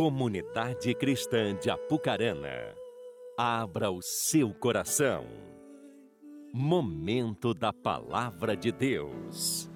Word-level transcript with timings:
Comunidade 0.00 0.94
Cristã 0.94 1.54
de 1.54 1.68
Apucarana, 1.68 2.74
abra 3.36 3.90
o 3.90 4.00
seu 4.00 4.54
coração. 4.54 5.26
Momento 6.54 7.52
da 7.52 7.70
Palavra 7.70 8.56
de 8.56 8.72
Deus. 8.72 9.68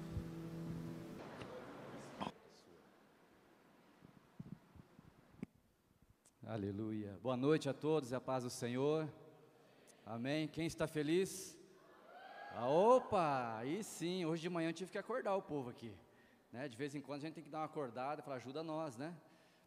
Aleluia. 6.43 7.19
Boa 7.21 7.37
noite 7.37 7.69
a 7.69 7.73
todos 7.73 8.11
a 8.11 8.19
paz 8.19 8.43
do 8.43 8.49
Senhor. 8.49 9.07
Amém. 10.03 10.47
Quem 10.47 10.65
está 10.65 10.87
feliz? 10.87 11.55
Ah, 12.55 12.67
opa, 12.67 13.57
aí 13.59 13.83
sim, 13.83 14.25
hoje 14.25 14.41
de 14.41 14.49
manhã 14.49 14.69
eu 14.69 14.73
tive 14.73 14.91
que 14.91 14.97
acordar 14.97 15.35
o 15.35 15.41
povo 15.43 15.69
aqui. 15.69 15.93
Né? 16.51 16.67
De 16.67 16.75
vez 16.75 16.95
em 16.95 16.99
quando 16.99 17.19
a 17.19 17.25
gente 17.27 17.35
tem 17.35 17.43
que 17.43 17.49
dar 17.51 17.59
uma 17.59 17.65
acordada 17.65 18.21
e 18.21 18.23
falar, 18.23 18.37
ajuda 18.37 18.63
nós, 18.63 18.97
né? 18.97 19.15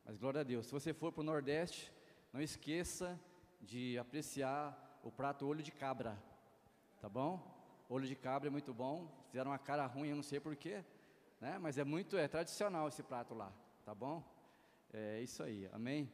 Mas 0.09 0.17
glória 0.17 0.41
a 0.41 0.43
Deus. 0.43 0.65
Se 0.65 0.73
você 0.73 0.95
for 0.95 1.13
para 1.13 1.21
o 1.21 1.25
Nordeste, 1.25 1.93
não 2.33 2.41
esqueça 2.41 3.21
de 3.61 3.99
apreciar 3.99 4.99
o 5.05 5.13
prato 5.13 5.47
olho 5.47 5.63
de 5.63 5.71
cabra. 5.71 6.19
Tá 6.99 7.11
bom? 7.11 7.39
Olho 7.91 8.07
de 8.07 8.15
cabra 8.15 8.49
é 8.49 8.51
muito 8.51 8.73
bom. 8.73 9.07
Fizeram 9.27 9.51
uma 9.51 9.59
cara 9.59 9.85
ruim, 9.85 10.09
eu 10.09 10.17
não 10.17 10.23
sei 10.23 10.41
porquê, 10.41 10.83
né? 11.43 11.59
Mas 11.59 11.77
é 11.77 11.85
muito, 11.85 12.17
é 12.17 12.27
tradicional 12.27 12.89
esse 12.89 13.03
prato 13.03 13.35
lá, 13.35 13.53
tá 13.85 13.95
bom? 13.95 14.25
É 14.95 15.21
isso 15.21 15.43
aí, 15.43 15.69
amém? 15.75 16.11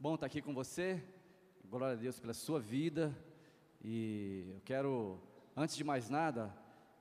Bom 0.00 0.14
estar 0.14 0.24
aqui 0.24 0.40
com 0.40 0.54
você. 0.54 1.04
Glória 1.68 1.98
a 1.98 2.00
Deus 2.00 2.18
pela 2.18 2.32
sua 2.32 2.58
vida. 2.58 3.14
E 3.82 4.52
eu 4.54 4.62
quero 4.64 5.20
antes 5.54 5.76
de 5.76 5.84
mais 5.84 6.08
nada, 6.08 6.50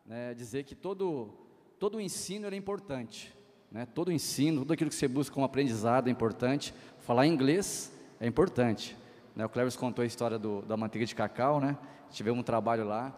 né, 0.05 0.33
dizer 0.33 0.65
que 0.65 0.75
todo, 0.75 1.37
todo 1.79 1.95
o 1.95 2.01
ensino 2.01 2.47
é 2.47 2.55
importante. 2.57 3.33
Né? 3.73 3.87
Todo 3.87 4.09
o 4.09 4.11
ensino, 4.11 4.59
tudo 4.59 4.73
aquilo 4.73 4.89
que 4.91 4.95
você 4.95 5.07
busca 5.07 5.33
como 5.33 5.45
aprendizado 5.45 6.07
é 6.07 6.11
importante. 6.11 6.73
Falar 6.99 7.25
inglês 7.25 7.91
é 8.19 8.27
importante. 8.27 8.95
Né? 9.35 9.43
O 9.43 9.49
Cleves 9.49 9.75
contou 9.75 10.03
a 10.03 10.05
história 10.05 10.37
do, 10.37 10.61
da 10.61 10.77
manteiga 10.77 11.07
de 11.07 11.15
cacau, 11.15 11.59
né? 11.59 11.75
Tivemos 12.11 12.39
um 12.39 12.43
trabalho 12.43 12.85
lá. 12.85 13.11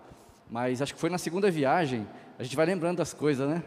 Mas 0.49 0.81
acho 0.81 0.93
que 0.93 0.99
foi 0.99 1.09
na 1.09 1.17
segunda 1.17 1.51
viagem, 1.51 2.07
a 2.39 2.43
gente 2.43 2.55
vai 2.55 2.65
lembrando 2.65 2.97
das 2.97 3.13
coisas, 3.13 3.49
né? 3.49 3.61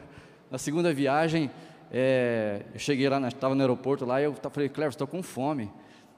Na 0.50 0.56
segunda 0.56 0.94
viagem, 0.94 1.50
é, 1.92 2.64
eu 2.72 2.78
cheguei 2.78 3.06
lá, 3.06 3.20
estava 3.28 3.54
no 3.54 3.60
aeroporto 3.60 4.06
lá, 4.06 4.20
e 4.22 4.24
eu 4.24 4.34
falei, 4.34 4.70
Cleves, 4.70 4.94
estou 4.94 5.06
com 5.06 5.22
fome. 5.22 5.70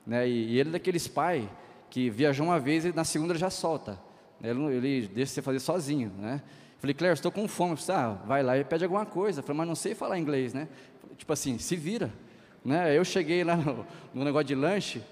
Né? 0.07 0.29
E, 0.29 0.53
e 0.53 0.61
ele 0.61 0.69
é 0.69 0.73
daqueles 0.73 1.09
pai 1.09 1.51
que 1.89 2.09
viajou 2.09 2.47
uma 2.47 2.61
vez 2.61 2.85
e 2.85 2.93
na 2.93 3.03
segunda 3.03 3.35
já 3.35 3.51
solta. 3.51 3.99
Ele, 4.41 4.63
ele 4.77 5.09
deixa 5.09 5.33
você 5.33 5.43
fazer 5.43 5.59
sozinho, 5.59 6.13
né? 6.17 6.41
Falei, 6.81 6.95
Claire, 6.95 7.15
estou 7.15 7.31
com 7.31 7.47
fome. 7.47 7.77
Falei, 7.77 8.03
ah, 8.03 8.19
vai 8.27 8.43
lá 8.43 8.59
e 8.59 8.65
pede 8.65 8.85
alguma 8.85 9.07
coisa. 9.07 9.43
Falei, 9.43 9.59
mas 9.59 9.69
não 9.69 9.75
sei 9.75 9.95
falar 9.95 10.19
inglês, 10.19 10.53
né? 10.53 10.67
Tipo 11.17 11.33
assim, 11.33 11.59
se 11.59 11.77
vira. 11.77 12.11
Né? 12.65 12.97
Eu 12.97 13.05
cheguei 13.05 13.45
lá 13.45 13.55
no, 13.55 13.87
no 14.13 14.25
negócio 14.25 14.47
de 14.47 14.55
lanche, 14.55 15.03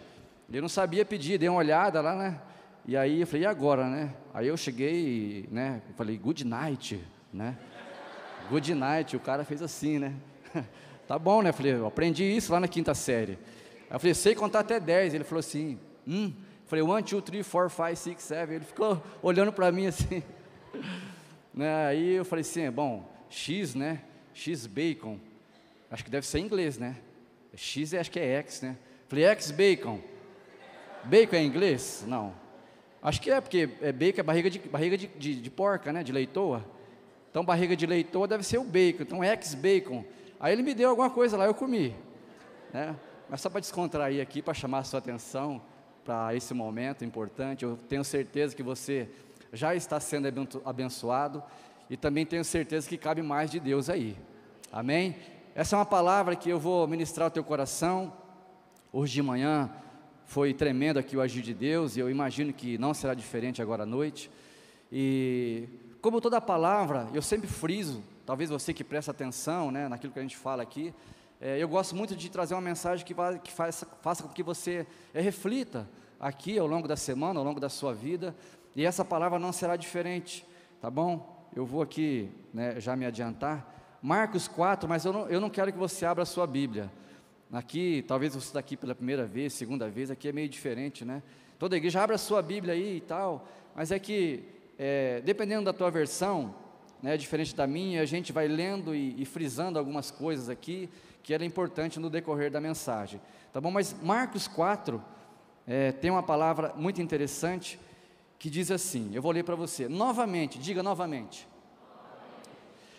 eu 0.51 0.63
não 0.63 0.69
sabia 0.69 1.05
pedir, 1.05 1.39
dei 1.39 1.49
uma 1.49 1.59
olhada 1.59 2.01
lá, 2.01 2.15
né? 2.15 2.41
E 2.87 2.97
aí 2.97 3.21
eu 3.21 3.27
falei, 3.27 3.43
e 3.43 3.47
agora, 3.47 3.87
né? 3.89 4.15
Aí 4.33 4.47
eu 4.49 4.57
cheguei, 4.57 5.47
né? 5.51 5.83
falei, 5.95 6.17
good 6.17 6.45
night, 6.45 7.03
né? 7.33 7.57
Good 8.51 8.75
night, 8.75 9.15
o 9.15 9.21
cara 9.21 9.45
fez 9.45 9.61
assim, 9.61 9.99
né? 9.99 10.15
tá 11.07 11.19
bom, 11.19 11.43
né? 11.43 11.53
falei, 11.53 11.75
eu 11.75 11.87
aprendi 11.87 12.25
isso 12.25 12.51
lá 12.51 12.61
na 12.61 12.69
quinta 12.69 12.95
série. 12.95 13.39
Aí 13.91 13.97
eu 13.97 14.01
falei, 14.01 14.15
sei 14.15 14.35
contar 14.35 14.61
até 14.61 14.81
10. 14.81 15.15
Ele 15.15 15.25
falou 15.25 15.41
assim, 15.41 15.79
hum, 16.07 16.33
Falei, 16.69 16.85
one, 16.85 17.03
two, 17.03 17.23
three, 17.23 17.43
four, 17.43 17.71
five, 17.71 17.97
six, 17.97 18.23
seven. 18.23 18.57
Ele 18.57 18.65
ficou 18.65 19.03
olhando 19.23 19.51
para 19.51 19.73
mim 19.73 19.87
assim. 19.87 20.23
né? 21.59 21.87
Aí 21.87 22.13
eu 22.13 22.25
falei 22.25 22.43
assim, 22.43 22.71
bom, 22.71 23.05
X, 23.29 23.75
né? 23.75 24.01
X 24.33 24.65
bacon. 24.67 25.19
Acho 25.91 26.05
que 26.05 26.11
deve 26.11 26.25
ser 26.25 26.39
em 26.39 26.45
inglês, 26.45 26.79
né? 26.79 26.97
X 27.53 27.93
acho 27.95 28.11
que 28.13 28.21
é 28.21 28.37
X, 28.37 28.63
né? 28.63 28.77
Falei, 29.09 29.25
X 29.25 29.51
bacon. 29.51 30.01
Bacon 31.03 31.35
é 31.35 31.41
em 31.41 31.47
inglês? 31.47 32.05
Não. 32.07 32.33
Acho 33.03 33.21
que 33.21 33.31
é, 33.31 33.41
porque 33.41 33.69
é 33.83 33.91
bacon 33.91 34.21
é 34.21 34.23
barriga 34.23 34.49
de, 34.49 34.59
barriga 34.61 34.97
de, 34.97 35.09
de, 35.09 35.41
de 35.41 35.51
porca, 35.51 35.93
né? 35.93 36.05
De 36.05 36.13
leitoa. 36.13 36.65
Então, 37.29 37.45
barriga 37.45 37.75
de 37.75 37.87
leitoa 37.87 38.29
deve 38.29 38.45
ser 38.45 38.59
o 38.59 38.65
bacon. 38.65 39.03
Então, 39.03 39.25
X 39.25 39.55
bacon. 39.55 40.05
Aí 40.39 40.53
ele 40.53 40.63
me 40.63 40.75
deu 40.75 40.91
alguma 40.91 41.11
coisa 41.11 41.37
lá, 41.37 41.47
eu 41.47 41.55
comi. 41.55 41.93
Né? 42.73 42.95
Mas 43.29 43.41
só 43.41 43.51
para 43.51 43.59
descontrair 43.59 44.23
aqui, 44.23 44.41
para 44.41 44.55
chamar 44.55 44.79
a 44.79 44.85
sua 44.85 44.99
atenção, 44.99 45.61
para 46.05 46.37
esse 46.37 46.55
momento 46.55 47.05
importante. 47.05 47.65
Eu 47.65 47.77
tenho 47.89 48.05
certeza 48.05 48.55
que 48.55 48.63
você 48.63 49.09
já 49.53 49.75
está 49.75 49.99
sendo 50.01 50.27
abençoado 50.65 51.43
e 51.89 51.97
também 51.97 52.27
tenho 52.27 52.45
certeza 52.45 52.89
que 52.89 52.99
cabe 52.99 53.23
mais 53.23 53.51
de 53.51 53.59
Deus 53.59 53.89
aí. 53.89 54.17
Amém? 54.71 55.17
Essa 55.55 55.77
é 55.77 55.79
uma 55.79 55.87
palavra 55.87 56.37
que 56.37 56.51
eu 56.51 56.59
vou 56.59 56.87
ministrar 56.87 57.27
ao 57.27 57.31
teu 57.31 57.43
coração. 57.43 58.13
Hoje 58.93 59.15
de 59.15 59.23
manhã 59.23 59.71
foi 60.27 60.53
tremendo 60.53 60.99
aqui 60.99 61.17
o 61.17 61.21
agir 61.21 61.43
de 61.43 61.55
Deus 61.55 61.97
e 61.97 62.01
eu 62.01 62.11
imagino 62.11 62.53
que 62.53 62.77
não 62.77 62.93
será 62.93 63.15
diferente 63.15 63.63
agora 63.63 63.85
à 63.85 63.87
noite. 63.87 64.31
E 64.93 65.69
como 66.01 66.21
toda 66.21 66.41
palavra, 66.41 67.09
eu 67.15 67.23
sempre 67.23 67.49
friso, 67.49 68.03
talvez 68.27 68.51
você 68.51 68.75
que 68.75 68.85
presta 68.85 69.11
atenção 69.11 69.71
né, 69.71 69.89
naquilo 69.89 70.13
que 70.13 70.19
a 70.19 70.23
gente 70.23 70.37
fala 70.37 70.63
aqui, 70.63 70.95
é, 71.41 71.57
eu 71.59 71.69
gosto 71.69 71.97
muito 71.97 72.15
de 72.15 72.29
trazer 72.29 72.55
uma 72.55 72.61
mensagem 72.61 73.07
que, 73.07 73.15
vai, 73.15 73.39
que 73.39 73.51
faça, 73.51 73.87
faça 74.03 74.23
com 74.23 74.29
que 74.29 74.43
você 74.43 74.87
é, 75.15 75.21
reflita 75.21 75.89
aqui 76.21 76.59
ao 76.59 76.67
longo 76.67 76.89
da 76.89 76.97
semana, 76.97 77.39
ao 77.39 77.45
longo 77.45 77.61
da 77.61 77.69
sua 77.69 77.95
vida, 77.95 78.35
e 78.79 78.87
essa 78.87 79.05
palavra 79.05 79.41
não 79.41 79.53
será 79.53 79.75
diferente, 79.75 80.47
tá 80.81 80.89
bom? 80.89 81.49
Eu 81.53 81.67
vou 81.67 81.83
aqui 81.83 82.31
né, 82.55 82.81
já 82.81 82.95
me 82.95 83.05
adiantar. 83.05 83.99
Marcos 84.01 84.47
4, 84.47 84.89
mas 84.89 85.05
eu 85.05 85.13
não, 85.13 85.29
eu 85.29 85.41
não 85.41 85.51
quero 85.51 85.73
que 85.73 85.79
você 85.79 86.07
abra 86.07 86.23
a 86.23 86.25
sua 86.25 86.47
Bíblia. 86.47 86.89
Aqui, 87.53 88.05
talvez 88.07 88.35
você 88.35 88.47
está 88.47 88.61
aqui 88.61 88.77
pela 88.77 88.95
primeira 88.95 89.27
vez, 89.27 89.53
segunda 89.53 89.91
vez, 89.91 90.13
aqui 90.13 90.29
é 90.29 90.33
meio 90.33 90.49
diferente, 90.49 91.05
né? 91.05 91.25
Toda 91.59 91.77
igreja 91.77 92.01
abre 92.01 92.15
a 92.15 92.19
sua 92.19 92.41
Bíblia 92.41 92.73
aí 92.73 92.99
e 92.99 93.01
tal, 93.01 93.49
mas 93.75 93.91
é 93.91 93.99
que, 93.99 94.45
é, 94.79 95.23
dependendo 95.23 95.65
da 95.65 95.73
tua 95.73 95.91
versão, 95.91 96.55
né, 97.03 97.17
diferente 97.17 97.57
da 97.57 97.67
minha, 97.67 98.01
a 98.01 98.07
gente 98.07 98.33
vai 98.33 98.47
lendo 98.47 98.95
e, 98.95 99.21
e 99.21 99.25
frisando 99.25 99.77
algumas 99.77 100.13
coisas 100.13 100.49
aqui, 100.49 100.89
que 101.25 101.35
era 101.35 101.45
importante 101.45 101.99
no 101.99 102.09
decorrer 102.09 102.49
da 102.49 102.61
mensagem. 102.61 103.21
Tá 103.53 103.61
bom? 103.61 103.73
Mas 103.73 103.93
Marcos 104.01 104.47
4 104.47 105.03
é, 105.67 105.91
tem 105.91 106.13
uma 106.13 106.23
palavra 106.23 106.73
muito 106.77 107.03
interessante 107.03 107.77
que 108.39 108.49
diz 108.49 108.71
assim: 108.71 109.11
eu 109.13 109.21
vou 109.21 109.33
ler 109.33 109.45
para 109.45 109.57
você. 109.57 109.89
Novamente, 109.89 110.59
diga 110.59 110.83
novamente. 110.83 111.49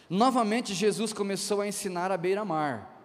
Novamente 0.10 0.74
Jesus 0.74 1.14
começou 1.14 1.62
a 1.62 1.68
ensinar 1.68 2.12
à 2.12 2.18
beira-mar. 2.18 2.96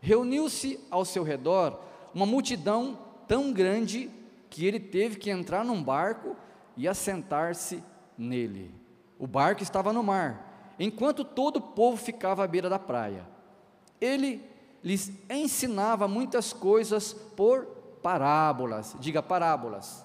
Reuniu-se 0.00 0.80
ao 0.90 1.04
seu 1.04 1.22
redor 1.22 1.80
uma 2.14 2.26
multidão 2.26 2.98
tão 3.28 3.52
grande 3.52 4.10
que 4.48 4.66
ele 4.66 4.80
teve 4.80 5.16
que 5.16 5.30
entrar 5.30 5.64
num 5.64 5.82
barco 5.82 6.36
e 6.76 6.88
assentar-se 6.88 7.82
nele. 8.18 8.74
O 9.18 9.26
barco 9.26 9.62
estava 9.62 9.92
no 9.92 10.02
mar, 10.02 10.74
enquanto 10.78 11.24
todo 11.24 11.58
o 11.58 11.60
povo 11.60 11.96
ficava 11.96 12.42
à 12.42 12.48
beira 12.48 12.68
da 12.68 12.78
praia. 12.78 13.24
Ele 14.00 14.42
lhes 14.82 15.12
ensinava 15.28 16.08
muitas 16.08 16.52
coisas 16.52 17.12
por 17.12 17.66
parábolas, 18.02 18.96
diga 18.98 19.22
parábolas, 19.22 20.04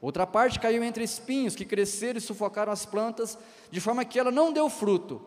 Outra 0.00 0.26
parte 0.26 0.60
caiu 0.60 0.82
entre 0.84 1.02
espinhos 1.02 1.56
que 1.56 1.64
cresceram 1.64 2.18
e 2.18 2.20
sufocaram 2.20 2.72
as 2.72 2.86
plantas, 2.86 3.36
de 3.70 3.80
forma 3.80 4.04
que 4.04 4.18
ela 4.18 4.30
não 4.30 4.52
deu 4.52 4.70
fruto. 4.70 5.20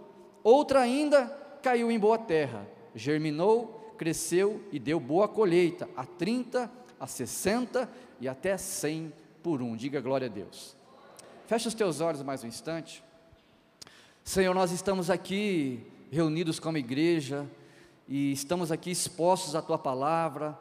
Outra 0.43 0.79
ainda 0.79 1.25
caiu 1.61 1.91
em 1.91 1.99
boa 1.99 2.17
terra, 2.17 2.67
germinou, 2.95 3.93
cresceu 3.97 4.63
e 4.71 4.79
deu 4.79 4.99
boa 4.99 5.27
colheita, 5.27 5.89
a 5.95 6.05
30, 6.05 6.71
a 6.99 7.07
60 7.07 7.89
e 8.19 8.27
até 8.27 8.57
100 8.57 9.13
por 9.43 9.61
um. 9.61 9.75
Diga 9.75 9.99
glória 9.99 10.27
a 10.27 10.29
Deus. 10.29 10.75
Fecha 11.47 11.67
os 11.67 11.73
teus 11.73 11.99
olhos 11.99 12.23
mais 12.23 12.43
um 12.43 12.47
instante. 12.47 13.03
Senhor, 14.23 14.53
nós 14.53 14.71
estamos 14.71 15.09
aqui 15.09 15.85
reunidos 16.11 16.59
como 16.59 16.77
igreja, 16.77 17.45
e 18.07 18.31
estamos 18.31 18.71
aqui 18.71 18.91
expostos 18.91 19.55
à 19.55 19.61
tua 19.61 19.77
palavra, 19.77 20.57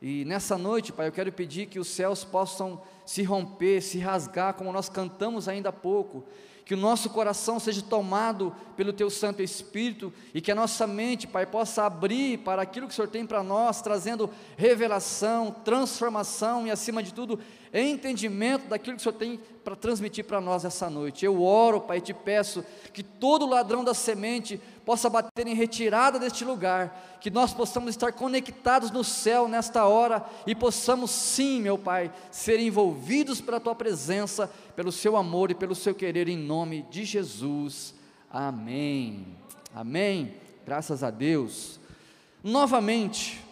E 0.00 0.24
nessa 0.26 0.58
noite, 0.58 0.92
Pai, 0.92 1.08
eu 1.08 1.12
quero 1.12 1.32
pedir 1.32 1.66
que 1.66 1.78
os 1.78 1.88
céus 1.88 2.22
possam 2.22 2.82
se 3.06 3.22
romper, 3.22 3.80
se 3.80 3.98
rasgar, 3.98 4.54
como 4.54 4.72
nós 4.72 4.88
cantamos 4.88 5.48
ainda 5.48 5.70
há 5.70 5.72
pouco, 5.72 6.24
que 6.66 6.74
o 6.74 6.76
nosso 6.76 7.08
coração 7.10 7.60
seja 7.60 7.80
tomado 7.80 8.52
pelo 8.76 8.92
Teu 8.92 9.08
Santo 9.08 9.40
Espírito 9.40 10.12
e 10.34 10.40
que 10.40 10.50
a 10.50 10.54
nossa 10.54 10.84
mente, 10.84 11.24
Pai, 11.24 11.46
possa 11.46 11.84
abrir 11.84 12.38
para 12.38 12.60
aquilo 12.60 12.88
que 12.88 12.92
o 12.92 12.96
Senhor 12.96 13.06
tem 13.06 13.24
para 13.24 13.40
nós, 13.40 13.80
trazendo 13.80 14.28
revelação, 14.56 15.54
transformação 15.64 16.66
e, 16.66 16.70
acima 16.72 17.04
de 17.04 17.14
tudo, 17.14 17.38
entendimento 17.72 18.66
daquilo 18.66 18.96
que 18.96 19.00
o 19.00 19.04
Senhor 19.04 19.16
tem 19.16 19.40
para 19.62 19.76
transmitir 19.76 20.24
para 20.24 20.40
nós 20.40 20.64
essa 20.64 20.90
noite. 20.90 21.24
Eu 21.24 21.40
oro, 21.40 21.82
Pai, 21.82 21.98
e 21.98 22.00
te 22.00 22.12
peço 22.12 22.64
que 22.92 23.04
todo 23.04 23.46
ladrão 23.46 23.84
da 23.84 23.94
semente 23.94 24.60
possa 24.86 25.10
bater 25.10 25.48
em 25.48 25.54
retirada 25.54 26.16
deste 26.16 26.44
lugar, 26.44 27.18
que 27.20 27.28
nós 27.28 27.52
possamos 27.52 27.90
estar 27.90 28.12
conectados 28.12 28.92
no 28.92 29.02
céu 29.02 29.48
nesta 29.48 29.84
hora 29.84 30.24
e 30.46 30.54
possamos 30.54 31.10
sim, 31.10 31.60
meu 31.60 31.76
Pai, 31.76 32.12
ser 32.30 32.60
envolvidos 32.60 33.40
pela 33.40 33.58
tua 33.58 33.74
presença, 33.74 34.48
pelo 34.76 34.92
seu 34.92 35.16
amor 35.16 35.50
e 35.50 35.56
pelo 35.56 35.74
seu 35.74 35.92
querer 35.92 36.28
em 36.28 36.38
nome 36.38 36.82
de 36.88 37.04
Jesus. 37.04 37.96
Amém. 38.30 39.26
Amém. 39.74 40.36
Graças 40.64 41.02
a 41.02 41.10
Deus. 41.10 41.80
Novamente, 42.40 43.44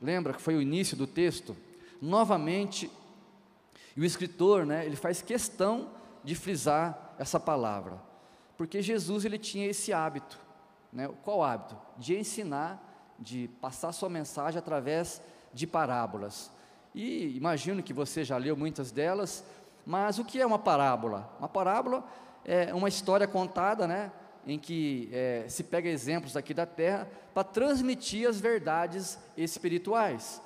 lembra 0.00 0.34
que 0.34 0.40
foi 0.40 0.54
o 0.54 0.62
início 0.62 0.96
do 0.96 1.06
texto? 1.06 1.56
Novamente, 2.00 2.88
e 3.96 4.00
o 4.00 4.04
escritor, 4.04 4.64
né, 4.64 4.86
ele 4.86 4.94
faz 4.94 5.20
questão 5.20 5.88
de 6.22 6.36
frisar 6.36 7.16
essa 7.18 7.40
palavra, 7.40 8.00
porque 8.56 8.80
Jesus 8.80 9.24
ele 9.24 9.36
tinha 9.38 9.66
esse 9.66 9.92
hábito 9.92 10.45
né? 10.96 11.10
Qual 11.22 11.44
hábito? 11.44 11.76
De 11.98 12.18
ensinar, 12.18 13.14
de 13.18 13.48
passar 13.60 13.92
sua 13.92 14.08
mensagem 14.08 14.58
através 14.58 15.20
de 15.52 15.66
parábolas. 15.66 16.50
E 16.94 17.36
imagino 17.36 17.82
que 17.82 17.92
você 17.92 18.24
já 18.24 18.38
leu 18.38 18.56
muitas 18.56 18.90
delas, 18.90 19.44
mas 19.84 20.18
o 20.18 20.24
que 20.24 20.40
é 20.40 20.46
uma 20.46 20.58
parábola? 20.58 21.30
Uma 21.38 21.50
parábola 21.50 22.02
é 22.46 22.72
uma 22.74 22.88
história 22.88 23.28
contada, 23.28 23.86
né? 23.86 24.10
em 24.46 24.58
que 24.58 25.10
é, 25.12 25.44
se 25.48 25.64
pega 25.64 25.88
exemplos 25.88 26.36
aqui 26.36 26.54
da 26.54 26.64
terra 26.64 27.08
para 27.34 27.42
transmitir 27.44 28.28
as 28.28 28.40
verdades 28.40 29.18
espirituais. 29.36 30.40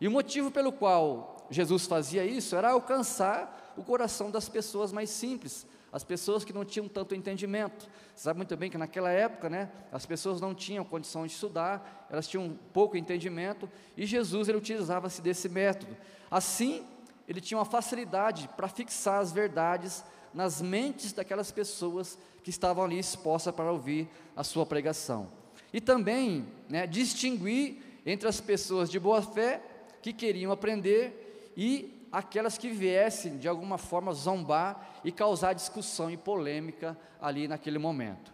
E 0.00 0.08
o 0.08 0.10
motivo 0.10 0.50
pelo 0.50 0.72
qual 0.72 1.46
Jesus 1.48 1.86
fazia 1.86 2.24
isso 2.24 2.56
era 2.56 2.72
alcançar 2.72 3.72
o 3.76 3.84
coração 3.84 4.30
das 4.30 4.48
pessoas 4.48 4.90
mais 4.92 5.10
simples, 5.10 5.64
as 5.96 6.04
pessoas 6.04 6.44
que 6.44 6.52
não 6.52 6.62
tinham 6.62 6.86
tanto 6.86 7.14
entendimento. 7.14 7.88
Você 8.14 8.24
sabe 8.24 8.36
muito 8.36 8.54
bem 8.54 8.68
que 8.68 8.76
naquela 8.76 9.10
época, 9.10 9.48
né, 9.48 9.70
as 9.90 10.04
pessoas 10.04 10.42
não 10.42 10.54
tinham 10.54 10.84
condição 10.84 11.26
de 11.26 11.32
estudar, 11.32 12.06
elas 12.10 12.28
tinham 12.28 12.54
pouco 12.70 12.98
entendimento, 12.98 13.66
e 13.96 14.04
Jesus 14.04 14.46
ele 14.46 14.58
utilizava-se 14.58 15.22
desse 15.22 15.48
método. 15.48 15.96
Assim, 16.30 16.84
ele 17.26 17.40
tinha 17.40 17.56
uma 17.56 17.64
facilidade 17.64 18.46
para 18.54 18.68
fixar 18.68 19.22
as 19.22 19.32
verdades 19.32 20.04
nas 20.34 20.60
mentes 20.60 21.14
daquelas 21.14 21.50
pessoas 21.50 22.18
que 22.44 22.50
estavam 22.50 22.84
ali 22.84 22.98
expostas 22.98 23.54
para 23.54 23.72
ouvir 23.72 24.06
a 24.36 24.44
sua 24.44 24.66
pregação. 24.66 25.30
E 25.72 25.80
também 25.80 26.46
né, 26.68 26.86
distinguir 26.86 27.78
entre 28.04 28.28
as 28.28 28.38
pessoas 28.38 28.90
de 28.90 29.00
boa 29.00 29.22
fé 29.22 29.62
que 30.02 30.12
queriam 30.12 30.52
aprender 30.52 31.54
e 31.56 31.95
aquelas 32.16 32.56
que 32.56 32.70
viessem 32.70 33.36
de 33.36 33.46
alguma 33.46 33.76
forma 33.76 34.10
zombar 34.14 35.00
e 35.04 35.12
causar 35.12 35.52
discussão 35.52 36.10
e 36.10 36.16
polêmica 36.16 36.96
ali 37.20 37.46
naquele 37.46 37.78
momento. 37.78 38.32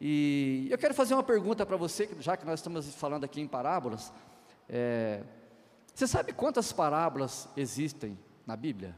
E 0.00 0.66
eu 0.68 0.76
quero 0.76 0.92
fazer 0.92 1.14
uma 1.14 1.22
pergunta 1.22 1.64
para 1.64 1.76
você, 1.76 2.10
já 2.18 2.36
que 2.36 2.44
nós 2.44 2.58
estamos 2.58 2.92
falando 2.96 3.22
aqui 3.22 3.40
em 3.40 3.46
parábolas. 3.46 4.12
É, 4.68 5.22
você 5.94 6.08
sabe 6.08 6.32
quantas 6.32 6.72
parábolas 6.72 7.48
existem 7.56 8.18
na 8.44 8.56
Bíblia? 8.56 8.96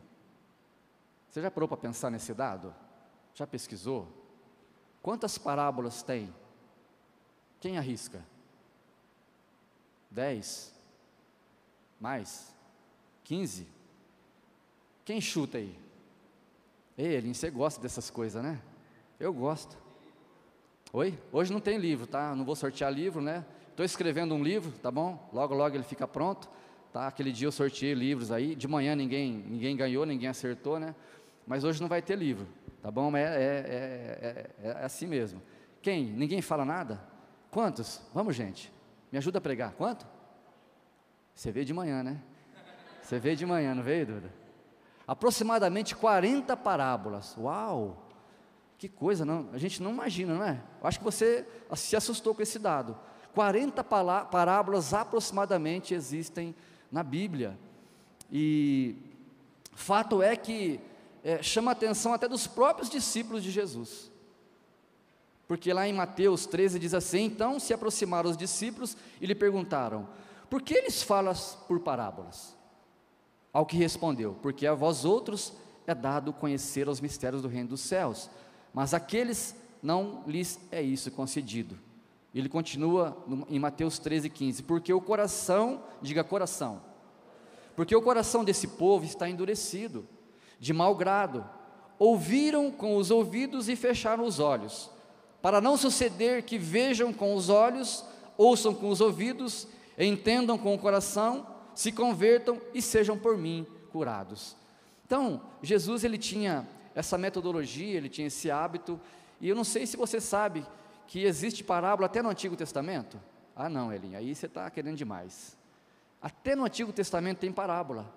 Você 1.28 1.42
já 1.42 1.50
parou 1.50 1.68
para 1.68 1.76
pensar 1.76 2.08
nesse 2.08 2.32
dado? 2.32 2.74
Já 3.34 3.46
pesquisou? 3.46 4.08
Quantas 5.02 5.36
parábolas 5.36 6.02
tem? 6.02 6.34
Quem 7.60 7.76
arrisca? 7.76 8.24
Dez? 10.10 10.74
Mais? 12.00 12.54
Quinze? 13.22 13.74
Quem 15.04 15.20
chuta 15.20 15.58
aí? 15.58 15.76
Ei, 16.96 17.16
Elin, 17.16 17.34
você 17.34 17.50
gosta 17.50 17.80
dessas 17.80 18.08
coisas, 18.08 18.42
né? 18.42 18.60
Eu 19.20 19.32
gosto. 19.32 19.76
Oi? 20.92 21.18
Hoje 21.32 21.52
não 21.52 21.60
tem 21.60 21.76
livro, 21.76 22.06
tá? 22.06 22.34
Não 22.34 22.44
vou 22.44 22.56
sortear 22.56 22.92
livro, 22.92 23.20
né? 23.20 23.44
Estou 23.70 23.84
escrevendo 23.84 24.34
um 24.34 24.42
livro, 24.42 24.70
tá 24.80 24.90
bom? 24.90 25.28
Logo, 25.32 25.54
logo 25.54 25.74
ele 25.74 25.82
fica 25.82 26.06
pronto. 26.06 26.48
Tá? 26.92 27.08
Aquele 27.08 27.32
dia 27.32 27.48
eu 27.48 27.52
sorteei 27.52 27.92
livros 27.92 28.30
aí. 28.30 28.54
De 28.54 28.68
manhã 28.68 28.94
ninguém, 28.94 29.32
ninguém 29.32 29.76
ganhou, 29.76 30.06
ninguém 30.06 30.28
acertou, 30.28 30.78
né? 30.78 30.94
Mas 31.46 31.64
hoje 31.64 31.80
não 31.80 31.88
vai 31.88 32.00
ter 32.00 32.16
livro, 32.16 32.46
tá 32.80 32.90
bom? 32.90 33.14
É, 33.16 33.22
é, 33.22 33.26
é, 33.26 34.50
é, 34.62 34.68
é 34.68 34.84
assim 34.84 35.06
mesmo. 35.06 35.42
Quem? 35.82 36.04
Ninguém 36.04 36.40
fala 36.40 36.64
nada? 36.64 37.00
Quantos? 37.50 38.00
Vamos, 38.14 38.34
gente. 38.34 38.72
Me 39.12 39.18
ajuda 39.18 39.38
a 39.38 39.40
pregar. 39.40 39.72
Quanto? 39.72 40.06
Você 41.34 41.50
veio 41.52 41.66
de 41.66 41.74
manhã, 41.74 42.02
né? 42.02 42.22
Você 43.02 43.18
veio 43.18 43.36
de 43.36 43.44
manhã, 43.44 43.74
não 43.74 43.82
veio, 43.82 44.06
Duda? 44.06 44.43
Aproximadamente 45.06 45.94
40 45.94 46.56
parábolas. 46.56 47.36
Uau! 47.38 48.04
Que 48.78 48.88
coisa, 48.88 49.24
não, 49.24 49.48
a 49.52 49.58
gente 49.58 49.82
não 49.82 49.92
imagina, 49.92 50.34
não 50.34 50.44
é? 50.44 50.60
Eu 50.80 50.86
acho 50.86 50.98
que 50.98 51.04
você 51.04 51.46
se 51.74 51.96
assustou 51.96 52.34
com 52.34 52.42
esse 52.42 52.58
dado. 52.58 52.98
40 53.34 53.82
parábolas 53.82 54.94
aproximadamente 54.94 55.94
existem 55.94 56.54
na 56.90 57.02
Bíblia. 57.02 57.58
E 58.30 58.96
fato 59.74 60.22
é 60.22 60.36
que 60.36 60.80
é, 61.22 61.42
chama 61.42 61.70
a 61.70 61.72
atenção 61.72 62.12
até 62.12 62.28
dos 62.28 62.46
próprios 62.46 62.88
discípulos 62.88 63.42
de 63.42 63.50
Jesus. 63.50 64.10
Porque 65.48 65.72
lá 65.72 65.86
em 65.86 65.92
Mateus 65.92 66.46
13 66.46 66.78
diz 66.78 66.94
assim: 66.94 67.24
Então 67.24 67.58
se 67.58 67.72
aproximaram 67.74 68.30
os 68.30 68.36
discípulos 68.36 68.96
e 69.20 69.26
lhe 69.26 69.34
perguntaram: 69.34 70.08
Por 70.48 70.62
que 70.62 70.74
eles 70.74 71.02
falam 71.02 71.34
por 71.66 71.80
parábolas? 71.80 72.53
Ao 73.54 73.64
que 73.64 73.76
respondeu: 73.76 74.36
Porque 74.42 74.66
a 74.66 74.74
vós 74.74 75.04
outros 75.04 75.52
é 75.86 75.94
dado 75.94 76.32
conhecer 76.32 76.88
os 76.88 77.00
mistérios 77.00 77.40
do 77.40 77.48
reino 77.48 77.68
dos 77.68 77.80
céus, 77.80 78.28
mas 78.74 78.92
aqueles 78.92 79.54
não 79.80 80.24
lhes 80.26 80.58
é 80.72 80.82
isso 80.82 81.10
concedido. 81.12 81.78
Ele 82.34 82.48
continua 82.48 83.16
em 83.48 83.60
Mateus 83.60 84.00
13, 84.00 84.28
15: 84.28 84.64
Porque 84.64 84.92
o 84.92 85.00
coração, 85.00 85.84
diga 86.02 86.24
coração, 86.24 86.82
porque 87.76 87.94
o 87.94 88.02
coração 88.02 88.44
desse 88.44 88.66
povo 88.66 89.04
está 89.04 89.28
endurecido, 89.28 90.04
de 90.58 90.72
mau 90.72 90.96
grado, 90.96 91.48
ouviram 91.96 92.72
com 92.72 92.96
os 92.96 93.12
ouvidos 93.12 93.68
e 93.68 93.76
fecharam 93.76 94.24
os 94.24 94.40
olhos, 94.40 94.90
para 95.40 95.60
não 95.60 95.76
suceder 95.76 96.42
que 96.42 96.58
vejam 96.58 97.12
com 97.12 97.36
os 97.36 97.48
olhos, 97.48 98.04
ouçam 98.36 98.74
com 98.74 98.88
os 98.88 99.00
ouvidos, 99.00 99.68
entendam 99.96 100.58
com 100.58 100.74
o 100.74 100.78
coração 100.78 101.53
se 101.74 101.92
convertam 101.92 102.60
e 102.72 102.80
sejam 102.80 103.18
por 103.18 103.36
mim 103.36 103.66
curados. 103.90 104.56
Então, 105.06 105.42
Jesus 105.62 106.04
ele 106.04 106.18
tinha 106.18 106.66
essa 106.94 107.18
metodologia, 107.18 107.96
ele 107.96 108.08
tinha 108.08 108.26
esse 108.26 108.50
hábito, 108.50 109.00
e 109.40 109.48
eu 109.48 109.56
não 109.56 109.64
sei 109.64 109.86
se 109.86 109.96
você 109.96 110.20
sabe 110.20 110.64
que 111.06 111.24
existe 111.24 111.62
parábola 111.62 112.06
até 112.06 112.22
no 112.22 112.28
Antigo 112.28 112.56
Testamento. 112.56 113.20
Ah, 113.54 113.68
não, 113.68 113.92
Elinho, 113.92 114.18
aí 114.18 114.34
você 114.34 114.46
está 114.46 114.68
querendo 114.70 114.96
demais. 114.96 115.56
Até 116.20 116.56
no 116.56 116.64
Antigo 116.64 116.92
Testamento 116.92 117.38
tem 117.38 117.52
parábola. 117.52 118.12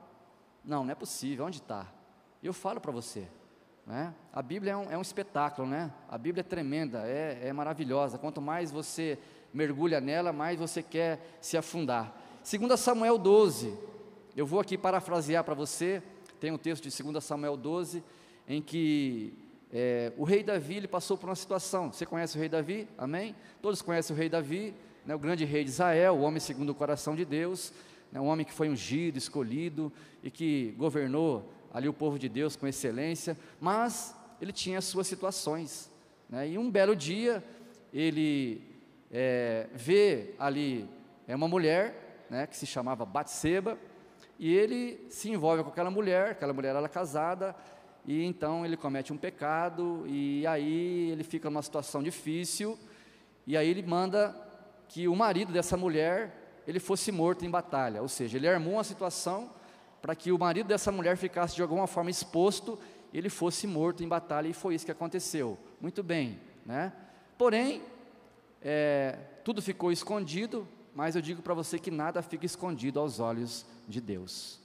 Não, 0.63 0.83
não 0.83 0.91
é 0.91 0.95
possível, 0.95 1.45
onde 1.45 1.57
está? 1.57 1.87
Eu 2.41 2.53
falo 2.53 2.79
para 2.79 2.91
você, 2.91 3.27
né? 3.85 4.13
a 4.31 4.41
Bíblia 4.41 4.73
é 4.73 4.77
um, 4.77 4.91
é 4.91 4.97
um, 4.97 5.01
espetáculo, 5.01 5.67
né? 5.67 5.91
a 6.09 6.17
Bíblia 6.17 6.41
é 6.41 6.43
tremenda, 6.43 7.05
é, 7.05 7.47
é 7.47 7.53
maravilhosa. 7.53 8.17
Quanto 8.17 8.41
mais 8.41 8.71
você 8.71 9.19
mergulha 9.53 9.99
nela, 9.99 10.31
mais 10.31 10.59
você 10.59 10.81
quer 10.83 11.37
se 11.41 11.57
afundar. 11.57 12.13
2 12.49 12.79
Samuel 12.79 13.17
12, 13.17 13.73
eu 14.33 14.45
vou 14.45 14.61
aqui 14.61 14.77
parafrasear 14.77 15.43
para 15.43 15.53
você, 15.53 16.01
tem 16.39 16.49
um 16.49 16.57
texto 16.57 16.87
de 16.87 17.03
2 17.03 17.21
Samuel 17.21 17.57
12, 17.57 18.01
em 18.47 18.61
que 18.61 19.33
é, 19.69 20.13
o 20.15 20.23
rei 20.23 20.43
Davi 20.43 20.77
ele 20.77 20.87
passou 20.87 21.17
por 21.17 21.27
uma 21.27 21.35
situação. 21.35 21.91
Você 21.91 22.05
conhece 22.05 22.37
o 22.37 22.39
rei 22.39 22.47
Davi? 22.47 22.87
Amém? 22.97 23.35
Todos 23.61 23.81
conhecem 23.81 24.15
o 24.15 24.17
rei 24.17 24.29
Davi, 24.29 24.73
né, 25.05 25.13
o 25.13 25.19
grande 25.19 25.43
rei 25.43 25.65
de 25.65 25.71
Israel, 25.71 26.15
o 26.15 26.21
homem 26.21 26.39
segundo 26.39 26.69
o 26.69 26.73
coração 26.73 27.17
de 27.17 27.25
Deus, 27.25 27.73
né, 28.13 28.21
um 28.21 28.27
homem 28.27 28.45
que 28.45 28.53
foi 28.53 28.69
ungido, 28.69 29.17
escolhido 29.17 29.91
e 30.23 30.31
que 30.31 30.73
governou 30.77 31.51
ali 31.73 31.89
o 31.89 31.93
povo 31.93 32.17
de 32.17 32.29
Deus 32.29 32.55
com 32.55 32.65
excelência, 32.65 33.37
mas 33.59 34.15
ele 34.39 34.53
tinha 34.53 34.79
suas 34.79 35.05
situações. 35.05 35.91
Né, 36.29 36.51
e 36.51 36.57
um 36.57 36.71
belo 36.71 36.95
dia 36.95 37.43
ele 37.93 38.61
é, 39.11 39.67
vê 39.73 40.33
ali 40.39 40.87
é 41.27 41.35
uma 41.35 41.49
mulher 41.49 42.06
né, 42.29 42.47
que 42.47 42.55
se 42.55 42.65
chamava 42.65 43.05
Batseba, 43.05 43.77
e 44.39 44.53
ele 44.53 45.05
se 45.09 45.29
envolve 45.29 45.63
com 45.63 45.69
aquela 45.69 45.89
mulher, 45.89 46.31
aquela 46.31 46.53
mulher 46.53 46.75
era 46.75 46.89
casada, 46.89 47.55
e 48.05 48.23
então 48.23 48.65
ele 48.65 48.77
comete 48.77 49.11
um 49.11 49.17
pecado, 49.17 50.03
e 50.07 50.45
aí 50.47 51.09
ele 51.11 51.23
fica 51.23 51.49
numa 51.49 51.61
situação 51.61 52.03
difícil, 52.03 52.77
e 53.45 53.57
aí 53.57 53.67
ele 53.67 53.81
manda 53.81 54.35
que 54.87 55.07
o 55.07 55.15
marido 55.15 55.51
dessa 55.51 55.75
mulher 55.75 56.61
ele 56.67 56.79
fosse 56.79 57.11
morto 57.11 57.45
em 57.45 57.49
batalha, 57.49 58.01
ou 58.01 58.07
seja, 58.07 58.37
ele 58.37 58.47
armou 58.47 58.73
uma 58.73 58.83
situação 58.83 59.51
para 60.01 60.15
que 60.15 60.31
o 60.31 60.37
marido 60.37 60.67
dessa 60.67 60.91
mulher 60.91 61.17
ficasse 61.17 61.55
de 61.55 61.61
alguma 61.61 61.87
forma 61.87 62.09
exposto 62.09 62.77
ele 63.13 63.29
fosse 63.29 63.65
morto 63.65 64.03
em 64.03 64.07
batalha, 64.07 64.47
e 64.47 64.53
foi 64.53 64.75
isso 64.75 64.85
que 64.85 64.91
aconteceu. 64.91 65.57
Muito 65.81 66.03
bem, 66.03 66.39
né? 66.65 66.93
Porém, 67.37 67.81
é, 68.61 69.17
tudo 69.43 69.61
ficou 69.61 69.91
escondido, 69.91 70.67
mas 70.97 71.15
eu 71.15 71.21
digo 71.21 71.43
para 71.43 71.53
você 71.53 71.77
que 71.77 71.91
nada 71.91 72.23
fica 72.23 72.43
escondido 72.43 72.99
aos 72.99 73.19
olhos 73.19 73.67
de 73.87 74.01
Deus, 74.01 74.59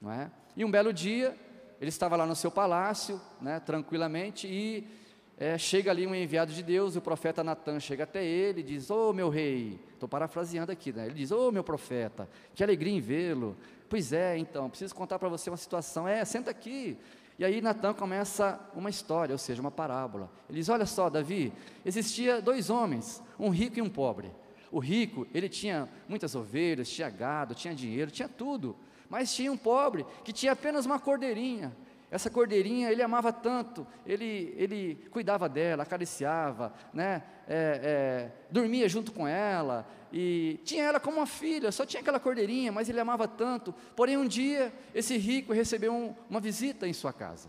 não 0.00 0.10
é? 0.10 0.30
E 0.56 0.64
um 0.64 0.70
belo 0.70 0.94
dia, 0.94 1.36
ele 1.78 1.90
estava 1.90 2.16
lá 2.16 2.24
no 2.24 2.34
seu 2.34 2.50
palácio, 2.50 3.20
né, 3.38 3.60
tranquilamente, 3.60 4.46
e 4.46 4.88
é, 5.36 5.58
chega 5.58 5.90
ali 5.90 6.06
um 6.06 6.14
enviado 6.14 6.54
de 6.54 6.62
Deus, 6.62 6.96
o 6.96 7.02
profeta 7.02 7.44
Natan 7.44 7.78
chega 7.80 8.04
até 8.04 8.24
ele 8.24 8.60
e 8.60 8.62
diz: 8.62 8.88
Ô 8.88 9.10
oh, 9.10 9.12
meu 9.12 9.28
rei, 9.28 9.78
estou 9.92 10.08
parafraseando 10.08 10.72
aqui, 10.72 10.90
né? 10.90 11.04
Ele 11.04 11.16
diz: 11.16 11.30
Ô 11.30 11.48
oh, 11.48 11.52
meu 11.52 11.62
profeta, 11.62 12.30
que 12.54 12.64
alegria 12.64 12.94
em 12.94 13.00
vê-lo. 13.00 13.54
Pois 13.86 14.10
é, 14.10 14.38
então, 14.38 14.70
preciso 14.70 14.94
contar 14.94 15.18
para 15.18 15.28
você 15.28 15.50
uma 15.50 15.56
situação. 15.58 16.08
É, 16.08 16.24
senta 16.24 16.50
aqui. 16.50 16.96
E 17.38 17.44
aí 17.44 17.60
Natan 17.60 17.92
começa 17.92 18.58
uma 18.74 18.88
história, 18.88 19.34
ou 19.34 19.38
seja, 19.38 19.60
uma 19.60 19.70
parábola. 19.70 20.30
Ele 20.48 20.60
diz: 20.60 20.70
Olha 20.70 20.86
só, 20.86 21.10
Davi, 21.10 21.52
existia 21.84 22.40
dois 22.40 22.70
homens, 22.70 23.22
um 23.38 23.50
rico 23.50 23.78
e 23.78 23.82
um 23.82 23.90
pobre. 23.90 24.32
O 24.74 24.80
rico, 24.80 25.24
ele 25.32 25.48
tinha 25.48 25.88
muitas 26.08 26.34
ovelhas, 26.34 26.90
tinha 26.90 27.08
gado, 27.08 27.54
tinha 27.54 27.72
dinheiro, 27.72 28.10
tinha 28.10 28.28
tudo. 28.28 28.74
Mas 29.08 29.32
tinha 29.32 29.52
um 29.52 29.56
pobre 29.56 30.04
que 30.24 30.32
tinha 30.32 30.50
apenas 30.50 30.84
uma 30.84 30.98
cordeirinha. 30.98 31.72
Essa 32.10 32.28
cordeirinha 32.28 32.90
ele 32.90 33.00
amava 33.00 33.32
tanto, 33.32 33.86
ele, 34.04 34.52
ele 34.58 34.96
cuidava 35.12 35.48
dela, 35.48 35.84
acariciava, 35.84 36.74
né? 36.92 37.22
É, 37.46 37.80
é, 37.84 38.32
dormia 38.50 38.88
junto 38.88 39.12
com 39.12 39.28
ela, 39.28 39.88
e 40.12 40.58
tinha 40.64 40.82
ela 40.82 40.98
como 40.98 41.18
uma 41.18 41.26
filha, 41.26 41.70
só 41.70 41.86
tinha 41.86 42.00
aquela 42.00 42.18
cordeirinha, 42.18 42.72
mas 42.72 42.88
ele 42.88 42.98
amava 42.98 43.28
tanto. 43.28 43.72
Porém, 43.94 44.16
um 44.16 44.26
dia, 44.26 44.72
esse 44.92 45.16
rico 45.16 45.52
recebeu 45.52 45.94
um, 45.94 46.12
uma 46.28 46.40
visita 46.40 46.88
em 46.88 46.92
sua 46.92 47.12
casa. 47.12 47.48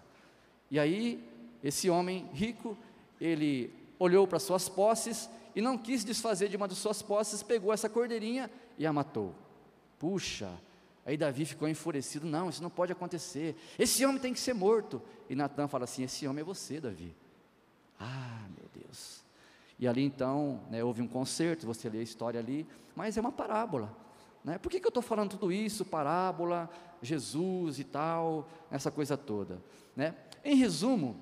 E 0.70 0.78
aí, 0.78 1.28
esse 1.64 1.90
homem 1.90 2.30
rico, 2.34 2.78
ele 3.20 3.74
olhou 3.98 4.28
para 4.28 4.38
suas 4.38 4.70
posses 4.70 5.28
e 5.56 5.62
não 5.62 5.78
quis 5.78 6.04
desfazer 6.04 6.50
de 6.50 6.58
uma 6.58 6.68
de 6.68 6.76
suas 6.76 7.02
posses, 7.02 7.42
pegou 7.42 7.72
essa 7.72 7.90
cordeirinha 7.90 8.52
e 8.78 8.86
a 8.86 8.94
matou. 8.94 9.34
Puxa, 9.98 10.52
Aí 11.06 11.16
Davi 11.16 11.46
ficou 11.46 11.70
enfurecido: 11.70 12.26
não, 12.26 12.50
isso 12.50 12.64
não 12.64 12.70
pode 12.70 12.92
acontecer. 12.92 13.56
Esse 13.78 14.04
homem 14.06 14.20
tem 14.20 14.34
que 14.34 14.40
ser 14.40 14.54
morto. 14.54 15.02
E 15.30 15.36
Natan 15.36 15.68
fala 15.68 15.84
assim: 15.84 16.04
esse 16.04 16.28
homem 16.28 16.42
é 16.42 16.44
você, 16.44 16.82
Davi. 16.82 17.16
Ah, 18.00 18.48
meu 18.58 18.68
Deus. 18.74 19.24
E 19.78 19.88
ali 19.88 20.04
então, 20.04 20.62
né, 20.70 20.84
houve 20.84 21.02
um 21.02 21.08
concerto, 21.08 21.68
você 21.68 21.90
lê 21.90 22.00
a 22.00 22.04
história 22.04 22.40
ali, 22.40 22.66
mas 22.96 23.18
é 23.18 23.22
uma 23.22 23.32
parábola. 23.32 23.96
Né? 24.44 24.58
Por 24.58 24.70
que, 24.70 24.80
que 24.80 24.86
eu 24.86 24.90
estou 24.90 25.04
falando 25.04 25.32
tudo 25.32 25.52
isso? 25.52 25.86
Parábola, 25.86 26.70
Jesus 27.02 27.78
e 27.78 27.84
tal, 27.84 28.48
essa 28.72 28.90
coisa 28.90 29.18
toda. 29.18 29.62
né? 29.96 30.16
Em 30.44 30.56
resumo, 30.56 31.20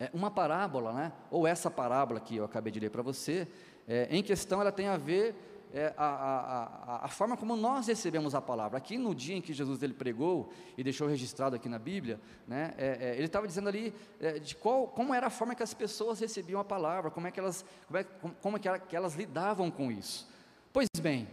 é 0.00 0.10
uma 0.12 0.30
parábola, 0.30 0.92
né, 0.92 1.12
ou 1.30 1.46
essa 1.46 1.70
parábola 1.70 2.20
que 2.20 2.36
eu 2.36 2.44
acabei 2.44 2.72
de 2.72 2.78
ler 2.78 2.90
para 2.90 3.02
você, 3.02 3.48
é, 3.86 4.06
em 4.10 4.22
questão 4.22 4.60
ela 4.60 4.70
tem 4.70 4.86
a 4.86 4.96
ver 4.96 5.34
é, 5.72 5.92
a, 5.96 6.06
a, 6.06 7.04
a, 7.04 7.08
forma 7.08 7.36
como 7.36 7.54
nós 7.54 7.86
recebemos 7.86 8.34
a 8.34 8.40
palavra. 8.40 8.78
Aqui 8.78 8.96
no 8.96 9.14
dia 9.14 9.36
em 9.36 9.40
que 9.40 9.52
Jesus 9.52 9.82
ele 9.82 9.92
pregou 9.92 10.50
e 10.78 10.84
deixou 10.84 11.06
registrado 11.06 11.56
aqui 11.56 11.68
na 11.68 11.78
Bíblia, 11.78 12.20
né, 12.46 12.74
é, 12.78 12.98
é, 13.00 13.14
ele 13.16 13.26
estava 13.26 13.46
dizendo 13.46 13.68
ali 13.68 13.92
é, 14.20 14.38
de 14.38 14.54
qual, 14.54 14.86
como 14.86 15.12
era 15.12 15.26
a 15.26 15.30
forma 15.30 15.54
que 15.54 15.62
as 15.62 15.74
pessoas 15.74 16.20
recebiam 16.20 16.60
a 16.60 16.64
palavra, 16.64 17.10
como 17.10 17.26
é 17.26 17.30
que 17.30 17.40
elas, 17.40 17.64
como 17.86 17.98
é, 17.98 18.04
como 18.40 18.56
é 18.56 18.60
que, 18.60 18.78
que 18.86 18.96
elas 18.96 19.14
lidavam 19.14 19.70
com 19.70 19.90
isso. 19.90 20.28
Pois 20.72 20.88
bem, 21.00 21.28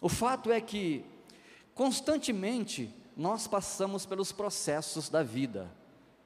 o 0.00 0.08
fato 0.08 0.50
é 0.50 0.60
que 0.60 1.04
constantemente 1.74 2.94
nós 3.16 3.46
passamos 3.46 4.06
pelos 4.06 4.32
processos 4.32 5.08
da 5.08 5.22
vida 5.22 5.70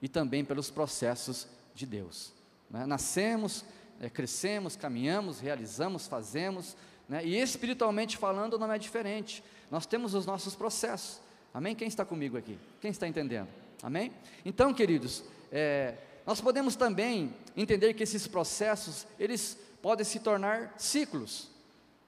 e 0.00 0.08
também 0.08 0.44
pelos 0.44 0.70
processos 0.70 1.48
de 1.74 1.86
Deus. 1.86 2.32
Né? 2.70 2.86
Nascemos, 2.86 3.64
é, 4.00 4.08
crescemos, 4.08 4.76
caminhamos, 4.76 5.40
realizamos, 5.40 6.06
fazemos, 6.06 6.76
né? 7.08 7.24
E 7.24 7.36
espiritualmente 7.40 8.16
falando, 8.16 8.58
não 8.58 8.72
é 8.72 8.78
diferente. 8.78 9.42
Nós 9.70 9.86
temos 9.86 10.14
os 10.14 10.26
nossos 10.26 10.54
processos. 10.54 11.20
Amém? 11.52 11.74
Quem 11.74 11.88
está 11.88 12.04
comigo 12.04 12.36
aqui? 12.36 12.58
Quem 12.80 12.90
está 12.90 13.06
entendendo? 13.06 13.48
Amém? 13.82 14.12
Então, 14.44 14.72
queridos, 14.72 15.22
é, 15.52 15.96
nós 16.26 16.40
podemos 16.40 16.74
também 16.74 17.34
entender 17.56 17.94
que 17.94 18.02
esses 18.02 18.26
processos, 18.26 19.06
eles 19.18 19.58
podem 19.82 20.04
se 20.04 20.18
tornar 20.20 20.74
ciclos, 20.78 21.50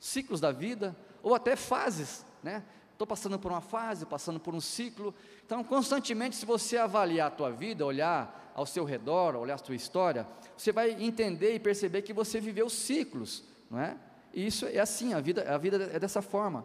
ciclos 0.00 0.40
da 0.40 0.50
vida, 0.50 0.96
ou 1.22 1.34
até 1.34 1.54
fases, 1.54 2.24
né? 2.42 2.62
Estou 2.92 3.06
passando 3.06 3.38
por 3.38 3.52
uma 3.52 3.60
fase, 3.60 4.06
passando 4.06 4.40
por 4.40 4.54
um 4.54 4.60
ciclo. 4.60 5.14
Então, 5.44 5.62
constantemente, 5.62 6.34
se 6.34 6.46
você 6.46 6.78
avaliar 6.78 7.28
a 7.28 7.30
tua 7.30 7.50
vida, 7.50 7.84
olhar 7.84 8.45
ao 8.56 8.64
seu 8.64 8.86
redor, 8.86 9.36
olhar 9.36 9.56
a 9.56 9.58
tua 9.58 9.74
história, 9.74 10.26
você 10.56 10.72
vai 10.72 10.90
entender 10.98 11.54
e 11.54 11.60
perceber 11.60 12.00
que 12.00 12.14
você 12.14 12.40
viveu 12.40 12.70
ciclos, 12.70 13.44
não 13.70 13.78
é? 13.78 13.98
E 14.32 14.46
isso 14.46 14.64
é 14.64 14.78
assim, 14.78 15.12
a 15.12 15.20
vida, 15.20 15.42
a 15.42 15.58
vida 15.58 15.90
é 15.92 16.00
dessa 16.00 16.22
forma. 16.22 16.64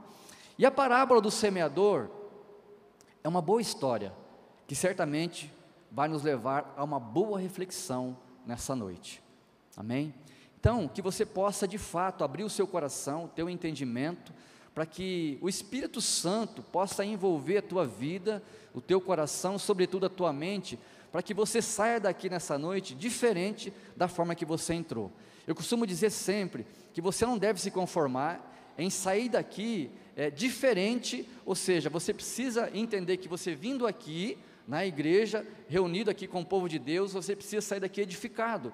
E 0.57 0.65
a 0.65 0.71
parábola 0.71 1.19
do 1.19 1.29
semeador 1.29 2.09
é 3.21 3.27
uma 3.27 3.41
boa 3.41 3.61
história, 3.61 4.13
que 4.65 4.73
certamente 4.73 5.53
vai 5.91 6.07
nos 6.07 6.23
levar 6.23 6.73
a 6.77 6.83
uma 6.83 6.97
boa 6.97 7.37
reflexão 7.37 8.17
nessa 8.45 8.73
noite. 8.73 9.21
Amém? 9.75 10.13
Então, 10.57 10.87
que 10.87 11.01
você 11.01 11.25
possa 11.25 11.67
de 11.67 11.77
fato 11.77 12.23
abrir 12.23 12.45
o 12.45 12.49
seu 12.49 12.65
coração, 12.65 13.29
o 13.37 13.43
um 13.43 13.49
entendimento, 13.49 14.31
para 14.73 14.85
que 14.85 15.37
o 15.41 15.49
Espírito 15.49 15.99
Santo 15.99 16.61
possa 16.61 17.03
envolver 17.03 17.57
a 17.57 17.61
tua 17.61 17.85
vida, 17.85 18.41
o 18.73 18.79
teu 18.79 19.01
coração, 19.01 19.59
sobretudo 19.59 20.05
a 20.05 20.09
tua 20.09 20.31
mente, 20.31 20.79
para 21.11 21.21
que 21.21 21.33
você 21.33 21.61
saia 21.61 21.99
daqui 21.99 22.29
nessa 22.29 22.57
noite 22.57 22.95
diferente 22.95 23.73
da 23.95 24.07
forma 24.07 24.35
que 24.35 24.45
você 24.45 24.73
entrou. 24.73 25.11
Eu 25.45 25.53
costumo 25.53 25.85
dizer 25.85 26.09
sempre 26.09 26.65
que 26.93 27.01
você 27.01 27.25
não 27.25 27.37
deve 27.37 27.59
se 27.59 27.69
conformar 27.69 28.47
em 28.77 28.89
sair 28.89 29.29
daqui 29.29 29.91
é, 30.15 30.29
diferente, 30.29 31.27
ou 31.45 31.55
seja, 31.55 31.89
você 31.89 32.13
precisa 32.13 32.69
entender 32.73 33.17
que 33.17 33.27
você 33.27 33.53
vindo 33.53 33.85
aqui 33.85 34.37
na 34.67 34.85
igreja, 34.85 35.45
reunido 35.67 36.09
aqui 36.09 36.27
com 36.27 36.41
o 36.41 36.45
povo 36.45 36.69
de 36.69 36.79
Deus, 36.79 37.13
você 37.13 37.35
precisa 37.35 37.61
sair 37.61 37.79
daqui 37.79 38.01
edificado, 38.01 38.71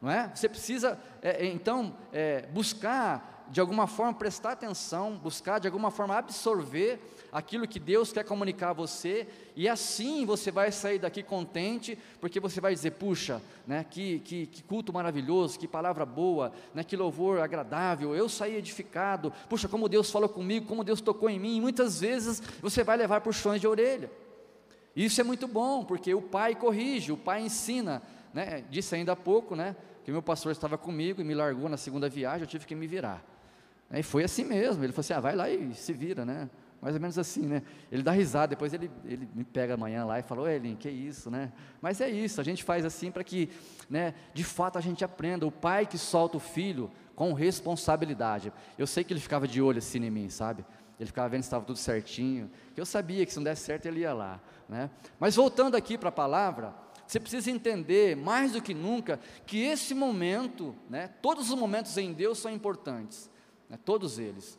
não 0.00 0.10
é? 0.10 0.30
Você 0.34 0.48
precisa 0.48 0.98
é, 1.22 1.46
então 1.46 1.96
é, 2.12 2.42
buscar 2.52 3.46
de 3.50 3.60
alguma 3.60 3.86
forma 3.86 4.12
prestar 4.12 4.52
atenção, 4.52 5.16
buscar 5.16 5.58
de 5.58 5.66
alguma 5.66 5.90
forma 5.90 6.16
absorver 6.16 7.00
aquilo 7.32 7.66
que 7.66 7.78
Deus 7.78 8.12
quer 8.12 8.24
comunicar 8.24 8.70
a 8.70 8.72
você, 8.72 9.26
e 9.54 9.68
assim 9.68 10.24
você 10.24 10.50
vai 10.50 10.72
sair 10.72 10.98
daqui 10.98 11.22
contente, 11.22 11.98
porque 12.20 12.40
você 12.40 12.60
vai 12.60 12.74
dizer: 12.74 12.92
puxa, 12.92 13.42
né, 13.66 13.84
que, 13.88 14.20
que, 14.20 14.46
que 14.46 14.62
culto 14.62 14.92
maravilhoso, 14.92 15.58
que 15.58 15.68
palavra 15.68 16.06
boa, 16.06 16.52
né, 16.74 16.82
que 16.82 16.96
louvor 16.96 17.40
agradável, 17.40 18.14
eu 18.14 18.28
saí 18.28 18.56
edificado, 18.56 19.32
puxa, 19.48 19.68
como 19.68 19.88
Deus 19.88 20.10
falou 20.10 20.28
comigo, 20.28 20.66
como 20.66 20.84
Deus 20.84 21.00
tocou 21.00 21.28
em 21.28 21.38
mim, 21.38 21.56
e 21.56 21.60
muitas 21.60 22.00
vezes 22.00 22.42
você 22.60 22.82
vai 22.82 22.96
levar 22.96 23.20
puxões 23.20 23.60
de 23.60 23.66
orelha. 23.66 24.10
Isso 24.96 25.20
é 25.20 25.24
muito 25.24 25.46
bom, 25.46 25.84
porque 25.84 26.12
o 26.14 26.22
pai 26.22 26.54
corrige, 26.54 27.12
o 27.12 27.16
pai 27.16 27.42
ensina, 27.42 28.02
né, 28.34 28.64
disse 28.68 28.94
ainda 28.94 29.12
há 29.12 29.16
pouco, 29.16 29.54
né, 29.54 29.76
que 30.04 30.10
meu 30.10 30.22
pastor 30.22 30.52
estava 30.52 30.78
comigo 30.78 31.20
e 31.20 31.24
me 31.24 31.34
largou 31.34 31.68
na 31.68 31.76
segunda 31.76 32.08
viagem, 32.08 32.40
eu 32.40 32.46
tive 32.46 32.66
que 32.66 32.74
me 32.74 32.86
virar. 32.86 33.24
E 33.92 34.02
foi 34.02 34.24
assim 34.24 34.44
mesmo, 34.44 34.82
ele 34.84 34.92
falou 34.92 35.00
assim, 35.00 35.14
ah, 35.14 35.20
vai 35.20 35.34
lá 35.34 35.48
e 35.48 35.74
se 35.74 35.92
vira, 35.92 36.24
né? 36.24 36.48
Mais 36.80 36.94
ou 36.94 37.00
menos 37.00 37.18
assim, 37.18 37.42
né? 37.42 37.62
Ele 37.90 38.02
dá 38.02 38.12
risada, 38.12 38.48
depois 38.48 38.72
ele, 38.72 38.90
ele 39.04 39.28
me 39.34 39.44
pega 39.44 39.74
amanhã 39.74 40.04
lá 40.04 40.18
e 40.18 40.22
fala, 40.22 40.42
ô 40.42 40.48
Elin, 40.48 40.76
que 40.76 40.88
isso, 40.88 41.30
né? 41.30 41.52
Mas 41.80 42.00
é 42.00 42.08
isso, 42.08 42.40
a 42.40 42.44
gente 42.44 42.62
faz 42.62 42.84
assim 42.84 43.10
para 43.10 43.24
que, 43.24 43.50
né, 43.90 44.14
de 44.32 44.44
fato 44.44 44.78
a 44.78 44.80
gente 44.80 45.04
aprenda. 45.04 45.46
O 45.46 45.50
pai 45.50 45.86
que 45.86 45.98
solta 45.98 46.36
o 46.36 46.40
filho 46.40 46.90
com 47.16 47.32
responsabilidade. 47.32 48.52
Eu 48.76 48.86
sei 48.86 49.02
que 49.02 49.12
ele 49.12 49.20
ficava 49.20 49.48
de 49.48 49.60
olho 49.60 49.78
assim 49.78 49.98
em 49.98 50.10
mim, 50.10 50.28
sabe? 50.28 50.64
Ele 51.00 51.06
ficava 51.06 51.28
vendo 51.28 51.42
se 51.42 51.46
estava 51.46 51.64
tudo 51.64 51.78
certinho. 51.78 52.50
Eu 52.76 52.86
sabia 52.86 53.26
que 53.26 53.32
se 53.32 53.38
não 53.38 53.44
desse 53.44 53.62
certo 53.62 53.86
ele 53.86 54.00
ia 54.00 54.12
lá, 54.12 54.40
né? 54.68 54.88
Mas 55.18 55.34
voltando 55.34 55.76
aqui 55.76 55.98
para 55.98 56.10
a 56.10 56.12
palavra, 56.12 56.74
você 57.06 57.18
precisa 57.18 57.50
entender 57.50 58.16
mais 58.16 58.52
do 58.52 58.62
que 58.62 58.72
nunca 58.72 59.18
que 59.46 59.62
esse 59.64 59.94
momento, 59.94 60.76
né, 60.88 61.08
todos 61.20 61.50
os 61.50 61.58
momentos 61.58 61.96
em 61.96 62.12
Deus 62.12 62.38
são 62.38 62.52
importantes 62.52 63.30
né, 63.68 63.78
todos 63.84 64.18
eles. 64.18 64.58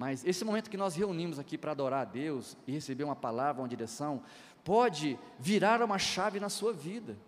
Mas 0.00 0.24
esse 0.24 0.46
momento 0.46 0.70
que 0.70 0.78
nós 0.78 0.96
reunimos 0.96 1.38
aqui 1.38 1.58
para 1.58 1.72
adorar 1.72 2.00
a 2.00 2.04
Deus 2.06 2.56
e 2.66 2.72
receber 2.72 3.04
uma 3.04 3.14
palavra, 3.14 3.60
uma 3.60 3.68
direção, 3.68 4.22
pode 4.64 5.18
virar 5.38 5.82
uma 5.82 5.98
chave 5.98 6.40
na 6.40 6.48
sua 6.48 6.72
vida, 6.72 7.18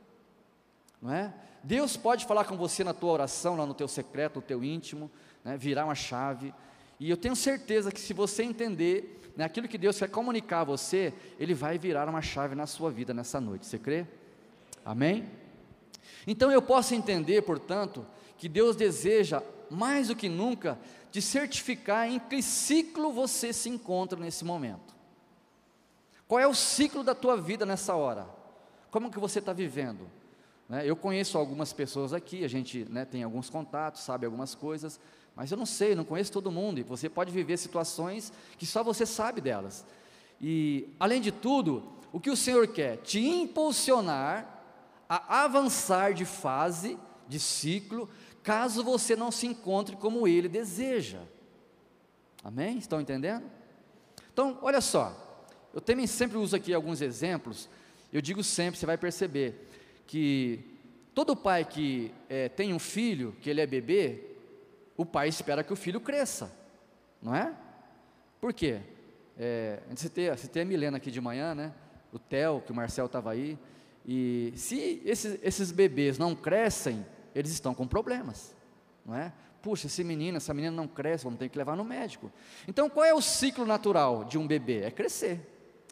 não 1.03 1.13
é? 1.13 1.35
Deus 1.63 1.99
pode 1.99 2.25
falar 2.25 2.47
com 2.47 2.57
você 2.57 2.83
na 2.83 2.95
tua 2.95 3.13
oração, 3.13 3.57
lá 3.57 3.67
no 3.67 3.75
teu 3.75 3.87
secreto, 3.87 4.37
no 4.37 4.41
teu 4.43 4.65
íntimo, 4.65 5.11
né, 5.45 5.55
virar 5.55 5.85
uma 5.85 5.95
chave. 5.95 6.55
E 6.99 7.11
eu 7.11 7.17
tenho 7.19 7.37
certeza 7.37 7.93
que 7.93 8.01
se 8.01 8.15
você 8.15 8.43
entender 8.43 9.21
né, 9.37 9.45
aquilo 9.45 9.69
que 9.69 9.77
Deus 9.77 9.99
quer 9.99 10.09
comunicar 10.09 10.61
a 10.61 10.65
você, 10.65 11.13
Ele 11.39 11.53
vai 11.53 11.77
virar 11.77 12.09
uma 12.09 12.23
chave 12.23 12.55
na 12.55 12.67
sua 12.67 12.91
vida 12.91 13.13
nessa 13.13 13.39
noite. 13.39 13.67
Você 13.67 13.79
crê? 13.79 14.07
Amém? 14.83 15.29
Então 16.27 16.51
eu 16.51 16.63
posso 16.63 16.95
entender, 16.95 17.43
portanto, 17.43 18.07
que 18.39 18.49
Deus 18.49 18.75
deseja 18.77 19.43
mais 19.73 20.09
do 20.09 20.17
que 20.17 20.29
nunca, 20.29 20.79
de 21.11 21.21
certificar 21.21 22.09
em 22.09 22.19
que 22.19 22.43
ciclo 22.43 23.13
você 23.13 23.53
se 23.53 23.69
encontra 23.69 24.19
nesse 24.19 24.45
momento. 24.45 24.95
Qual 26.29 26.41
é 26.41 26.47
o 26.47 26.55
ciclo 26.55 27.03
da 27.03 27.15
tua 27.15 27.37
vida 27.37 27.67
nessa 27.67 27.95
hora? 27.95 28.27
Como 28.91 29.11
que 29.11 29.19
você 29.19 29.39
está 29.39 29.53
vivendo? 29.53 30.09
Né? 30.69 30.83
Eu 30.89 30.97
conheço 30.97 31.37
algumas 31.37 31.73
pessoas 31.73 32.13
aqui, 32.13 32.45
a 32.45 32.49
gente 32.49 32.87
né, 32.89 33.05
tem 33.05 33.23
alguns 33.23 33.51
contatos, 33.51 34.03
sabe 34.03 34.25
algumas 34.25 34.55
coisas, 34.55 34.99
mas 35.35 35.51
eu 35.51 35.57
não 35.57 35.67
sei, 35.67 35.95
não 35.95 36.05
conheço 36.05 36.33
todo 36.33 36.51
mundo, 36.51 36.79
e 36.79 36.83
você 36.83 37.09
pode 37.09 37.31
viver 37.31 37.57
situações 37.59 38.33
que 38.57 38.67
só 38.67 38.83
você 38.83 39.05
sabe 39.05 39.41
delas. 39.41 39.85
E, 40.41 40.89
além 40.99 41.21
de 41.21 41.31
tudo, 41.31 41.93
o 42.13 42.19
que 42.19 42.31
o 42.31 42.37
Senhor 42.37 42.67
quer? 42.69 42.99
Te 42.99 43.21
impulsionar 43.21 44.63
a 45.09 45.45
avançar 45.45 46.15
de 46.15 46.25
fase, 46.25 46.99
de 47.29 47.39
ciclo, 47.39 48.09
caso 48.43 48.83
você 48.83 49.15
não 49.15 49.31
se 49.31 49.47
encontre 49.47 49.97
como 49.97 50.27
Ele 50.27 50.49
deseja. 50.49 51.21
Amém? 52.43 52.79
Estão 52.79 53.01
entendendo? 53.01 53.45
Então, 54.33 54.59
olha 54.63 54.81
só, 54.81 55.15
eu 55.73 55.81
também 55.81 56.07
sempre 56.07 56.37
uso 56.37 56.57
aqui 56.57 56.75
alguns 56.75 57.01
exemplos, 57.01 57.69
eu 58.13 58.21
digo 58.21 58.43
sempre, 58.43 58.79
você 58.79 58.87
vai 58.87 58.99
perceber, 58.99 59.69
que 60.07 60.61
todo 61.15 61.37
pai 61.37 61.65
que 61.65 62.13
é, 62.29 62.49
tem 62.49 62.73
um 62.73 62.79
filho, 62.79 63.37
que 63.41 63.49
ele 63.49 63.61
é 63.61 63.67
bebê, 63.67 64.25
o 64.97 65.05
pai 65.05 65.29
espera 65.29 65.63
que 65.63 65.73
o 65.73 65.77
filho 65.77 66.01
cresça, 66.01 66.53
não 67.23 67.35
é? 67.35 67.55
Por 68.41 68.53
quê? 68.53 68.81
É, 69.39 69.79
tem, 70.13 70.31
você 70.31 70.49
tem 70.49 70.63
a 70.63 70.65
Milena 70.65 70.97
aqui 70.97 71.11
de 71.11 71.21
manhã, 71.21 71.55
né? 71.55 71.73
O 72.13 72.19
Theo, 72.19 72.61
que 72.61 72.73
o 72.73 72.75
Marcel 72.75 73.07
estava 73.07 73.31
aí. 73.31 73.59
E 74.07 74.53
se 74.57 75.01
esses, 75.05 75.39
esses 75.43 75.71
bebês 75.71 76.19
não 76.19 76.35
crescem, 76.35 77.07
eles 77.35 77.51
estão 77.53 77.75
com 77.75 77.87
problemas, 77.87 78.55
não 79.05 79.15
é? 79.15 79.33
Puxa, 79.61 79.87
esse 79.87 80.03
menino, 80.03 80.39
essa 80.39 80.53
menina 80.53 80.75
não 80.75 80.89
cresce, 80.89 81.25
vamos 81.25 81.39
ter 81.39 81.49
que 81.49 81.57
levar 81.57 81.77
no 81.77 81.85
médico. 81.85 82.33
Então, 82.67 82.91
qual 82.91 83.05
é 83.05 83.15
o 83.15 83.21
ciclo 83.21 83.65
natural 83.65 84.25
de 84.25 84.37
um 84.37 84.47
bebê? 84.47 84.83
É 84.83 84.91
crescer, 84.91 85.41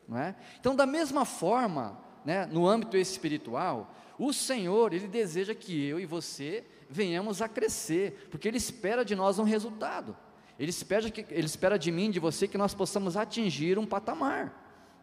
não 0.08 0.18
é? 0.18 0.34
Então, 0.58 0.74
da 0.74 0.86
mesma 0.86 1.24
forma, 1.24 1.96
né, 2.24 2.46
no 2.46 2.66
âmbito 2.66 2.96
espiritual, 2.96 3.94
o 4.18 4.32
Senhor, 4.32 4.92
Ele 4.92 5.06
deseja 5.06 5.54
que 5.54 5.86
eu 5.86 6.00
e 6.00 6.04
você 6.04 6.64
venhamos 6.88 7.40
a 7.40 7.48
crescer, 7.48 8.28
porque 8.30 8.48
Ele 8.48 8.56
espera 8.56 9.04
de 9.04 9.14
nós 9.14 9.38
um 9.38 9.44
resultado. 9.44 10.16
Ele 10.60 10.68
espera, 10.68 11.10
que, 11.10 11.24
ele 11.30 11.46
espera 11.46 11.78
de 11.78 11.90
mim, 11.90 12.10
de 12.10 12.20
você, 12.20 12.46
que 12.46 12.58
nós 12.58 12.74
possamos 12.74 13.16
atingir 13.16 13.78
um 13.78 13.86
patamar. 13.86 14.52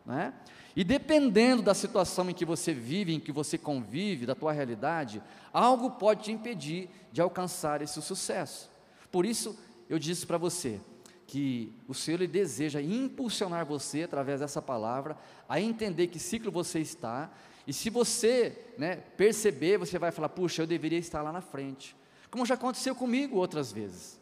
Né? 0.05 0.31
E 0.77 0.83
dependendo 0.83 1.63
da 1.63 1.73
situação 1.73 2.29
em 2.29 2.35
que 2.35 2.45
você 2.45 2.71
vive, 2.71 3.11
em 3.11 3.19
que 3.19 3.31
você 3.31 3.57
convive, 3.57 4.27
da 4.27 4.35
tua 4.35 4.51
realidade, 4.51 5.23
algo 5.51 5.89
pode 5.89 6.25
te 6.25 6.31
impedir 6.31 6.87
de 7.11 7.19
alcançar 7.19 7.81
esse 7.81 7.99
sucesso. 7.99 8.69
Por 9.11 9.25
isso, 9.25 9.57
eu 9.89 9.97
disse 9.97 10.23
para 10.27 10.37
você 10.37 10.79
que 11.25 11.73
o 11.87 11.95
Senhor 11.95 12.17
ele 12.21 12.27
deseja 12.27 12.79
impulsionar 12.79 13.65
você 13.65 14.03
através 14.03 14.39
dessa 14.39 14.61
palavra 14.61 15.17
a 15.49 15.59
entender 15.59 16.09
que 16.09 16.19
ciclo 16.19 16.51
você 16.51 16.79
está 16.79 17.31
e 17.65 17.73
se 17.73 17.89
você 17.89 18.55
né, 18.77 18.97
perceber, 19.17 19.79
você 19.79 19.97
vai 19.97 20.11
falar: 20.11 20.29
puxa, 20.29 20.61
eu 20.61 20.67
deveria 20.67 20.99
estar 20.99 21.23
lá 21.23 21.31
na 21.31 21.41
frente. 21.41 21.95
Como 22.29 22.45
já 22.45 22.53
aconteceu 22.53 22.93
comigo 22.93 23.37
outras 23.37 23.71
vezes. 23.71 24.16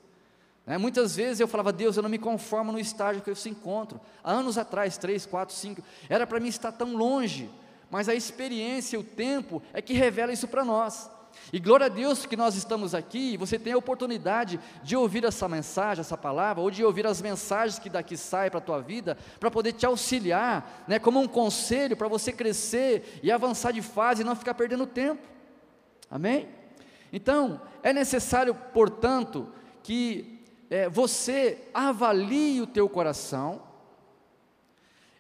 Né, 0.66 0.78
muitas 0.78 1.16
vezes 1.16 1.40
eu 1.40 1.48
falava: 1.48 1.72
Deus, 1.72 1.96
eu 1.96 2.04
não 2.04 2.10
me 2.10 2.18
conformo 2.18 2.72
no 2.72 2.80
estágio 2.80 3.22
que 3.22 3.30
eu 3.30 3.36
se 3.36 3.50
encontro. 3.50 4.02
Há 4.24 4.32
anos 4.32 4.58
atrás, 4.58 4.98
três, 4.98 5.26
quatro, 5.26 5.54
cinco, 5.54 5.84
era 6.10 6.26
para 6.26 6.40
mim 6.40 6.48
estar 6.48 6.72
tão 6.72 6.96
longe. 6.96 7.50
Mas 7.90 8.10
a 8.10 8.16
experiência, 8.16 9.00
o 9.00 9.04
tempo 9.04 9.62
é 9.72 9.82
que 9.82 9.94
revela 9.94 10.34
isso 10.34 10.48
para 10.48 10.66
nós. 10.66 11.10
E 11.54 11.60
glória 11.60 11.86
a 11.86 11.90
Deus 11.90 12.26
que 12.26 12.36
nós 12.36 12.56
estamos 12.56 12.96
aqui 12.96 13.34
e 13.34 13.38
você 13.38 13.60
tem 13.60 13.74
a 13.74 13.78
oportunidade 13.78 14.60
de 14.82 14.96
ouvir 14.96 15.24
essa 15.26 15.48
mensagem, 15.48 16.02
essa 16.02 16.18
palavra, 16.18 16.64
ou 16.64 16.72
de 16.72 16.84
ouvir 16.84 17.06
as 17.06 17.22
mensagens 17.22 17.78
que 17.78 17.90
daqui 17.90 18.18
saem 18.18 18.50
para 18.50 18.58
a 18.58 18.64
tua 18.64 18.82
vida, 18.82 19.18
para 19.40 19.52
poder 19.52 19.74
te 19.74 19.86
auxiliar, 19.86 20.84
né, 20.88 20.98
como 20.98 21.20
um 21.20 21.28
conselho 21.28 21.96
para 21.96 22.08
você 22.08 22.32
crescer 22.32 23.20
e 23.22 23.32
avançar 23.32 23.72
de 23.72 23.82
fase 23.82 24.22
e 24.22 24.26
não 24.26 24.36
ficar 24.36 24.54
perdendo 24.54 24.88
tempo. 24.88 25.22
Amém? 26.10 26.48
Então, 27.12 27.62
é 27.84 27.94
necessário, 27.94 28.56
portanto, 28.74 29.48
que 29.84 30.35
é, 30.70 30.90
você 30.90 31.68
avalie 31.74 32.62
o 32.62 32.68
teu 32.68 32.90
coração, 32.90 33.62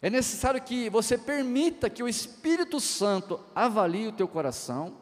é 0.01 0.09
necessário 0.09 0.61
que 0.61 0.89
você 0.89 1.17
permita 1.17 1.89
que 1.89 2.03
o 2.03 2.07
Espírito 2.07 2.79
Santo 2.79 3.39
avalie 3.55 4.07
o 4.07 4.11
teu 4.11 4.27
coração, 4.27 4.97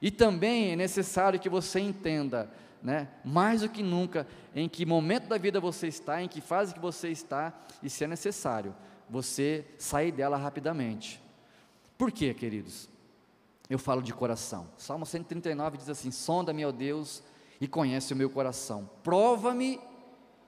e 0.00 0.10
também 0.10 0.72
é 0.72 0.76
necessário 0.76 1.40
que 1.40 1.48
você 1.48 1.80
entenda, 1.80 2.50
né, 2.82 3.08
mais 3.24 3.62
do 3.62 3.68
que 3.68 3.82
nunca, 3.82 4.26
em 4.54 4.68
que 4.68 4.84
momento 4.84 5.28
da 5.28 5.38
vida 5.38 5.58
você 5.58 5.88
está, 5.88 6.22
em 6.22 6.28
que 6.28 6.40
fase 6.40 6.74
que 6.74 6.80
você 6.80 7.08
está, 7.08 7.52
e 7.82 7.88
se 7.88 8.04
é 8.04 8.06
necessário, 8.06 8.74
você 9.08 9.64
sair 9.78 10.12
dela 10.12 10.36
rapidamente. 10.36 11.22
Por 11.96 12.12
quê, 12.12 12.34
queridos? 12.34 12.88
Eu 13.68 13.78
falo 13.78 14.02
de 14.02 14.12
coração. 14.12 14.68
Salmo 14.76 15.06
139 15.06 15.78
diz 15.78 15.88
assim: 15.88 16.10
Sonda-me, 16.10 16.64
ó 16.64 16.70
Deus, 16.70 17.22
e 17.60 17.66
conhece 17.66 18.12
o 18.12 18.16
meu 18.16 18.30
coração. 18.30 18.88
Prova-me 19.02 19.80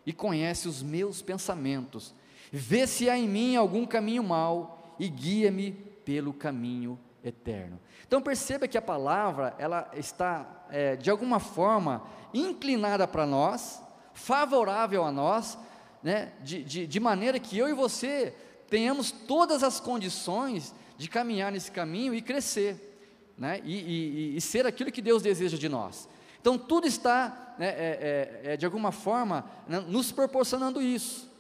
e 0.05 0.13
conhece 0.13 0.69
os 0.69 0.83
meus 0.83 1.23
pensamentos. 1.23 2.15
Vê 2.51 2.87
se 2.87 3.11
há 3.11 3.19
em 3.19 3.29
mim 3.29 3.57
algum 3.57 3.85
caminho 3.87 4.23
mau 4.23 4.95
e 4.99 5.09
guia-me 5.09 5.73
pelo 6.05 6.33
caminho 6.33 6.99
eterno. 7.23 7.79
Então 8.07 8.23
perceba 8.23 8.67
que 8.67 8.79
a 8.79 8.83
palavra 8.83 9.55
ela 9.59 9.91
está 9.95 10.65
é, 10.71 10.97
de 10.97 11.11
alguma 11.11 11.39
forma 11.39 12.03
inclinada 12.33 13.07
para 13.07 13.27
nós, 13.27 13.83
favorável 14.13 15.05
a 15.05 15.13
nós, 15.13 15.59
né, 16.03 16.33
de, 16.43 16.63
de, 16.65 16.87
de 16.87 17.01
maneira 17.01 17.39
que 17.39 17.59
eu 17.59 17.69
e 17.69 17.75
você 17.75 18.35
tenhamos 18.69 19.11
todas 19.11 19.63
as 19.63 19.81
condições 19.81 20.75
de 20.97 21.09
caminhar 21.09 21.53
nesse 21.53 21.71
caminho 21.71 22.15
e 22.15 22.23
crescer, 22.23 22.99
né, 23.37 23.61
e, 23.65 23.75
e, 23.75 24.37
e 24.37 24.41
ser 24.41 24.67
aquilo 24.67 24.93
que 24.93 25.03
Deus 25.03 25.23
deseja 25.23 25.57
de 25.57 25.69
nós. 25.69 26.09
Então 26.49 26.57
tudo 26.57 26.87
está, 26.87 27.55
né, 27.59 27.67
é, 27.67 28.41
é, 28.43 28.53
é, 28.53 28.57
de 28.57 28.65
alguma 28.65 28.91
forma, 28.91 29.45
né, 29.67 29.81
nos 29.81 30.11
proporcionando 30.11 30.81
isso. 30.81 31.31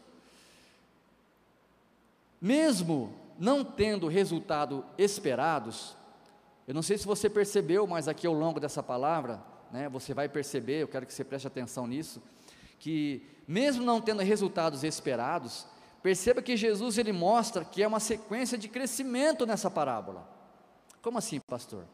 Mesmo 2.38 3.14
não 3.38 3.64
tendo 3.64 4.06
resultado 4.06 4.84
esperados, 4.98 5.96
eu 6.66 6.74
não 6.74 6.82
sei 6.82 6.98
se 6.98 7.06
você 7.06 7.30
percebeu, 7.30 7.86
mas 7.86 8.06
aqui 8.06 8.26
ao 8.26 8.34
longo 8.34 8.60
dessa 8.60 8.82
palavra, 8.82 9.42
né, 9.72 9.88
você 9.88 10.12
vai 10.12 10.28
perceber, 10.28 10.82
eu 10.82 10.88
quero 10.88 11.06
que 11.06 11.14
você 11.14 11.24
preste 11.24 11.46
atenção 11.46 11.86
nisso, 11.86 12.22
que 12.78 13.26
mesmo 13.46 13.82
não 13.82 14.02
tendo 14.02 14.20
resultados 14.20 14.84
esperados, 14.84 15.66
perceba 16.02 16.42
que 16.42 16.54
Jesus 16.54 16.98
ele 16.98 17.12
mostra 17.12 17.64
que 17.64 17.82
é 17.82 17.88
uma 17.88 17.98
sequência 17.98 18.58
de 18.58 18.68
crescimento 18.68 19.46
nessa 19.46 19.70
parábola. 19.70 20.28
Como 21.00 21.16
assim, 21.16 21.40
pastor? 21.48 21.86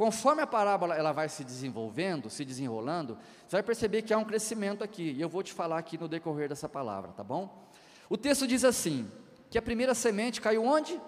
Conforme 0.00 0.40
a 0.40 0.46
parábola 0.46 0.94
ela 0.94 1.12
vai 1.12 1.28
se 1.28 1.44
desenvolvendo, 1.44 2.30
se 2.30 2.42
desenrolando, 2.42 3.18
você 3.46 3.56
vai 3.56 3.62
perceber 3.62 4.00
que 4.00 4.14
há 4.14 4.16
um 4.16 4.24
crescimento 4.24 4.82
aqui, 4.82 5.12
e 5.12 5.20
eu 5.20 5.28
vou 5.28 5.42
te 5.42 5.52
falar 5.52 5.76
aqui 5.76 5.98
no 5.98 6.08
decorrer 6.08 6.48
dessa 6.48 6.70
palavra, 6.70 7.12
tá 7.12 7.22
bom? 7.22 7.68
O 8.08 8.16
texto 8.16 8.46
diz 8.46 8.64
assim: 8.64 9.12
que 9.50 9.58
a 9.58 9.62
primeira 9.62 9.94
semente 9.94 10.40
caiu 10.40 10.64
onde? 10.64 10.98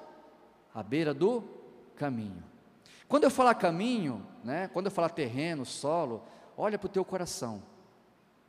À 0.75 0.83
beira 0.83 1.15
do 1.15 1.43
caminho. 1.97 2.45
Quando 3.09 3.25
eu 3.25 3.31
falar 3.31 3.55
caminho, 3.55 4.27
né, 4.45 4.69
quando 4.75 4.89
eu 4.89 4.93
falar 4.93 5.09
terreno, 5.09 5.65
solo, 5.65 6.23
olha 6.55 6.79
para 6.79 6.85
o 6.85 6.91
teu 6.91 7.03
coração. 7.03 7.63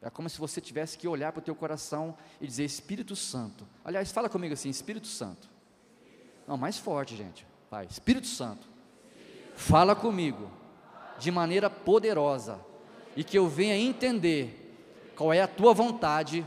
É 0.01 0.09
como 0.09 0.29
se 0.29 0.37
você 0.37 0.59
tivesse 0.59 0.97
que 0.97 1.07
olhar 1.07 1.31
para 1.31 1.39
o 1.39 1.41
teu 1.41 1.55
coração 1.55 2.17
e 2.41 2.45
dizer 2.45 2.65
Espírito 2.65 3.15
Santo. 3.15 3.65
Aliás, 3.81 4.11
fala 4.11 4.27
comigo 4.27 4.53
assim, 4.53 4.67
Espírito 4.67 5.07
Santo. 5.07 5.49
Não, 6.45 6.57
mais 6.57 6.77
forte, 6.77 7.15
gente. 7.15 7.47
Vai, 7.71 7.85
Espírito 7.85 8.27
Santo. 8.27 8.72
Fala 9.55 9.95
comigo 9.95 10.49
de 11.19 11.31
maneira 11.31 11.69
poderosa 11.69 12.59
e 13.15 13.23
que 13.23 13.37
eu 13.37 13.47
venha 13.47 13.77
entender 13.77 14.59
qual 15.15 15.31
é 15.33 15.41
a 15.41 15.47
tua 15.47 15.73
vontade 15.73 16.45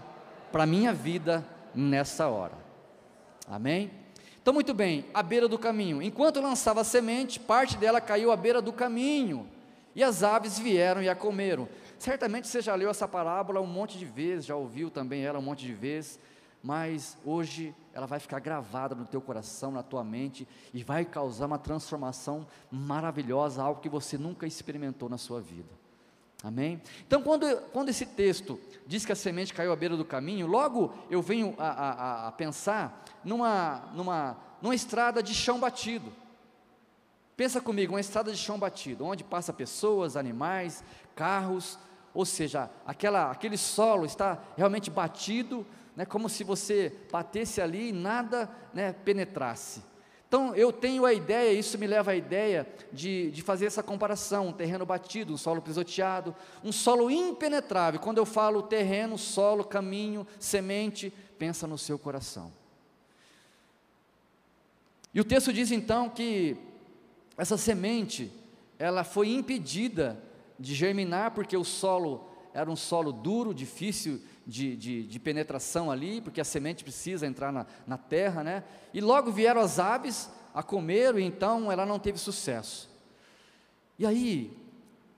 para 0.51 0.65
a 0.65 0.67
minha 0.67 0.93
vida 0.93 1.47
nessa 1.75 2.29
hora. 2.29 2.55
Amém? 3.49 3.91
Então, 4.41 4.55
muito 4.55 4.73
bem, 4.73 5.05
à 5.13 5.23
beira 5.23 5.49
do 5.49 5.59
caminho. 5.59 6.01
Enquanto 6.01 6.41
lançava 6.41 6.81
a 6.81 6.85
semente, 6.85 7.41
parte 7.41 7.77
dela 7.77 8.01
caiu 8.01 8.31
à 8.31 8.37
beira 8.37 8.63
do 8.63 8.73
caminho, 8.73 9.49
e 9.95 10.05
as 10.05 10.23
aves 10.23 10.59
vieram 10.59 11.03
e 11.03 11.09
a 11.09 11.15
comeram. 11.15 11.69
Certamente 11.99 12.47
você 12.47 12.61
já 12.61 12.75
leu 12.75 12.91
essa 12.91 13.09
parábola 13.09 13.61
um 13.61 13.67
monte 13.67 13.99
de 13.99 14.05
vezes, 14.05 14.47
já 14.47 14.55
ouviu 14.55 14.91
também 14.91 15.25
ela 15.25 15.39
um 15.39 15.43
monte 15.43 15.65
de 15.65 15.73
vezes, 15.73 16.19
mas 16.67 17.17
hoje 17.25 17.73
ela 17.93 18.09
vai 18.09 18.19
ficar 18.19 18.41
gravada 18.41 18.93
no 18.93 19.07
teu 19.07 19.21
coração, 19.21 19.71
na 19.71 19.85
tua 19.85 20.03
mente, 20.03 20.49
e 20.75 20.83
vai 20.83 21.05
causar 21.05 21.47
uma 21.47 21.61
transformação 21.61 22.45
maravilhosa, 22.73 23.63
algo 23.63 23.81
que 23.81 23.89
você 23.89 24.19
nunca 24.19 24.49
experimentou 24.49 25.09
na 25.09 25.17
sua 25.17 25.41
vida. 25.41 25.69
Amém? 26.43 26.83
Então, 27.07 27.23
quando, 27.23 27.57
quando 27.73 27.91
esse 27.91 28.05
texto 28.05 28.59
diz 28.85 29.07
que 29.07 29.13
a 29.13 29.17
semente 29.17 29.55
caiu 29.55 29.73
à 29.73 29.77
beira 29.77 29.97
do 29.97 30.05
caminho, 30.05 30.49
logo 30.49 30.93
eu 31.09 31.23
venho 31.23 31.55
a, 31.57 31.69
a, 31.69 32.29
a 32.29 32.33
pensar 32.33 33.05
numa, 33.25 33.85
numa, 33.95 34.37
numa 34.61 34.75
estrada 34.75 35.23
de 35.23 35.35
chão 35.35 35.61
batido. 35.61 36.13
Pensa 37.37 37.61
comigo, 37.61 37.93
uma 37.93 38.01
estrada 38.01 38.33
de 38.33 38.39
chão 38.39 38.59
batido, 38.59 39.05
onde 39.05 39.23
passa 39.23 39.53
pessoas, 39.53 40.17
animais, 40.17 40.83
carros, 41.15 41.79
ou 42.13 42.25
seja, 42.25 42.69
aquela, 42.85 43.31
aquele 43.31 43.57
solo 43.57 44.05
está 44.05 44.43
realmente 44.57 44.91
batido, 44.91 45.65
né, 45.97 46.05
como 46.05 46.29
se 46.29 46.45
você 46.45 46.93
batesse 47.11 47.61
ali 47.61 47.89
e 47.89 47.93
nada 47.93 48.51
né, 48.75 48.93
penetrasse. 48.93 49.83
Então 50.29 50.55
eu 50.55 50.73
tenho 50.73 51.07
a 51.07 51.15
ideia, 51.15 51.59
isso 51.59 51.79
me 51.79 51.87
leva 51.87 52.11
à 52.11 52.17
ideia 52.17 52.69
de, 52.93 53.31
de 53.31 53.43
fazer 53.43 53.67
essa 53.67 53.83
comparação: 53.83 54.49
um 54.49 54.53
terreno 54.53 54.85
batido, 54.85 55.33
um 55.33 55.39
solo 55.39 55.63
pisoteado, 55.63 56.35
um 56.63 56.73
solo 56.73 57.11
impenetrável. 57.11 57.99
Quando 57.99 58.19
eu 58.19 58.27
falo 58.27 58.63
terreno, 58.63 59.17
solo, 59.17 59.65
caminho, 59.65 60.27
semente, 60.39 61.13
pensa 61.39 61.67
no 61.67 61.79
seu 61.79 61.99
coração. 61.99 62.53
E 65.15 65.21
o 65.21 65.25
texto 65.25 65.53
diz 65.53 65.71
então 65.71 66.11
que 66.11 66.59
essa 67.39 67.57
semente, 67.57 68.31
ela 68.79 69.05
foi 69.05 69.31
impedida 69.31 70.23
de 70.59 70.75
germinar 70.75 71.31
porque 71.31 71.57
o 71.57 71.65
solo 71.65 72.29
era 72.57 72.71
um 72.71 72.77
solo 72.77 73.13
duro, 73.13 73.53
difícil 73.53 74.19
de, 74.47 74.75
de, 74.77 75.03
de, 75.03 75.21
penetração 75.21 75.91
ali, 75.91 76.23
porque 76.23 76.41
a 76.41 76.45
semente 76.45 76.83
precisa 76.83 77.27
entrar 77.27 77.53
na, 77.53 77.67
na 77.87 77.99
terra, 77.99 78.43
né? 78.43 78.65
E 78.95 79.01
logo 79.03 79.31
vieram 79.31 79.61
as 79.61 79.79
aves 79.79 80.31
a 80.55 80.63
comer, 80.63 81.19
e 81.19 81.23
então 81.23 81.71
ela 81.71 81.85
não 81.85 81.99
teve 81.99 82.17
sucesso. 82.17 82.89
E 83.99 84.07
aí, 84.07 84.57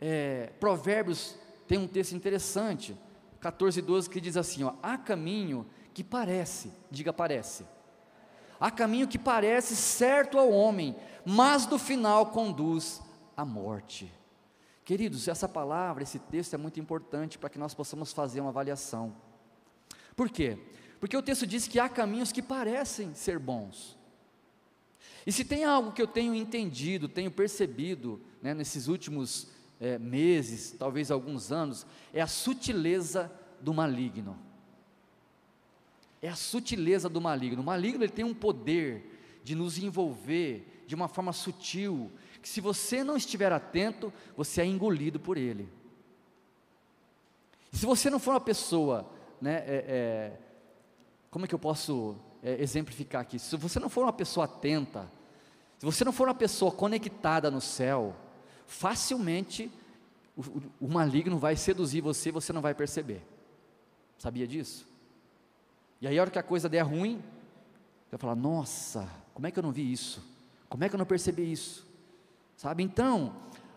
é, 0.01 0.51
Provérbios 0.59 1.37
tem 1.69 1.79
um 1.79 1.87
texto 1.87 2.13
interessante, 2.13 2.97
14 3.39 3.79
e 3.79 3.83
12, 3.83 4.11
que 4.11 4.21
diz 4.21 4.37
assim: 4.37 4.65
ó, 4.65 4.73
há 4.83 4.99
caminho 4.99 5.65
que 5.95 6.03
parece, 6.03 6.73
diga 6.91 7.13
parece, 7.13 7.65
há 8.59 8.69
caminho 8.69 9.07
que 9.07 9.19
parece 9.19 9.77
certo 9.77 10.39
ao 10.39 10.51
homem, 10.51 10.97
mas 11.25 11.69
no 11.69 11.79
final 11.79 12.27
conduz 12.33 13.01
à 13.37 13.45
morte. 13.45 14.13
Queridos, 14.89 15.29
essa 15.29 15.47
palavra, 15.47 16.03
esse 16.03 16.19
texto 16.19 16.55
é 16.55 16.57
muito 16.57 16.81
importante 16.81 17.37
para 17.37 17.51
que 17.51 17.59
nós 17.59 17.75
possamos 17.75 18.11
fazer 18.11 18.41
uma 18.41 18.49
avaliação. 18.49 19.15
Por 20.17 20.31
quê? 20.31 20.57
Porque 20.99 21.15
o 21.15 21.21
texto 21.21 21.47
diz 21.47 21.69
que 21.69 21.79
há 21.79 21.91
caminhos 21.91 22.33
que 22.33 22.41
parecem 22.41 23.13
ser 23.13 23.39
bons. 23.39 23.99
E 25.27 25.31
se 25.31 25.45
tem 25.45 25.63
algo 25.63 25.93
que 25.93 26.01
eu 26.01 26.07
tenho 26.07 26.35
entendido, 26.35 27.07
tenho 27.07 27.31
percebido 27.31 28.19
né, 28.41 28.55
nesses 28.55 28.89
últimos 28.89 29.49
é, 29.79 29.99
meses, 29.99 30.75
talvez 30.79 31.11
alguns 31.11 31.53
anos, 31.53 31.87
é 32.11 32.23
a 32.23 32.27
sutileza 32.27 33.31
do 33.61 33.75
maligno. 33.75 34.39
É 36.23 36.31
a 36.31 36.35
sutileza 36.35 37.11
do 37.11 37.21
maligno. 37.21 37.61
O 37.61 37.67
maligno 37.67 38.05
ele 38.05 38.13
tem 38.13 38.25
um 38.25 38.33
poder 38.33 39.41
de 39.45 39.55
nos 39.55 39.77
envolver 39.77 40.78
de 40.89 40.95
uma 40.95 41.07
forma 41.07 41.35
sutil, 41.35 42.11
que 42.41 42.49
se 42.49 42.63
você 42.63 43.05
não 43.05 43.15
estiver 43.15 43.53
atento, 43.53 44.11
você 44.35 44.63
é 44.63 44.65
engolido 44.65 45.21
por 45.21 45.37
ele. 45.37 45.69
Se 47.71 47.85
você 47.85 48.09
não 48.09 48.19
for 48.19 48.31
uma 48.31 48.41
pessoa, 48.41 49.07
né, 49.39 49.57
é, 49.67 49.85
é, 49.87 50.41
como 51.31 51.45
é 51.45 51.49
que 51.49 51.55
eu 51.55 51.59
posso 51.59 52.17
é, 52.43 52.63
exemplificar 52.63 53.21
aqui? 53.21 53.39
Se 53.39 53.55
você 53.59 53.79
não 53.79 53.91
for 53.91 54.03
uma 54.03 54.15
pessoa 54.15 54.47
atenta, 54.47 55.13
se 55.79 55.85
você 55.85 56.07
não 56.07 56.13
for 56.13 56.27
uma 56.27 56.35
pessoa 56.35 56.73
conectada 56.73 57.51
no 57.51 57.61
céu, 57.61 58.17
facilmente 58.67 59.71
o, 60.35 60.43
o 60.81 60.89
maligno 60.89 61.37
vai 61.37 61.55
seduzir 61.55 62.01
você 62.01 62.31
e 62.31 62.33
você 62.33 62.51
não 62.51 62.63
vai 62.63 62.75
perceber. 62.75 63.23
Sabia 64.19 64.47
disso? 64.47 64.87
E 66.01 66.09
aí, 66.09 66.19
a 66.19 66.23
hora 66.23 66.31
que 66.31 66.39
a 66.39 66.43
coisa 66.43 66.67
der 66.67 66.81
ruim, 66.81 67.23
você 68.07 68.13
vai 68.13 68.21
falar: 68.21 68.37
Nossa, 68.37 69.07
como 69.35 69.47
é 69.47 69.51
que 69.51 69.59
eu 69.59 69.63
não 69.63 69.71
vi 69.71 69.93
isso? 69.93 70.38
Como 70.69 70.85
é 70.85 70.89
que 70.89 70.95
eu 70.95 70.99
não 70.99 71.07
percebi 71.07 71.51
isso? 71.51 71.87
Sabe? 72.57 72.83
Então, 72.83 73.35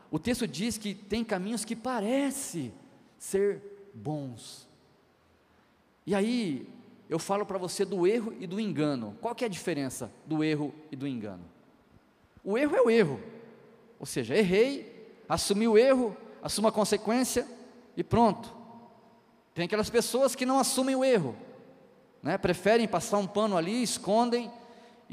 o 0.09 0.19
texto 0.19 0.47
diz 0.47 0.77
que 0.77 0.93
tem 0.93 1.23
caminhos 1.23 1.63
que 1.63 1.75
parecem 1.75 2.73
ser 3.17 3.61
bons. 3.93 4.67
E 6.05 6.15
aí, 6.15 6.67
eu 7.09 7.19
falo 7.19 7.45
para 7.45 7.57
você 7.57 7.85
do 7.85 8.07
erro 8.07 8.33
e 8.39 8.47
do 8.47 8.59
engano. 8.59 9.17
Qual 9.21 9.35
que 9.35 9.43
é 9.43 9.47
a 9.47 9.49
diferença 9.49 10.11
do 10.25 10.43
erro 10.43 10.73
e 10.91 10.95
do 10.95 11.07
engano? 11.07 11.43
O 12.43 12.57
erro 12.57 12.75
é 12.75 12.81
o 12.81 12.89
erro. 12.89 13.19
Ou 13.99 14.05
seja, 14.05 14.35
errei, 14.35 15.13
assumi 15.29 15.67
o 15.67 15.77
erro, 15.77 16.15
assumo 16.41 16.67
a 16.67 16.71
consequência 16.71 17.47
e 17.95 18.03
pronto. 18.03 18.51
Tem 19.53 19.65
aquelas 19.65 19.89
pessoas 19.89 20.35
que 20.35 20.45
não 20.45 20.59
assumem 20.59 20.95
o 20.95 21.03
erro, 21.03 21.35
né? 22.23 22.37
preferem 22.37 22.87
passar 22.87 23.17
um 23.17 23.27
pano 23.27 23.57
ali, 23.57 23.83
escondem, 23.83 24.51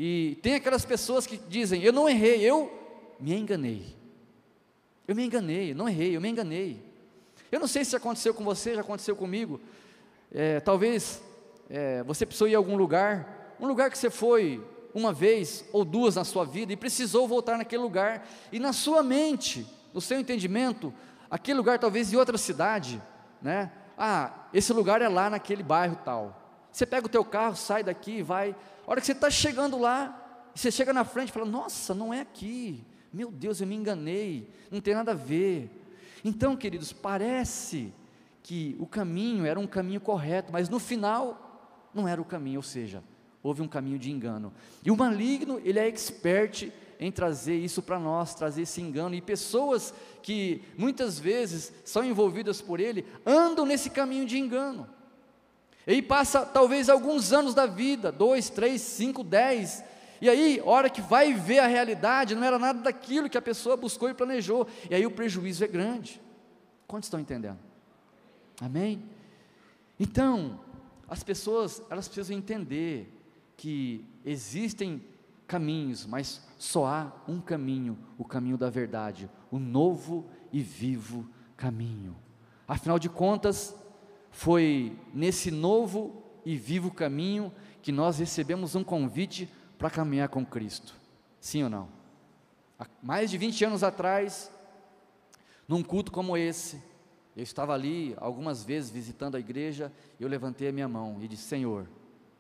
e 0.01 0.39
tem 0.43 0.55
aquelas 0.55 0.85
pessoas 0.85 1.27
que 1.27 1.37
dizem: 1.37 1.83
Eu 1.83 1.93
não 1.93 2.09
errei, 2.09 2.41
eu 2.41 2.73
me 3.19 3.35
enganei. 3.35 3.85
Eu 5.09 5.17
me 5.17 5.25
enganei, 5.25 5.75
não 5.75 5.89
errei, 5.89 6.15
eu 6.15 6.21
me 6.21 6.29
enganei. 6.29 6.81
Eu 7.51 7.59
não 7.59 7.67
sei 7.67 7.85
se 7.85 7.97
aconteceu 7.97 8.33
com 8.33 8.45
você, 8.45 8.77
já 8.77 8.83
aconteceu 8.83 9.17
comigo. 9.17 9.61
É, 10.31 10.61
talvez 10.61 11.21
é, 11.69 12.05
você 12.05 12.25
precisou 12.25 12.47
ir 12.47 12.55
a 12.55 12.59
algum 12.59 12.77
lugar, 12.77 13.57
um 13.59 13.67
lugar 13.67 13.91
que 13.91 13.99
você 13.99 14.09
foi 14.09 14.65
uma 14.95 15.13
vez 15.13 15.65
ou 15.73 15.85
duas 15.85 16.15
na 16.15 16.25
sua 16.25 16.45
vida 16.45 16.73
e 16.73 16.77
precisou 16.77 17.27
voltar 17.27 17.59
naquele 17.59 17.83
lugar, 17.83 18.29
e 18.53 18.61
na 18.61 18.73
sua 18.73 19.03
mente, 19.03 19.67
no 19.93 20.01
seu 20.01 20.21
entendimento, 20.21 20.95
aquele 21.29 21.59
lugar 21.59 21.79
talvez 21.79 22.13
em 22.13 22.17
outra 22.17 22.39
cidade, 22.39 23.03
né? 23.43 23.73
Ah, 23.97 24.47
esse 24.55 24.73
lugar 24.73 25.03
é 25.03 25.09
lá 25.09 25.29
naquele 25.29 25.63
bairro 25.63 25.99
tal. 26.05 26.69
Você 26.71 26.87
pega 26.87 27.07
o 27.07 27.11
teu 27.11 27.25
carro, 27.25 27.57
sai 27.57 27.83
daqui 27.83 28.19
e 28.19 28.23
vai. 28.23 28.55
A 28.89 28.93
hora 28.93 29.01
que 29.03 29.07
você 29.07 29.13
está 29.13 29.29
chegando 29.29 29.79
lá, 29.79 30.51
você 30.55 30.71
chega 30.71 30.95
na 30.95 31.05
frente 31.05 31.29
e 31.29 31.33
fala: 31.33 31.45
Nossa, 31.45 31.95
não 31.95 32.13
é 32.13 32.23
aqui. 32.23 32.83
Meu 33.13 33.31
Deus, 33.31 33.61
eu 33.61 33.67
me 33.67 33.75
enganei, 33.75 34.49
não 34.71 34.81
tem 34.81 34.95
nada 34.95 35.13
a 35.13 35.15
ver. 35.15 35.71
Então, 36.25 36.57
queridos, 36.57 36.91
parece 36.91 37.93
que 38.43 38.75
o 38.81 38.87
caminho 38.87 39.45
era 39.45 39.61
um 39.61 39.67
caminho 39.67 40.01
correto, 40.01 40.51
mas 40.51 40.71
no 40.71 40.79
final 40.79 41.91
não 41.93 42.09
era 42.09 42.19
o 42.19 42.25
caminho, 42.25 42.61
ou 42.61 42.63
seja, 42.63 43.05
houve 43.43 43.61
um 43.61 43.69
caminho 43.69 43.99
de 43.99 44.11
engano. 44.11 44.55
E 44.83 44.91
o 44.91 44.97
maligno, 44.97 45.61
ele 45.63 45.79
é 45.79 45.87
expert 45.87 46.73
em 46.99 47.13
trazer 47.13 47.57
isso 47.57 47.83
para 47.83 47.99
nós, 47.99 48.35
trazer 48.35 48.63
esse 48.63 48.81
engano. 48.81 49.15
E 49.15 49.21
pessoas 49.21 49.93
que 50.23 50.63
muitas 50.79 51.19
vezes 51.19 51.75
são 51.85 52.03
envolvidas 52.03 52.63
por 52.63 52.81
ele 52.81 53.05
andam 53.27 53.67
nesse 53.67 53.91
caminho 53.91 54.25
de 54.25 54.39
engano. 54.39 54.89
E 55.87 56.03
passa 56.03 56.45
talvez 56.45 56.89
alguns 56.89 57.33
anos 57.33 57.55
da 57.55 57.67
vida, 57.67 58.13
dois, 58.13 58.51
três, 58.51 58.83
cinco, 58.83 59.25
dez, 59.25 59.83
e 60.21 60.29
aí, 60.29 60.61
hora 60.65 60.91
que 60.91 61.01
vai 61.01 61.33
ver 61.33 61.61
a 61.61 61.67
realidade, 61.67 62.35
não 62.35 62.43
era 62.43 62.59
nada 62.59 62.81
daquilo 62.81 63.31
que 63.31 63.39
a 63.39 63.43
pessoa 63.43 63.77
buscou 63.77 64.11
e 64.11 64.15
planejou. 64.15 64.67
E 64.91 64.95
aí 64.95 65.07
o 65.07 65.11
prejuízo 65.11 65.63
é 65.63 65.69
grande. 65.69 66.21
Quantos 66.87 67.07
estão 67.07 67.21
entendendo? 67.21 67.59
Amém? 68.61 69.05
Então, 69.99 70.59
as 71.09 71.23
pessoas, 71.23 71.81
elas 71.89 72.09
precisam 72.09 72.37
entender 72.37 73.15
que 73.57 74.05
existem 74.25 75.03
caminhos, 75.47 76.05
mas 76.05 76.45
só 76.59 76.87
há 76.87 77.13
um 77.29 77.41
caminho, 77.41 77.97
o 78.19 78.25
caminho 78.25 78.59
da 78.59 78.69
verdade, 78.69 79.31
o 79.51 79.59
novo 79.59 80.29
e 80.53 80.61
vivo 80.61 81.29
caminho. 81.57 82.17
Afinal 82.67 82.99
de 82.99 83.09
contas, 83.09 83.75
foi 84.39 84.97
nesse 85.13 85.51
novo 85.51 86.23
e 86.45 86.57
vivo 86.57 86.93
caminho 86.93 87.53
que 87.83 87.91
nós 87.91 88.21
recebemos 88.21 88.77
um 88.77 88.85
convite 88.85 89.49
para 89.77 89.91
caminhar 89.91 90.29
com 90.29 90.47
Cristo. 90.47 90.95
Sim 91.41 91.65
ou 91.65 91.69
não? 91.69 91.89
Há 92.79 92.87
mais 93.03 93.33
de 93.33 93.37
20 93.37 93.65
anos 93.65 93.83
atrás, 93.83 94.49
num 95.67 95.83
culto 95.83 96.13
como 96.13 96.37
esse, 96.37 96.81
eu 97.37 97.43
estava 97.43 97.75
ali 97.75 98.15
algumas 98.17 98.63
vezes 98.63 98.93
visitando 98.93 99.35
a 99.35 99.41
igreja, 99.41 99.93
eu 100.21 100.29
levantei 100.29 100.69
a 100.69 100.73
minha 100.73 100.87
mão 100.87 101.19
e 101.21 101.27
disse: 101.27 101.43
Senhor, 101.43 101.89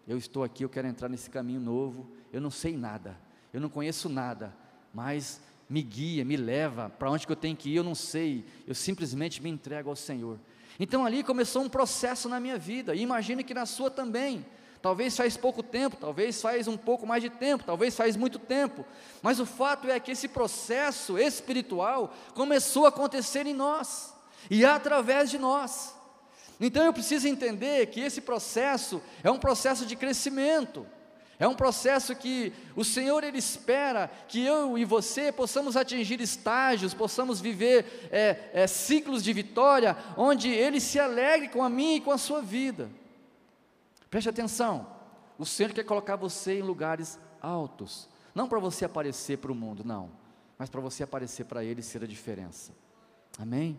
eu 0.07 0.17
estou 0.17 0.45
aqui, 0.45 0.63
eu 0.63 0.69
quero 0.69 0.87
entrar 0.87 1.09
nesse 1.09 1.29
caminho 1.29 1.61
novo, 1.61 2.09
eu 2.33 2.41
não 2.41 2.51
sei 2.53 2.77
nada, 2.77 3.19
eu 3.53 3.61
não 3.61 3.69
conheço 3.69 4.09
nada, 4.09 4.55
mas 4.95 5.41
me 5.69 5.83
guia, 5.83 6.25
me 6.25 6.37
leva 6.37 6.91
para 6.91 7.11
onde 7.11 7.27
que 7.27 7.33
eu 7.33 7.37
tenho 7.37 7.57
que 7.57 7.71
ir, 7.71 7.75
eu 7.75 7.85
não 7.85 7.97
sei, 7.97 8.45
eu 8.69 8.75
simplesmente 8.77 9.43
me 9.43 9.51
entrego 9.51 9.91
ao 9.91 9.97
Senhor. 9.97 10.39
Então 10.79 11.05
ali 11.05 11.25
começou 11.25 11.63
um 11.63 11.69
processo 11.69 12.29
na 12.29 12.39
minha 12.39 12.59
vida, 12.59 12.95
e 12.95 13.01
imagine 13.01 13.43
que 13.43 13.55
na 13.55 13.67
sua 13.67 13.91
também. 13.91 14.47
Talvez 14.81 15.17
faz 15.17 15.37
pouco 15.37 15.61
tempo, 15.61 15.97
talvez 15.97 16.41
faz 16.41 16.69
um 16.69 16.77
pouco 16.77 17.05
mais 17.05 17.21
de 17.21 17.31
tempo, 17.31 17.65
talvez 17.65 17.97
faz 17.97 18.17
muito 18.17 18.39
tempo, 18.39 18.85
mas 19.21 19.41
o 19.41 19.47
fato 19.47 19.91
é 19.91 19.99
que 19.99 20.13
esse 20.13 20.29
processo 20.29 21.19
espiritual 21.19 22.15
começou 22.33 22.87
a 22.87 22.91
acontecer 22.91 23.45
em 23.45 23.55
nós 23.55 24.15
e 24.49 24.65
através 24.65 25.31
de 25.31 25.39
nós. 25.39 25.97
Então 26.61 26.85
eu 26.85 26.93
preciso 26.93 27.27
entender 27.27 27.87
que 27.87 28.01
esse 28.01 28.21
processo 28.21 29.03
é 29.23 29.31
um 29.31 29.39
processo 29.39 29.85
de 29.85 29.97
crescimento. 29.97 30.87
É 31.39 31.47
um 31.47 31.55
processo 31.55 32.17
que 32.17 32.53
o 32.75 32.85
Senhor 32.85 33.23
Ele 33.23 33.39
espera 33.39 34.11
que 34.27 34.45
eu 34.45 34.77
e 34.77 34.85
você 34.85 35.31
possamos 35.31 35.77
atingir 35.77 36.21
estágios, 36.21 36.95
possamos 36.95 37.41
viver 37.41 38.09
é, 38.11 38.51
é, 38.53 38.67
ciclos 38.67 39.23
de 39.23 39.33
vitória, 39.33 39.97
onde 40.17 40.49
Ele 40.49 40.81
se 40.81 40.99
alegre 40.99 41.49
com 41.49 41.63
a 41.63 41.71
minha 41.71 41.97
e 41.97 42.01
com 42.01 42.11
a 42.11 42.19
sua 42.19 42.43
vida. 42.43 42.91
Preste 44.11 44.29
atenção, 44.29 44.87
o 45.39 45.47
Senhor 45.47 45.73
quer 45.73 45.85
colocar 45.85 46.17
você 46.17 46.59
em 46.59 46.63
lugares 46.63 47.21
altos, 47.41 48.09
não 48.35 48.49
para 48.49 48.59
você 48.59 48.85
aparecer 48.85 49.39
para 49.39 49.53
o 49.53 49.55
mundo, 49.55 49.85
não, 49.85 50.11
mas 50.59 50.69
para 50.69 50.81
você 50.81 51.05
aparecer 51.05 51.45
para 51.45 51.63
Ele 51.63 51.81
e 51.81 51.85
ser 51.85 52.03
a 52.03 52.07
diferença. 52.07 52.73
Amém? 53.39 53.79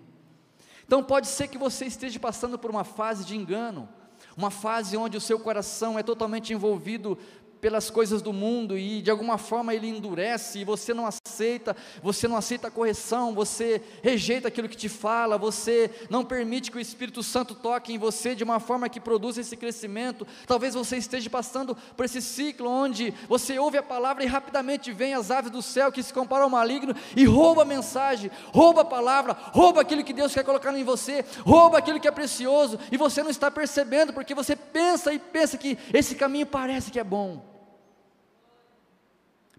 Então 0.85 1.03
pode 1.03 1.27
ser 1.27 1.49
que 1.49 1.57
você 1.57 1.85
esteja 1.85 2.19
passando 2.19 2.57
por 2.57 2.71
uma 2.71 2.85
fase 2.85 3.25
de 3.25 3.35
engano, 3.35 3.89
uma 4.35 4.49
fase 4.49 4.95
onde 4.95 5.17
o 5.17 5.21
seu 5.21 5.39
coração 5.39 5.99
é 5.99 6.03
totalmente 6.03 6.53
envolvido 6.53 7.17
pelas 7.61 7.89
coisas 7.89 8.21
do 8.21 8.31
mundo 8.31 8.77
e 8.77 9.01
de 9.01 9.11
alguma 9.11 9.37
forma 9.37 9.73
ele 9.73 9.87
endurece 9.87 10.59
e 10.59 10.65
você 10.65 10.93
não 10.93 11.05
aceita, 11.05 11.75
você 12.01 12.27
não 12.27 12.37
aceita 12.37 12.67
a 12.67 12.71
correção, 12.71 13.33
você 13.33 13.81
rejeita 14.01 14.47
aquilo 14.47 14.69
que 14.69 14.77
te 14.77 14.89
fala, 14.89 15.37
você 15.37 15.91
não 16.09 16.23
permite 16.23 16.71
que 16.71 16.77
o 16.77 16.81
Espírito 16.81 17.21
Santo 17.21 17.53
toque 17.53 17.93
em 17.93 17.97
você 17.97 18.33
de 18.33 18.43
uma 18.43 18.59
forma 18.59 18.89
que 18.89 18.99
produza 18.99 19.41
esse 19.41 19.57
crescimento. 19.57 20.25
Talvez 20.47 20.73
você 20.73 20.97
esteja 20.97 21.29
passando 21.29 21.75
por 21.95 22.05
esse 22.05 22.21
ciclo 22.21 22.69
onde 22.69 23.13
você 23.27 23.59
ouve 23.59 23.77
a 23.77 23.83
palavra 23.83 24.23
e 24.23 24.27
rapidamente 24.27 24.91
vem 24.91 25.13
as 25.13 25.31
aves 25.31 25.51
do 25.51 25.61
céu 25.61 25.91
que 25.91 26.03
se 26.03 26.13
comparam 26.13 26.45
ao 26.45 26.49
maligno 26.49 26.95
e 27.15 27.25
rouba 27.25 27.63
a 27.63 27.65
mensagem, 27.65 28.31
rouba 28.53 28.81
a 28.81 28.85
palavra, 28.85 29.33
rouba 29.33 29.81
aquilo 29.81 30.03
que 30.03 30.13
Deus 30.13 30.33
quer 30.33 30.43
colocar 30.43 30.75
em 30.77 30.83
você, 30.83 31.25
rouba 31.45 31.77
aquilo 31.77 31.99
que 31.99 32.07
é 32.07 32.11
precioso 32.11 32.79
e 32.91 32.97
você 32.97 33.21
não 33.23 33.29
está 33.29 33.51
percebendo 33.51 34.13
porque 34.13 34.33
você 34.33 34.55
pensa 34.55 35.13
e 35.13 35.19
pensa 35.19 35.57
que 35.57 35.77
esse 35.93 36.15
caminho 36.15 36.45
parece 36.45 36.91
que 36.91 36.99
é 36.99 37.03
bom. 37.03 37.48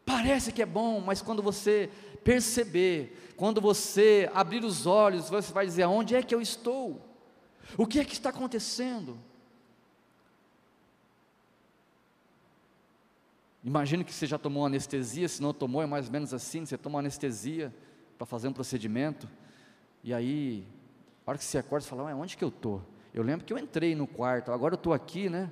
Parece 0.05 0.53
que 0.53 0.63
é 0.63 0.67
bom, 0.67 1.01
mas 1.01 1.23
quando 1.23 1.43
você 1.43 1.91
perceber, 2.25 3.33
quando 3.37 3.61
você 3.61 4.31
abrir 4.35 4.65
os 4.65 4.87
olhos, 4.87 5.31
você 5.31 5.53
vai 5.53 5.67
dizer: 5.67 5.83
aonde 5.83 6.15
é 6.15 6.23
que 6.23 6.35
eu 6.35 6.41
estou? 6.41 7.01
O 7.77 7.87
que 7.87 8.01
é 8.01 8.05
que 8.05 8.13
está 8.13 8.31
acontecendo? 8.31 9.19
Imagino 13.63 14.05
que 14.05 14.13
você 14.13 14.27
já 14.27 14.39
tomou 14.39 14.65
anestesia, 14.65 15.29
se 15.29 15.43
não 15.43 15.53
tomou, 15.53 15.83
é 15.83 15.87
mais 15.87 16.07
ou 16.07 16.13
menos 16.13 16.33
assim: 16.33 16.65
você 16.65 16.79
toma 16.79 16.99
anestesia 16.99 17.75
para 18.17 18.27
fazer 18.27 18.49
um 18.49 18.53
procedimento, 18.53 19.29
e 20.03 20.15
aí, 20.15 20.67
a 21.27 21.31
hora 21.31 21.39
que 21.39 21.45
você 21.45 21.59
acorda, 21.59 21.85
você 21.85 21.91
fala: 21.91 22.15
onde 22.15 22.37
que 22.37 22.45
eu 22.45 22.49
estou? 22.49 22.83
Eu 23.13 23.23
lembro 23.23 23.45
que 23.45 23.53
eu 23.53 23.59
entrei 23.59 23.95
no 23.95 24.07
quarto, 24.07 24.51
agora 24.51 24.75
eu 24.75 24.77
estou 24.77 24.93
aqui, 24.93 25.29
né? 25.29 25.51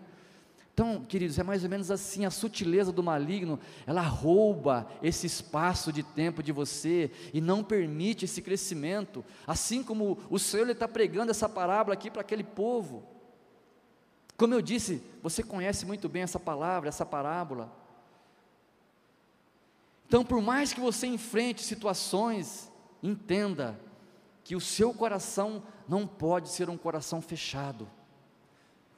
Então, 0.78 1.04
queridos, 1.04 1.40
é 1.40 1.42
mais 1.42 1.64
ou 1.64 1.68
menos 1.68 1.90
assim, 1.90 2.24
a 2.24 2.30
sutileza 2.30 2.92
do 2.92 3.02
maligno, 3.02 3.58
ela 3.84 4.00
rouba 4.00 4.88
esse 5.02 5.26
espaço 5.26 5.92
de 5.92 6.04
tempo 6.04 6.40
de 6.40 6.52
você 6.52 7.10
e 7.34 7.40
não 7.40 7.64
permite 7.64 8.26
esse 8.26 8.40
crescimento, 8.40 9.24
assim 9.44 9.82
como 9.82 10.18
o 10.30 10.38
Senhor 10.38 10.70
está 10.70 10.86
pregando 10.86 11.32
essa 11.32 11.48
parábola 11.48 11.94
aqui 11.94 12.12
para 12.12 12.20
aquele 12.20 12.44
povo. 12.44 13.02
Como 14.36 14.54
eu 14.54 14.62
disse, 14.62 15.02
você 15.20 15.42
conhece 15.42 15.84
muito 15.84 16.08
bem 16.08 16.22
essa 16.22 16.38
palavra, 16.38 16.88
essa 16.88 17.04
parábola. 17.04 17.76
Então, 20.06 20.24
por 20.24 20.40
mais 20.40 20.72
que 20.72 20.78
você 20.78 21.08
enfrente 21.08 21.64
situações, 21.64 22.70
entenda 23.02 23.76
que 24.44 24.54
o 24.54 24.60
seu 24.60 24.94
coração 24.94 25.60
não 25.88 26.06
pode 26.06 26.50
ser 26.50 26.70
um 26.70 26.78
coração 26.78 27.20
fechado. 27.20 27.97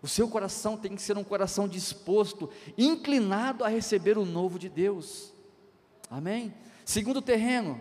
O 0.02 0.08
seu 0.08 0.28
coração 0.28 0.76
tem 0.76 0.94
que 0.94 1.02
ser 1.02 1.18
um 1.18 1.24
coração 1.24 1.68
disposto, 1.68 2.50
inclinado 2.76 3.64
a 3.64 3.68
receber 3.68 4.16
o 4.16 4.24
novo 4.24 4.58
de 4.58 4.68
Deus. 4.68 5.32
Amém? 6.10 6.54
Segundo 6.84 7.20
terreno, 7.20 7.80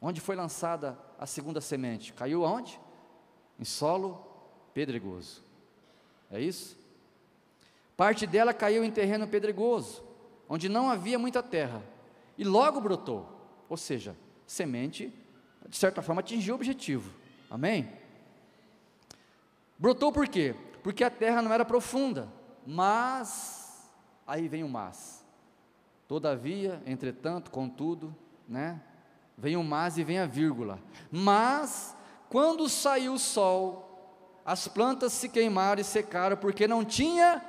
onde 0.00 0.20
foi 0.20 0.34
lançada 0.34 0.98
a 1.18 1.26
segunda 1.26 1.60
semente? 1.60 2.12
Caiu 2.12 2.44
aonde? 2.44 2.80
Em 3.60 3.64
solo 3.64 4.26
pedregoso. 4.72 5.42
É 6.30 6.40
isso? 6.40 6.76
Parte 7.96 8.26
dela 8.26 8.52
caiu 8.52 8.82
em 8.82 8.90
terreno 8.90 9.28
pedregoso, 9.28 10.02
onde 10.48 10.68
não 10.68 10.90
havia 10.90 11.18
muita 11.18 11.42
terra, 11.42 11.82
e 12.36 12.42
logo 12.42 12.80
brotou. 12.80 13.28
Ou 13.68 13.76
seja, 13.76 14.16
semente, 14.46 15.12
de 15.68 15.76
certa 15.76 16.02
forma, 16.02 16.20
atingiu 16.20 16.54
o 16.54 16.56
objetivo. 16.56 17.12
Amém? 17.48 17.88
Brotou 19.78 20.12
por 20.12 20.28
quê? 20.28 20.54
Porque 20.82 21.02
a 21.02 21.10
terra 21.10 21.42
não 21.42 21.52
era 21.52 21.64
profunda, 21.64 22.28
mas, 22.66 23.90
aí 24.26 24.48
vem 24.48 24.62
o 24.62 24.68
mas. 24.68 25.24
Todavia, 26.06 26.82
entretanto, 26.86 27.50
contudo, 27.50 28.14
né? 28.48 28.80
Vem 29.36 29.56
o 29.56 29.64
mas 29.64 29.98
e 29.98 30.04
vem 30.04 30.18
a 30.18 30.26
vírgula. 30.26 30.78
Mas, 31.10 31.96
quando 32.28 32.68
saiu 32.68 33.14
o 33.14 33.18
sol, 33.18 34.40
as 34.44 34.68
plantas 34.68 35.12
se 35.12 35.28
queimaram 35.28 35.80
e 35.80 35.84
secaram, 35.84 36.36
porque 36.36 36.68
não 36.68 36.84
tinha 36.84 37.42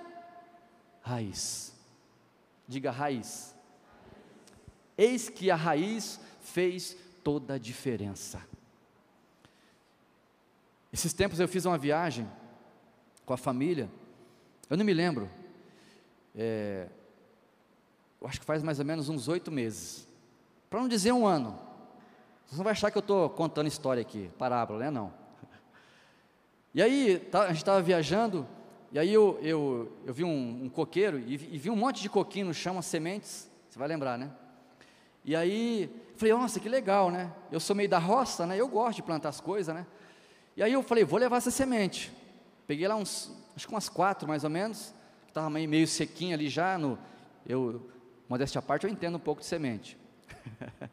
raiz. 1.02 1.74
Diga 2.68 2.90
raiz. 2.90 3.54
Eis 4.98 5.30
que 5.30 5.52
a 5.52 5.56
raiz 5.56 6.20
fez 6.42 6.98
toda 7.24 7.56
a 7.56 7.60
diferença. 7.60 8.42
Esses 10.96 11.12
tempos 11.12 11.42
eu 11.42 11.48
fiz 11.50 11.66
uma 11.66 11.78
viagem 11.78 12.26
com 13.26 13.34
a 13.34 13.38
família, 13.38 13.90
eu 14.70 14.78
não 14.78 14.86
me 14.86 14.94
lembro, 14.94 15.30
é, 16.34 16.88
eu 18.22 18.26
acho 18.26 18.40
que 18.40 18.46
faz 18.46 18.64
mais 18.64 18.80
ou 18.80 18.86
menos 18.86 19.10
uns 19.10 19.28
oito 19.28 19.52
meses, 19.52 20.08
para 20.70 20.80
não 20.80 20.88
dizer 20.88 21.12
um 21.12 21.28
ano, 21.28 21.60
você 22.46 22.56
não 22.56 22.64
vai 22.64 22.72
achar 22.72 22.92
que 22.92 22.98
eu 22.98 23.02
estou 23.02 23.30
contando 23.30 23.68
história 23.68 24.00
aqui, 24.00 24.32
parábola, 24.38 24.80
né? 24.80 24.90
Não. 24.90 25.14
E 26.74 26.82
aí, 26.82 27.20
tá, 27.20 27.42
a 27.42 27.48
gente 27.50 27.58
estava 27.58 27.82
viajando, 27.82 28.48
e 28.94 28.98
aí 28.98 29.14
eu, 29.14 29.38
eu, 29.42 29.92
eu 30.06 30.14
vi 30.14 30.24
um, 30.24 30.64
um 30.64 30.70
coqueiro, 30.70 31.20
e, 31.20 31.34
e, 31.34 31.58
vi 31.58 31.70
um 31.70 31.76
monte 31.76 32.02
de 32.02 32.08
coquinho 32.08 32.46
no 32.46 32.54
chão, 32.54 32.80
as 32.80 32.86
sementes, 32.86 33.52
você 33.70 33.78
vai 33.78 33.90
lembrar, 33.90 34.18
né? 34.18 34.32
E 35.26 35.36
aí, 35.36 35.94
falei, 36.16 36.34
nossa, 36.34 36.58
que 36.58 36.70
legal, 36.70 37.12
né? 37.12 37.34
Eu 37.52 37.60
sou 37.60 37.76
meio 37.76 37.90
da 37.90 38.00
roça, 38.00 38.48
né? 38.48 38.56
Eu 38.58 38.70
gosto 38.70 38.96
de 38.96 39.04
plantar 39.04 39.28
as 39.28 39.42
coisas, 39.42 39.76
né? 39.76 39.86
E 40.56 40.64
aí 40.64 40.72
eu 40.72 40.82
falei, 40.82 41.04
vou 41.04 41.20
levar 41.20 41.38
essa 41.38 41.52
semente. 41.52 42.12
Peguei 42.66 42.88
lá 42.88 42.96
uns, 42.96 43.32
acho 43.56 43.68
que 43.68 43.74
umas 43.74 43.90
quatro 43.90 44.28
mais 44.28 44.44
ou 44.44 44.50
menos, 44.50 44.94
que 45.24 45.32
estava 45.32 45.50
meio, 45.50 45.68
meio 45.68 45.88
sequinho 45.88 46.34
ali 46.34 46.48
já, 46.48 46.78
no, 46.78 46.98
eu, 47.46 47.90
modéstia 48.30 48.60
à 48.60 48.62
parte, 48.62 48.86
eu 48.86 48.90
entendo 48.90 49.16
um 49.16 49.20
pouco 49.20 49.42
de 49.42 49.48
semente. 49.48 49.98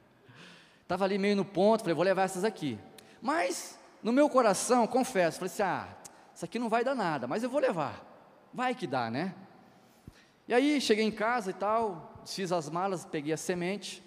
Estava 0.82 1.04
ali 1.04 1.16
meio 1.16 1.36
no 1.36 1.44
ponto, 1.44 1.80
falei, 1.80 1.94
vou 1.94 2.04
levar 2.04 2.24
essas 2.24 2.44
aqui. 2.44 2.78
Mas, 3.22 3.78
no 4.02 4.12
meu 4.12 4.28
coração, 4.28 4.86
confesso, 4.86 5.38
falei 5.38 5.52
assim, 5.52 5.62
ah, 5.62 5.88
isso 6.34 6.44
aqui 6.44 6.58
não 6.58 6.68
vai 6.68 6.84
dar 6.84 6.94
nada, 6.94 7.26
mas 7.26 7.42
eu 7.42 7.48
vou 7.48 7.60
levar. 7.60 8.04
Vai 8.52 8.74
que 8.74 8.86
dá, 8.86 9.10
né? 9.10 9.34
E 10.46 10.52
aí, 10.52 10.80
cheguei 10.80 11.04
em 11.04 11.10
casa 11.10 11.50
e 11.50 11.54
tal, 11.54 12.20
fiz 12.26 12.50
as 12.52 12.68
malas, 12.68 13.06
peguei 13.06 13.32
a 13.32 13.36
semente. 13.36 14.02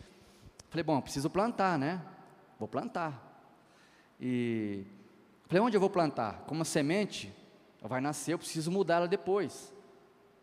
Falei, 0.69 0.83
bom, 0.83 0.99
preciso 1.01 1.29
plantar, 1.29 1.79
né? 1.79 2.01
Vou 2.59 2.67
plantar. 2.67 3.19
E 4.19 4.85
Falei, 5.47 5.61
onde 5.61 5.77
eu 5.77 5.81
vou 5.81 5.89
plantar? 5.89 6.43
Como 6.47 6.61
a 6.61 6.65
semente, 6.65 7.33
vai 7.81 8.01
nascer, 8.01 8.33
eu 8.33 8.37
preciso 8.37 8.71
mudar 8.71 8.95
ela 8.95 9.07
depois. 9.07 9.73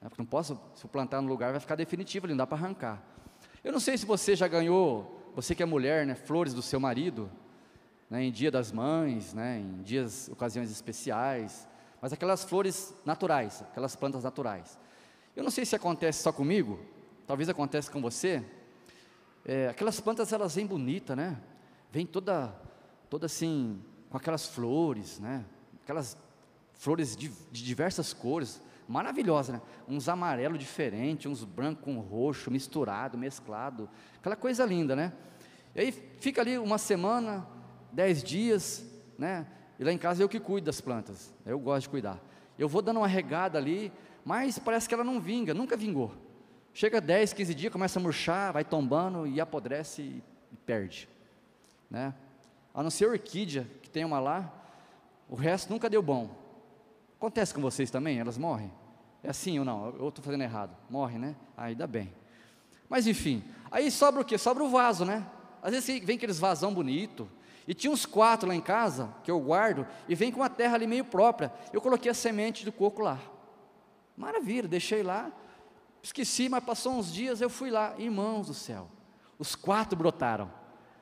Porque 0.00 0.16
não 0.18 0.26
posso, 0.26 0.60
se 0.74 0.84
eu 0.84 0.90
plantar 0.90 1.20
no 1.20 1.28
lugar, 1.28 1.50
vai 1.50 1.60
ficar 1.60 1.74
definitivo, 1.74 2.26
não 2.26 2.36
dá 2.36 2.46
para 2.46 2.56
arrancar. 2.56 3.02
Eu 3.62 3.72
não 3.72 3.80
sei 3.80 3.96
se 3.96 4.06
você 4.06 4.34
já 4.34 4.48
ganhou, 4.48 5.32
você 5.34 5.54
que 5.54 5.62
é 5.62 5.66
mulher, 5.66 6.06
né, 6.06 6.14
flores 6.14 6.52
do 6.54 6.62
seu 6.62 6.80
marido, 6.80 7.30
né, 8.10 8.22
em 8.24 8.32
dia 8.32 8.50
das 8.50 8.72
mães, 8.72 9.32
né, 9.32 9.58
em 9.58 9.82
dias, 9.82 10.28
ocasiões 10.28 10.70
especiais, 10.70 11.68
mas 12.00 12.12
aquelas 12.12 12.44
flores 12.44 12.94
naturais, 13.04 13.62
aquelas 13.62 13.94
plantas 13.94 14.24
naturais. 14.24 14.78
Eu 15.34 15.44
não 15.44 15.50
sei 15.50 15.64
se 15.64 15.76
acontece 15.76 16.22
só 16.22 16.32
comigo, 16.32 16.80
talvez 17.26 17.48
aconteça 17.48 17.90
com 17.90 18.02
você. 18.02 18.44
É, 19.44 19.68
aquelas 19.68 20.00
plantas 20.00 20.32
elas 20.32 20.54
vêm 20.54 20.66
bonitas, 20.66 21.16
né? 21.16 21.40
Vem 21.90 22.04
toda, 22.04 22.54
toda 23.08 23.26
assim 23.26 23.80
com 24.12 24.18
aquelas 24.18 24.46
flores, 24.46 25.18
né? 25.18 25.42
Aquelas 25.82 26.18
flores 26.74 27.16
de, 27.16 27.30
de 27.50 27.64
diversas 27.64 28.12
cores, 28.12 28.60
maravilhosa, 28.86 29.54
né? 29.54 29.62
Uns 29.88 30.06
amarelo 30.06 30.58
diferente, 30.58 31.26
uns 31.26 31.44
branco 31.44 31.84
com 31.84 31.98
roxo 31.98 32.50
misturado, 32.50 33.16
mesclado, 33.16 33.88
aquela 34.18 34.36
coisa 34.36 34.66
linda, 34.66 34.94
né? 34.94 35.14
E 35.74 35.80
aí 35.80 35.92
fica 36.20 36.42
ali 36.42 36.58
uma 36.58 36.76
semana, 36.76 37.46
dez 37.90 38.22
dias, 38.22 38.86
né? 39.16 39.46
E 39.78 39.84
lá 39.84 39.90
em 39.90 39.96
casa 39.96 40.22
eu 40.22 40.28
que 40.28 40.38
cuido 40.38 40.66
das 40.66 40.78
plantas, 40.78 41.34
eu 41.46 41.58
gosto 41.58 41.84
de 41.84 41.88
cuidar. 41.88 42.20
Eu 42.58 42.68
vou 42.68 42.82
dando 42.82 42.98
uma 42.98 43.08
regada 43.08 43.56
ali, 43.56 43.90
mas 44.26 44.58
parece 44.58 44.86
que 44.86 44.92
ela 44.92 45.04
não 45.04 45.22
vinga, 45.22 45.54
nunca 45.54 45.74
vingou. 45.74 46.12
Chega 46.74 47.00
10, 47.00 47.32
15 47.32 47.54
dias, 47.54 47.72
começa 47.72 47.98
a 47.98 48.02
murchar, 48.02 48.52
vai 48.52 48.62
tombando 48.62 49.26
e 49.26 49.40
apodrece 49.40 50.02
e 50.02 50.22
perde, 50.66 51.08
né? 51.90 52.12
A 52.74 52.82
não 52.82 52.90
ser 52.90 53.06
orquídea, 53.06 53.68
que 53.82 53.90
tem 53.90 54.04
uma 54.04 54.18
lá, 54.18 54.52
o 55.28 55.34
resto 55.34 55.70
nunca 55.70 55.90
deu 55.90 56.02
bom. 56.02 56.30
Acontece 57.16 57.54
com 57.54 57.60
vocês 57.60 57.90
também? 57.90 58.18
Elas 58.18 58.36
morrem? 58.38 58.72
É 59.22 59.30
assim 59.30 59.58
ou 59.58 59.64
não? 59.64 59.86
Eu 59.98 60.08
estou 60.08 60.24
fazendo 60.24 60.42
errado. 60.42 60.76
Morre, 60.90 61.18
né? 61.18 61.36
Ah, 61.56 61.64
ainda 61.64 61.86
bem. 61.86 62.12
Mas 62.88 63.06
enfim, 63.06 63.44
aí 63.70 63.90
sobra 63.90 64.20
o 64.20 64.24
quê? 64.24 64.36
Sobra 64.36 64.64
o 64.64 64.68
vaso, 64.68 65.04
né? 65.04 65.26
Às 65.62 65.70
vezes 65.72 66.04
vem 66.04 66.16
aqueles 66.16 66.38
vasão 66.38 66.74
bonito. 66.74 67.28
E 67.66 67.74
tinha 67.74 67.92
uns 67.92 68.04
quatro 68.04 68.48
lá 68.48 68.54
em 68.54 68.60
casa, 68.60 69.14
que 69.22 69.30
eu 69.30 69.38
guardo, 69.38 69.86
e 70.08 70.14
vem 70.14 70.32
com 70.32 70.42
a 70.42 70.48
terra 70.48 70.74
ali 70.74 70.86
meio 70.86 71.04
própria. 71.04 71.52
Eu 71.72 71.80
coloquei 71.80 72.10
a 72.10 72.14
semente 72.14 72.64
do 72.64 72.72
coco 72.72 73.02
lá. 73.02 73.20
Maravilha, 74.16 74.66
deixei 74.66 75.02
lá. 75.02 75.30
Esqueci, 76.02 76.48
mas 76.48 76.64
passou 76.64 76.94
uns 76.94 77.12
dias, 77.12 77.40
eu 77.40 77.48
fui 77.48 77.70
lá. 77.70 77.94
Irmãos 77.98 78.48
do 78.48 78.54
céu, 78.54 78.88
os 79.38 79.54
quatro 79.54 79.96
brotaram. 79.96 80.50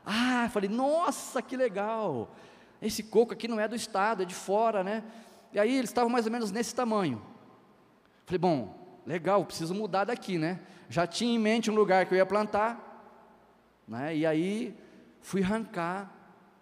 Ah, 0.05 0.49
falei, 0.53 0.69
nossa, 0.69 1.43
que 1.43 1.57
legal. 1.57 2.35
esse 2.81 3.03
coco 3.03 3.33
aqui 3.33 3.47
não 3.47 3.61
é 3.61 3.69
do 3.69 3.77
estado, 3.77 4.23
é 4.23 4.27
de 4.27 4.35
fora, 4.35 4.83
né? 4.83 5.05
E 5.53 5.59
aí 5.59 5.77
eles 5.77 5.91
estavam 5.91 6.11
mais 6.11 6.27
ou 6.27 6.33
menos 6.33 6.51
nesse 6.51 6.75
tamanho. 6.75 7.21
Falei, 8.25 8.39
bom, 8.39 9.01
legal, 9.07 9.45
preciso 9.45 9.75
mudar 9.75 10.05
daqui, 10.05 10.39
né? 10.39 10.61
Já 10.89 11.07
tinha 11.07 11.35
em 11.35 11.39
mente 11.39 11.71
um 11.71 11.75
lugar 11.75 12.07
que 12.07 12.15
eu 12.15 12.19
ia 12.19 12.27
plantar, 12.27 12.87
né? 13.87 14.17
E 14.17 14.25
aí 14.25 14.77
fui 15.21 15.43
arrancar, 15.43 16.11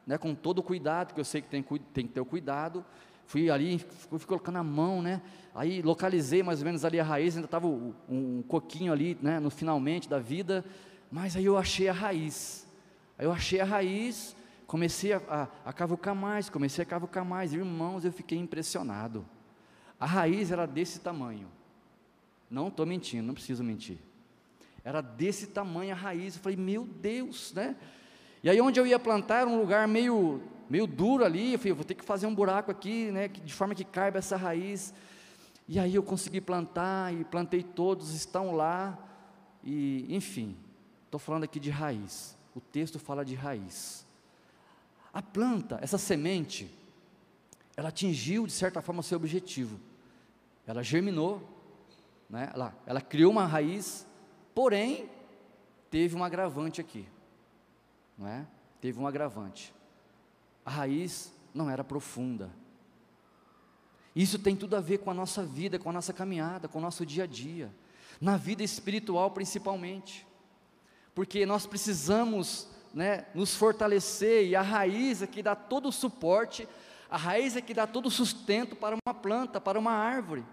né? 0.06 0.16
Com 0.16 0.34
todo 0.34 0.58
o 0.58 0.62
cuidado, 0.62 1.14
que 1.14 1.20
eu 1.20 1.24
sei 1.24 1.42
que 1.42 1.48
tem, 1.48 1.62
tem 1.62 2.06
que 2.06 2.12
ter 2.12 2.20
o 2.20 2.24
cuidado. 2.24 2.84
Fui 3.26 3.50
ali, 3.50 3.78
fui 3.78 4.18
colocando 4.20 4.56
a 4.56 4.64
mão, 4.64 5.02
né? 5.02 5.20
Aí 5.54 5.82
localizei 5.82 6.42
mais 6.42 6.60
ou 6.60 6.64
menos 6.64 6.84
ali 6.84 6.98
a 6.98 7.04
raiz, 7.04 7.36
ainda 7.36 7.44
estava 7.44 7.66
um, 7.66 7.94
um 8.08 8.42
coquinho 8.42 8.92
ali, 8.92 9.18
né? 9.20 9.38
No 9.38 9.50
finalmente 9.50 10.08
da 10.08 10.18
vida, 10.18 10.64
mas 11.10 11.36
aí 11.36 11.44
eu 11.44 11.58
achei 11.58 11.88
a 11.88 11.92
raiz. 11.92 12.67
Aí 13.18 13.26
eu 13.26 13.32
achei 13.32 13.60
a 13.60 13.64
raiz, 13.64 14.36
comecei 14.66 15.12
a, 15.12 15.20
a, 15.28 15.48
a 15.70 15.72
cavucar 15.72 16.14
mais, 16.14 16.48
comecei 16.48 16.82
a 16.82 16.86
cavucar 16.86 17.24
mais. 17.24 17.52
Irmãos, 17.52 18.04
eu 18.04 18.12
fiquei 18.12 18.38
impressionado. 18.38 19.26
A 19.98 20.06
raiz 20.06 20.52
era 20.52 20.66
desse 20.66 21.00
tamanho. 21.00 21.48
Não 22.48 22.68
estou 22.68 22.86
mentindo, 22.86 23.26
não 23.26 23.34
preciso 23.34 23.64
mentir. 23.64 23.98
Era 24.84 25.00
desse 25.00 25.48
tamanho 25.48 25.92
a 25.92 25.96
raiz. 25.96 26.36
Eu 26.36 26.42
falei, 26.42 26.56
meu 26.56 26.84
Deus, 26.84 27.52
né? 27.52 27.76
E 28.42 28.48
aí 28.48 28.60
onde 28.60 28.78
eu 28.78 28.86
ia 28.86 28.98
plantar 28.98 29.40
era 29.40 29.50
um 29.50 29.58
lugar 29.58 29.88
meio, 29.88 30.40
meio 30.70 30.86
duro 30.86 31.24
ali. 31.24 31.54
Eu 31.54 31.58
falei, 31.58 31.72
vou 31.72 31.84
ter 31.84 31.94
que 31.94 32.04
fazer 32.04 32.26
um 32.26 32.34
buraco 32.34 32.70
aqui, 32.70 33.10
né? 33.10 33.26
De 33.26 33.52
forma 33.52 33.74
que 33.74 33.84
caiba 33.84 34.18
essa 34.18 34.36
raiz. 34.36 34.94
E 35.66 35.78
aí 35.78 35.96
eu 35.96 36.02
consegui 36.02 36.40
plantar 36.40 37.12
e 37.12 37.24
plantei 37.24 37.62
todos, 37.62 38.14
estão 38.14 38.54
lá. 38.54 38.96
E, 39.64 40.06
enfim, 40.08 40.56
estou 41.04 41.18
falando 41.18 41.44
aqui 41.44 41.58
de 41.58 41.68
raiz. 41.68 42.37
O 42.54 42.60
texto 42.60 42.98
fala 42.98 43.24
de 43.24 43.34
raiz. 43.34 44.06
A 45.12 45.22
planta, 45.22 45.78
essa 45.82 45.98
semente, 45.98 46.72
ela 47.76 47.88
atingiu 47.88 48.46
de 48.46 48.52
certa 48.52 48.82
forma 48.82 49.00
o 49.00 49.04
seu 49.04 49.16
objetivo. 49.16 49.78
Ela 50.66 50.82
germinou, 50.82 51.42
né? 52.28 52.50
ela, 52.54 52.74
ela 52.84 53.00
criou 53.00 53.30
uma 53.30 53.46
raiz, 53.46 54.06
porém, 54.54 55.08
teve 55.90 56.14
um 56.14 56.24
agravante 56.24 56.80
aqui. 56.80 57.08
Não 58.16 58.26
é? 58.26 58.46
Teve 58.80 58.98
um 58.98 59.06
agravante. 59.06 59.72
A 60.64 60.70
raiz 60.70 61.32
não 61.54 61.70
era 61.70 61.82
profunda. 61.82 62.50
Isso 64.14 64.38
tem 64.38 64.56
tudo 64.56 64.76
a 64.76 64.80
ver 64.80 64.98
com 64.98 65.10
a 65.10 65.14
nossa 65.14 65.44
vida, 65.44 65.78
com 65.78 65.90
a 65.90 65.92
nossa 65.92 66.12
caminhada, 66.12 66.68
com 66.68 66.78
o 66.78 66.82
nosso 66.82 67.06
dia 67.06 67.24
a 67.24 67.26
dia, 67.26 67.72
na 68.20 68.36
vida 68.36 68.62
espiritual 68.62 69.30
principalmente, 69.30 70.26
porque 71.18 71.44
nós 71.44 71.66
precisamos 71.66 72.68
né, 72.94 73.24
nos 73.34 73.52
fortalecer 73.52 74.46
e 74.46 74.54
a 74.54 74.62
raiz 74.62 75.20
é 75.20 75.26
que 75.26 75.42
dá 75.42 75.56
todo 75.56 75.88
o 75.88 75.92
suporte, 75.92 76.68
a 77.10 77.16
raiz 77.16 77.56
é 77.56 77.60
que 77.60 77.74
dá 77.74 77.88
todo 77.88 78.06
o 78.06 78.10
sustento 78.10 78.76
para 78.76 78.94
uma 78.94 79.12
planta, 79.12 79.60
para 79.60 79.76
uma 79.80 79.90
árvore. 79.90 80.46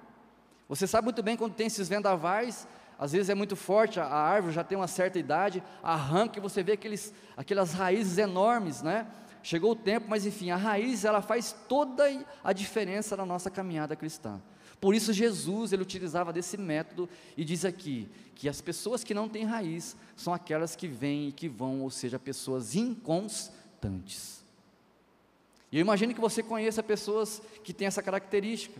Você 0.68 0.88
sabe 0.88 1.06
muito 1.06 1.22
bem 1.22 1.38
quando 1.38 1.54
tem 1.54 1.68
esses 1.68 1.88
vendavais, 1.88 2.68
às 2.98 3.12
vezes 3.12 3.30
é 3.30 3.36
muito 3.36 3.56
forte, 3.56 4.00
a, 4.00 4.08
árvore 4.08 4.56
já 4.56 4.64
tem 4.64 4.76
uma 4.76 4.88
certa 4.88 5.20
idade, 5.20 5.62
arranca 5.84 6.40
e 6.40 6.42
você 6.42 6.64
vê 6.64 6.72
aqueles, 6.72 7.14
aquelas 7.38 7.72
raízes 7.72 8.18
enormes, 8.18 8.82
né? 8.82 9.06
Chegou 9.44 9.74
o 9.74 9.76
tempo, 9.76 10.08
mas 10.10 10.26
enfim, 10.26 10.50
a 10.50 10.58
raiz 10.58 11.06
ela 11.06 11.22
faz 11.22 11.56
toda 11.70 12.06
a 12.44 12.52
diferença 12.52 13.16
na 13.16 13.24
nossa 13.24 13.52
caminhada 13.52 13.96
cristã. 13.96 14.42
Por 14.80 14.94
isso 14.94 15.14
Jesus 15.14 15.74
ele 15.74 15.82
utilizava 15.82 16.32
desse 16.34 16.58
método 16.58 17.10
e 17.36 17.44
diz 17.44 17.66
aqui 17.66 18.08
que 18.36 18.50
as 18.50 18.62
pessoas 18.62 19.04
que 19.04 19.14
não 19.14 19.30
têm 19.30 19.46
raiz 19.46 19.96
são 20.16 20.34
aquelas 20.34 20.76
que 20.76 20.88
vêm 20.88 21.30
e 21.30 21.32
que 21.32 21.48
vão, 21.48 21.82
ou 21.82 21.90
seja, 21.90 22.20
pessoas 22.20 22.76
inconstantes. 22.76 24.44
E 25.72 25.78
eu 25.78 25.82
imagino 25.82 26.14
que 26.14 26.22
você 26.22 26.44
conheça 26.44 26.84
pessoas 26.84 27.42
que 27.64 27.74
têm 27.74 27.88
essa 27.88 28.04
característica 28.04 28.80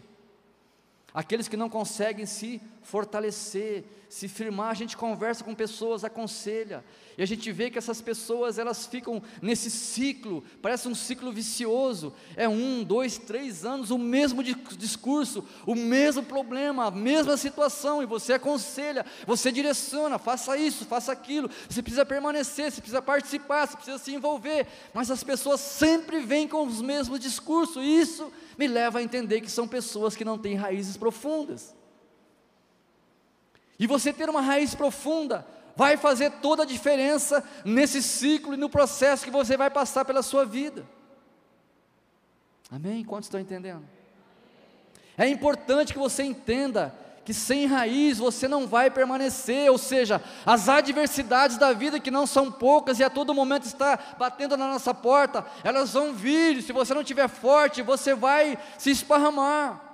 aqueles 1.16 1.48
que 1.48 1.56
não 1.56 1.70
conseguem 1.70 2.26
se 2.26 2.62
fortalecer, 2.84 3.86
se 4.16 4.30
firmar, 4.30 4.70
a 4.70 4.74
gente 4.74 4.96
conversa 4.96 5.44
com 5.44 5.54
pessoas, 5.54 6.06
aconselha, 6.06 6.86
e 7.18 7.22
a 7.22 7.26
gente 7.26 7.52
vê 7.52 7.70
que 7.70 7.78
essas 7.78 8.00
pessoas 8.00 8.58
elas 8.58 8.86
ficam 8.86 9.22
nesse 9.42 9.70
ciclo, 9.70 10.42
parece 10.62 10.88
um 10.88 10.96
ciclo 10.96 11.34
vicioso, 11.34 12.14
é 12.38 12.48
um, 12.48 12.82
dois, 12.82 13.18
três 13.18 13.66
anos, 13.66 13.92
o 13.92 13.98
mesmo 13.98 14.42
discurso, 14.42 15.44
o 15.66 15.76
mesmo 15.76 16.24
problema, 16.24 16.86
a 16.86 16.92
mesma 16.92 17.36
situação, 17.36 18.02
e 18.02 18.06
você 18.06 18.32
aconselha, 18.32 19.06
você 19.28 19.52
direciona, 19.52 20.18
faça 20.18 20.56
isso, 20.56 20.86
faça 20.86 21.12
aquilo, 21.12 21.52
você 21.70 21.82
precisa 21.82 22.06
permanecer, 22.06 22.72
você 22.72 22.80
precisa 22.80 23.02
participar, 23.02 23.68
você 23.68 23.76
precisa 23.76 23.98
se 23.98 24.16
envolver, 24.16 24.66
mas 24.94 25.12
as 25.12 25.26
pessoas 25.26 25.60
sempre 25.60 26.22
vêm 26.22 26.48
com 26.48 26.66
os 26.66 26.82
mesmos 26.82 27.20
discursos, 27.20 27.84
e 27.84 28.00
isso 28.00 28.32
me 28.58 28.66
leva 28.66 29.00
a 29.00 29.04
entender 29.04 29.42
que 29.42 29.52
são 29.52 29.68
pessoas 29.68 30.16
que 30.16 30.24
não 30.24 30.38
têm 30.38 30.56
raízes 30.56 30.96
profundas. 30.96 31.76
E 33.78 33.88
você 33.88 34.14
ter 34.14 34.30
uma 34.30 34.42
raiz 34.42 34.74
profunda 34.74 35.46
vai 35.76 35.98
fazer 35.98 36.32
toda 36.42 36.64
a 36.64 36.66
diferença 36.66 37.44
nesse 37.64 38.02
ciclo 38.02 38.54
e 38.54 38.58
no 38.58 38.70
processo 38.70 39.26
que 39.26 39.32
você 39.32 39.58
vai 39.58 39.70
passar 39.70 40.06
pela 40.06 40.24
sua 40.24 40.46
vida. 40.46 40.86
Amém? 42.72 43.04
Quantos 43.04 43.28
estão 43.28 43.40
entendendo? 43.40 43.84
É 45.18 45.28
importante 45.28 45.94
que 45.94 46.00
você 46.00 46.24
entenda 46.24 46.94
que 47.26 47.34
sem 47.34 47.66
raiz 47.66 48.20
você 48.20 48.48
não 48.48 48.68
vai 48.68 48.92
permanecer, 48.92 49.70
ou 49.72 49.80
seja, 49.80 50.22
as 50.46 50.70
adversidades 50.70 51.58
da 51.58 51.74
vida 51.74 52.00
que 52.00 52.12
não 52.12 52.28
são 52.28 52.52
poucas 52.52 53.00
e 53.00 53.04
a 53.04 53.10
todo 53.10 53.34
momento 53.34 53.64
está 53.64 53.98
batendo 54.18 54.56
na 54.56 54.68
nossa 54.68 54.94
porta, 54.94 55.44
elas 55.64 55.94
vão 55.94 56.14
vir, 56.14 56.62
se 56.62 56.72
você 56.72 56.94
não 56.94 57.02
estiver 57.02 57.28
forte, 57.28 57.82
você 57.82 58.14
vai 58.14 58.58
se 58.78 58.92
esparramar. 58.92 59.85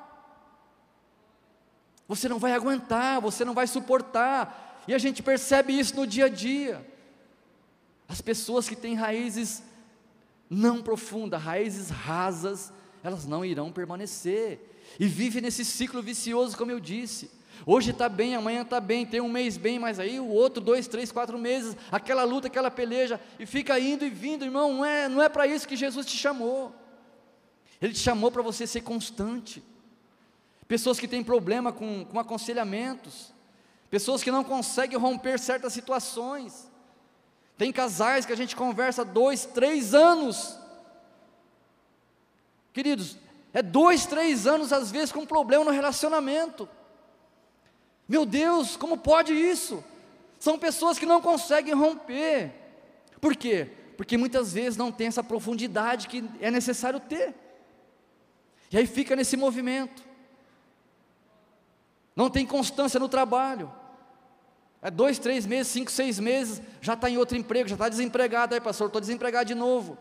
Você 2.11 2.27
não 2.27 2.39
vai 2.39 2.51
aguentar, 2.51 3.21
você 3.21 3.45
não 3.45 3.53
vai 3.53 3.65
suportar. 3.65 4.83
E 4.85 4.93
a 4.93 4.97
gente 4.97 5.23
percebe 5.23 5.79
isso 5.79 5.95
no 5.95 6.05
dia 6.05 6.25
a 6.25 6.27
dia. 6.27 6.85
As 8.05 8.19
pessoas 8.19 8.67
que 8.67 8.75
têm 8.75 8.95
raízes 8.95 9.63
não 10.49 10.81
profundas, 10.81 11.41
raízes 11.41 11.89
rasas, 11.89 12.73
elas 13.01 13.25
não 13.25 13.45
irão 13.45 13.71
permanecer 13.71 14.59
e 14.99 15.07
vive 15.07 15.39
nesse 15.39 15.63
ciclo 15.63 16.01
vicioso, 16.01 16.57
como 16.57 16.69
eu 16.69 16.81
disse. 16.81 17.31
Hoje 17.65 17.91
está 17.91 18.09
bem, 18.09 18.35
amanhã 18.35 18.63
está 18.63 18.81
bem, 18.81 19.05
tem 19.05 19.21
um 19.21 19.29
mês 19.29 19.55
bem, 19.55 19.79
mas 19.79 19.97
aí 19.97 20.19
o 20.19 20.27
outro, 20.27 20.61
dois, 20.61 20.89
três, 20.89 21.13
quatro 21.13 21.39
meses, 21.39 21.77
aquela 21.89 22.25
luta, 22.25 22.47
aquela 22.47 22.69
peleja, 22.69 23.21
e 23.39 23.45
fica 23.45 23.79
indo 23.79 24.03
e 24.03 24.09
vindo, 24.09 24.43
irmão, 24.43 24.73
não 24.73 24.83
é, 24.83 25.07
não 25.07 25.23
é 25.23 25.29
para 25.29 25.47
isso 25.47 25.65
que 25.65 25.77
Jesus 25.77 26.05
te 26.05 26.17
chamou. 26.17 26.75
Ele 27.81 27.93
te 27.93 27.99
chamou 27.99 28.29
para 28.29 28.41
você 28.41 28.67
ser 28.67 28.81
constante. 28.81 29.63
Pessoas 30.71 30.97
que 30.97 31.05
têm 31.05 31.21
problema 31.21 31.73
com, 31.73 32.05
com 32.05 32.17
aconselhamentos, 32.17 33.33
pessoas 33.89 34.23
que 34.23 34.31
não 34.31 34.41
conseguem 34.41 34.97
romper 34.97 35.37
certas 35.37 35.73
situações. 35.73 36.71
Tem 37.57 37.73
casais 37.73 38.25
que 38.25 38.31
a 38.31 38.37
gente 38.37 38.55
conversa 38.55 39.03
dois, 39.03 39.43
três 39.43 39.93
anos. 39.93 40.57
Queridos, 42.71 43.17
é 43.51 43.61
dois, 43.61 44.05
três 44.05 44.47
anos, 44.47 44.71
às 44.71 44.89
vezes, 44.89 45.11
com 45.11 45.25
problema 45.25 45.65
no 45.65 45.71
relacionamento. 45.71 46.69
Meu 48.07 48.25
Deus, 48.25 48.77
como 48.77 48.97
pode 48.97 49.33
isso? 49.33 49.83
São 50.39 50.57
pessoas 50.57 50.97
que 50.97 51.05
não 51.05 51.21
conseguem 51.21 51.73
romper. 51.73 52.49
Por 53.19 53.35
quê? 53.35 53.67
Porque 53.97 54.15
muitas 54.15 54.53
vezes 54.53 54.77
não 54.77 54.89
tem 54.89 55.07
essa 55.07 55.21
profundidade 55.21 56.07
que 56.07 56.23
é 56.39 56.49
necessário 56.49 57.01
ter. 57.01 57.35
E 58.71 58.77
aí 58.77 58.87
fica 58.87 59.17
nesse 59.17 59.35
movimento. 59.35 60.10
Não 62.15 62.29
tem 62.29 62.45
constância 62.45 62.99
no 62.99 63.09
trabalho. 63.09 63.71
É 64.81 64.89
dois, 64.89 65.19
três 65.19 65.45
meses, 65.45 65.71
cinco, 65.71 65.91
seis 65.91 66.19
meses, 66.19 66.61
já 66.81 66.93
está 66.93 67.09
em 67.09 67.17
outro 67.17 67.37
emprego, 67.37 67.69
já 67.69 67.75
está 67.75 67.87
desempregado. 67.87 68.55
Aí, 68.55 68.61
pastor, 68.61 68.87
estou 68.87 68.99
desempregado 68.99 69.45
de 69.45 69.55
novo. 69.55 69.97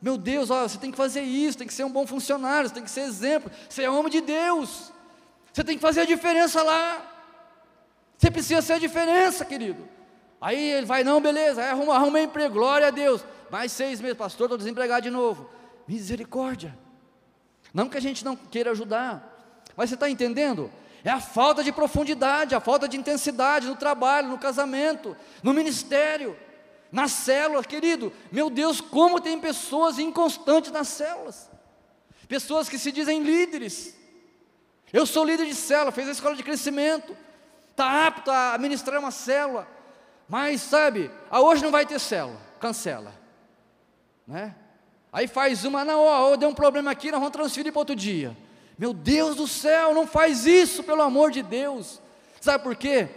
Meu 0.00 0.18
Deus, 0.18 0.48
você 0.48 0.78
tem 0.78 0.90
que 0.90 0.96
fazer 0.96 1.22
isso, 1.22 1.58
tem 1.58 1.66
que 1.66 1.72
ser 1.72 1.84
um 1.84 1.90
bom 1.90 2.06
funcionário, 2.06 2.68
você 2.68 2.74
tem 2.74 2.84
que 2.84 2.90
ser 2.90 3.02
exemplo, 3.02 3.50
você 3.68 3.82
é 3.82 3.90
homem 3.90 4.10
de 4.10 4.20
Deus, 4.20 4.92
você 5.52 5.64
tem 5.64 5.76
que 5.76 5.82
fazer 5.82 6.02
a 6.02 6.04
diferença 6.04 6.62
lá, 6.62 7.16
você 8.18 8.30
precisa 8.30 8.60
ser 8.60 8.74
a 8.74 8.78
diferença, 8.78 9.44
querido. 9.44 9.88
Aí 10.40 10.70
ele 10.70 10.86
vai, 10.86 11.02
não, 11.02 11.20
beleza, 11.20 11.62
aí 11.62 11.70
arruma, 11.70 11.94
arruma 11.94 12.20
emprego, 12.20 12.54
glória 12.54 12.88
a 12.88 12.90
Deus. 12.90 13.24
Mais 13.50 13.72
seis 13.72 14.00
meses, 14.00 14.16
pastor, 14.16 14.46
estou 14.46 14.58
desempregado 14.58 15.02
de 15.02 15.10
novo. 15.10 15.48
Misericórdia. 15.88 16.76
Não 17.72 17.88
que 17.88 17.96
a 17.96 18.00
gente 18.00 18.24
não 18.24 18.36
queira 18.36 18.72
ajudar, 18.72 19.64
mas 19.76 19.88
você 19.88 19.94
está 19.94 20.10
entendendo? 20.10 20.70
É 21.06 21.10
a 21.10 21.20
falta 21.20 21.64
de 21.64 21.72
profundidade, 21.72 22.54
a 22.54 22.60
falta 22.60 22.86
de 22.86 22.98
intensidade 22.98 23.66
no 23.66 23.76
trabalho, 23.76 24.28
no 24.28 24.36
casamento, 24.36 25.16
no 25.42 25.54
ministério 25.54 26.36
na 26.90 27.08
célula, 27.08 27.62
querido, 27.64 28.12
meu 28.30 28.48
Deus, 28.48 28.80
como 28.80 29.20
tem 29.20 29.38
pessoas 29.38 29.98
inconstantes 29.98 30.70
nas 30.70 30.88
células, 30.88 31.50
pessoas 32.28 32.68
que 32.68 32.78
se 32.78 32.92
dizem 32.92 33.22
líderes. 33.22 33.94
Eu 34.92 35.04
sou 35.04 35.24
líder 35.24 35.46
de 35.46 35.54
célula, 35.54 35.92
fez 35.92 36.08
a 36.08 36.12
escola 36.12 36.36
de 36.36 36.42
crescimento, 36.42 37.16
está 37.70 38.06
apto 38.06 38.30
a 38.30 38.56
ministrar 38.58 38.98
uma 38.98 39.10
célula, 39.10 39.68
mas 40.28 40.62
sabe, 40.62 41.10
a 41.30 41.40
hoje 41.40 41.62
não 41.62 41.70
vai 41.70 41.84
ter 41.84 41.98
célula, 41.98 42.40
cancela, 42.60 43.12
né? 44.26 44.54
Aí 45.12 45.26
faz 45.26 45.64
uma, 45.64 45.84
não, 45.84 46.00
ó, 46.02 46.36
deu 46.36 46.48
um 46.48 46.54
problema 46.54 46.90
aqui, 46.90 47.10
nós 47.10 47.20
vamos 47.20 47.32
transferir 47.32 47.72
para 47.72 47.80
outro 47.80 47.96
dia. 47.96 48.36
Meu 48.78 48.92
Deus 48.92 49.36
do 49.36 49.46
céu, 49.46 49.94
não 49.94 50.06
faz 50.06 50.46
isso, 50.46 50.82
pelo 50.82 51.02
amor 51.02 51.30
de 51.30 51.42
Deus. 51.42 52.00
Sabe 52.40 52.62
por 52.62 52.76
quê? 52.76 53.08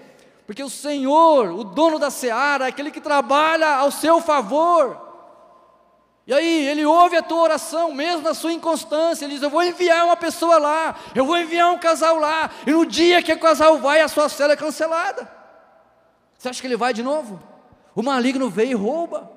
Porque 0.46 0.64
o 0.64 0.70
Senhor, 0.70 1.52
o 1.52 1.64
dono 1.64 2.00
da 2.00 2.10
seara, 2.10 2.66
é 2.66 2.70
aquele 2.70 2.92
que 2.92 3.02
trabalha 3.02 3.76
ao 3.76 3.92
seu 3.92 4.22
favor. 4.22 5.08
E 6.26 6.34
aí, 6.34 6.68
ele 6.68 6.86
ouve 6.86 7.18
a 7.18 7.22
tua 7.22 7.42
oração, 7.42 7.94
mesmo 7.94 8.22
na 8.22 8.34
sua 8.34 8.54
inconstância. 8.54 9.26
Ele 9.26 9.34
diz: 9.34 9.44
Eu 9.44 9.50
vou 9.50 9.64
enviar 9.64 10.06
uma 10.06 10.16
pessoa 10.16 10.58
lá, 10.58 10.96
eu 11.14 11.26
vou 11.26 11.38
enviar 11.38 11.72
um 11.72 11.78
casal 11.78 12.18
lá. 12.18 12.50
E 12.66 12.72
no 12.72 12.86
dia 12.86 13.22
que 13.22 13.34
o 13.34 13.40
casal 13.40 13.78
vai, 13.80 14.02
a 14.02 14.08
sua 14.08 14.30
cela 14.30 14.54
é 14.54 14.56
cancelada. 14.56 15.30
Você 16.38 16.50
acha 16.50 16.62
que 16.62 16.68
ele 16.68 16.78
vai 16.78 16.94
de 16.94 17.04
novo? 17.04 17.42
O 17.94 18.02
maligno 18.02 18.50
veio 18.50 18.72
e 18.72 18.76
rouba. 18.76 19.30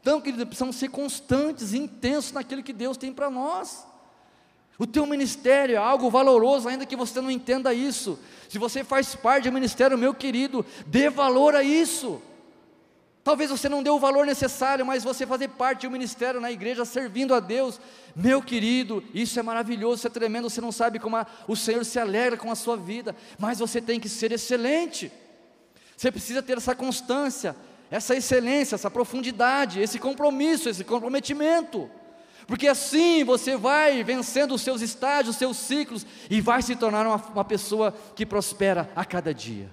Então, 0.00 0.20
queridos, 0.20 0.46
precisamos 0.46 0.76
ser 0.76 0.88
constantes 0.88 1.74
intensos 1.74 2.32
naquilo 2.32 2.62
que 2.62 2.72
Deus 2.72 2.96
tem 2.96 3.12
para 3.12 3.28
nós. 3.28 3.86
O 4.78 4.86
teu 4.86 5.06
ministério 5.06 5.74
é 5.74 5.78
algo 5.78 6.10
valoroso, 6.10 6.68
ainda 6.68 6.86
que 6.86 6.96
você 6.96 7.20
não 7.20 7.30
entenda 7.30 7.72
isso. 7.72 8.18
Se 8.48 8.58
você 8.58 8.82
faz 8.82 9.14
parte 9.14 9.48
do 9.48 9.52
ministério, 9.52 9.96
meu 9.96 10.12
querido, 10.12 10.64
dê 10.86 11.08
valor 11.08 11.54
a 11.54 11.62
isso. 11.62 12.20
Talvez 13.22 13.50
você 13.50 13.68
não 13.68 13.82
dê 13.82 13.88
o 13.88 13.98
valor 13.98 14.26
necessário, 14.26 14.84
mas 14.84 15.02
você 15.02 15.26
fazer 15.26 15.48
parte 15.48 15.86
do 15.86 15.90
ministério 15.90 16.40
na 16.40 16.52
igreja, 16.52 16.84
servindo 16.84 17.34
a 17.34 17.40
Deus, 17.40 17.80
meu 18.14 18.42
querido, 18.42 19.02
isso 19.14 19.38
é 19.38 19.42
maravilhoso, 19.42 19.98
isso 19.98 20.06
é 20.06 20.10
tremendo. 20.10 20.50
Você 20.50 20.60
não 20.60 20.72
sabe 20.72 20.98
como 20.98 21.16
a, 21.16 21.26
o 21.48 21.56
Senhor 21.56 21.84
se 21.84 21.98
alegra 21.98 22.36
com 22.36 22.50
a 22.50 22.54
sua 22.54 22.76
vida, 22.76 23.16
mas 23.38 23.60
você 23.60 23.80
tem 23.80 23.98
que 23.98 24.08
ser 24.08 24.32
excelente. 24.32 25.10
Você 25.96 26.10
precisa 26.10 26.42
ter 26.42 26.58
essa 26.58 26.74
constância 26.74 27.56
essa 27.90 28.14
excelência, 28.16 28.74
essa 28.74 28.90
profundidade, 28.90 29.80
esse 29.80 30.00
compromisso, 30.00 30.68
esse 30.68 30.82
comprometimento. 30.82 31.88
Porque 32.46 32.68
assim 32.68 33.24
você 33.24 33.56
vai 33.56 34.02
vencendo 34.04 34.54
os 34.54 34.62
seus 34.62 34.80
estágios, 34.80 35.34
os 35.34 35.38
seus 35.38 35.56
ciclos, 35.56 36.06
e 36.28 36.40
vai 36.40 36.62
se 36.62 36.76
tornar 36.76 37.06
uma, 37.06 37.16
uma 37.16 37.44
pessoa 37.44 37.92
que 38.14 38.26
prospera 38.26 38.90
a 38.94 39.04
cada 39.04 39.32
dia. 39.32 39.70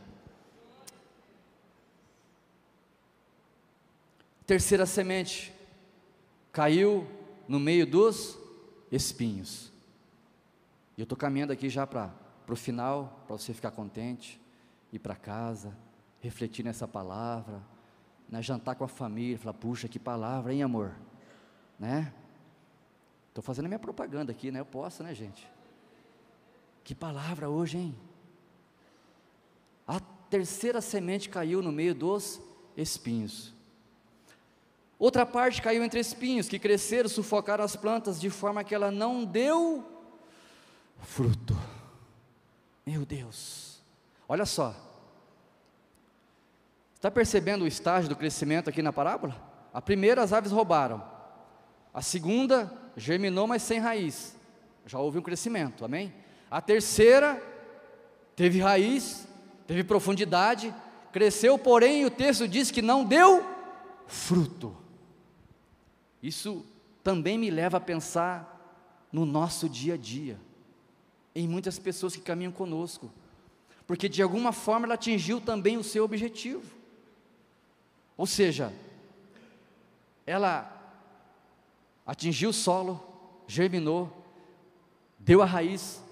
Terceira 4.46 4.86
semente 4.86 5.54
caiu 6.52 7.08
no 7.48 7.60
meio 7.60 7.86
dos 7.86 8.38
espinhos. 8.92 9.72
E 10.98 11.02
eu 11.02 11.04
estou 11.04 11.18
caminhando 11.18 11.54
aqui 11.54 11.70
já 11.70 11.88
para 11.88 12.14
o 12.48 12.56
final, 12.56 13.24
para 13.28 13.38
você 13.38 13.54
ficar 13.54 13.72
contente, 13.72 14.42
ir 14.92 15.00
para 15.00 15.16
casa, 15.16 15.76
refletir 16.20 16.64
nessa 16.64 16.88
palavra, 16.88 17.62
né, 18.30 18.42
jantar 18.42 18.76
com 18.76 18.84
a 18.84 18.88
família, 18.88 19.38
falar, 19.38 19.54
puxa, 19.54 19.88
que 19.88 20.00
palavra, 20.00 20.54
hein, 20.54 20.64
amor? 20.64 20.94
Né? 21.80 22.14
Estou 23.32 23.44
fazendo 23.44 23.66
a 23.66 23.68
minha 23.70 23.80
propaganda 23.80 24.32
aqui, 24.32 24.52
né? 24.52 24.60
Eu 24.60 24.66
posso, 24.66 25.02
né, 25.02 25.16
gente? 25.16 25.50
Que 26.84 26.94
palavra 26.94 27.50
hoje, 27.50 27.78
hein? 27.78 27.96
A 29.88 30.00
terceira 30.30 30.82
semente 30.82 31.30
caiu 31.30 31.64
no 31.64 31.72
meio 31.72 31.96
dos 31.96 32.40
espinhos. 32.76 33.54
Outra 35.00 35.26
parte 35.26 35.62
caiu 35.62 35.84
entre 35.84 36.00
espinhos, 36.00 36.48
que 36.48 36.60
cresceram, 36.60 37.10
sufocaram 37.10 37.64
as 37.64 37.76
plantas, 37.76 38.20
de 38.22 38.30
forma 38.30 38.64
que 38.64 38.76
ela 38.76 38.92
não 38.92 39.26
deu 39.26 39.84
fruto. 41.00 41.58
Meu 42.86 43.06
Deus, 43.06 43.82
olha 44.28 44.46
só, 44.46 44.76
Está 47.02 47.10
percebendo 47.10 47.64
o 47.64 47.68
estágio 47.68 48.08
do 48.08 48.16
crescimento 48.16 48.70
aqui 48.70 48.80
na 48.80 48.94
parábola? 48.94 49.36
A 49.74 49.82
primeira, 49.82 50.22
as 50.22 50.32
aves 50.32 50.52
roubaram. 50.52 51.04
A 51.92 52.00
segunda, 52.00 52.72
germinou, 52.96 53.48
mas 53.48 53.62
sem 53.62 53.80
raiz. 53.80 54.36
Já 54.86 55.00
houve 55.00 55.20
um 55.20 55.22
crescimento, 55.22 55.86
amém? 55.86 56.14
A 56.50 56.62
terceira, 56.62 57.42
teve 58.36 58.60
raiz, 58.60 59.28
teve 59.68 59.84
profundidade, 59.84 60.74
cresceu, 61.12 61.58
porém 61.58 62.06
o 62.06 62.12
texto 62.12 62.48
diz 62.48 62.72
que 62.72 62.82
não 62.82 63.06
deu 63.06 63.46
fruto. 64.08 64.76
Isso 66.22 66.66
também 67.04 67.38
me 67.38 67.50
leva 67.50 67.78
a 67.78 67.82
pensar 67.82 68.48
no 69.12 69.26
nosso 69.26 69.68
dia 69.68 69.96
a 69.96 69.98
dia, 69.98 70.40
em 71.36 71.48
muitas 71.48 71.80
pessoas 71.80 72.16
que 72.16 72.22
caminham 72.22 72.52
conosco, 72.52 73.12
porque 73.88 74.08
de 74.08 74.22
alguma 74.22 74.52
forma 74.52 74.86
ela 74.86 74.94
atingiu 74.96 75.42
também 75.42 75.78
o 75.78 75.84
seu 75.84 76.04
objetivo. 76.04 76.64
Ou 78.18 78.26
seja, 78.28 78.72
ela 80.26 80.81
atingiu 82.12 82.50
o 82.50 82.54
solo, 82.54 83.02
germinou, 83.48 84.12
deu 85.18 85.42
a 85.42 85.46
raiz 85.46 86.04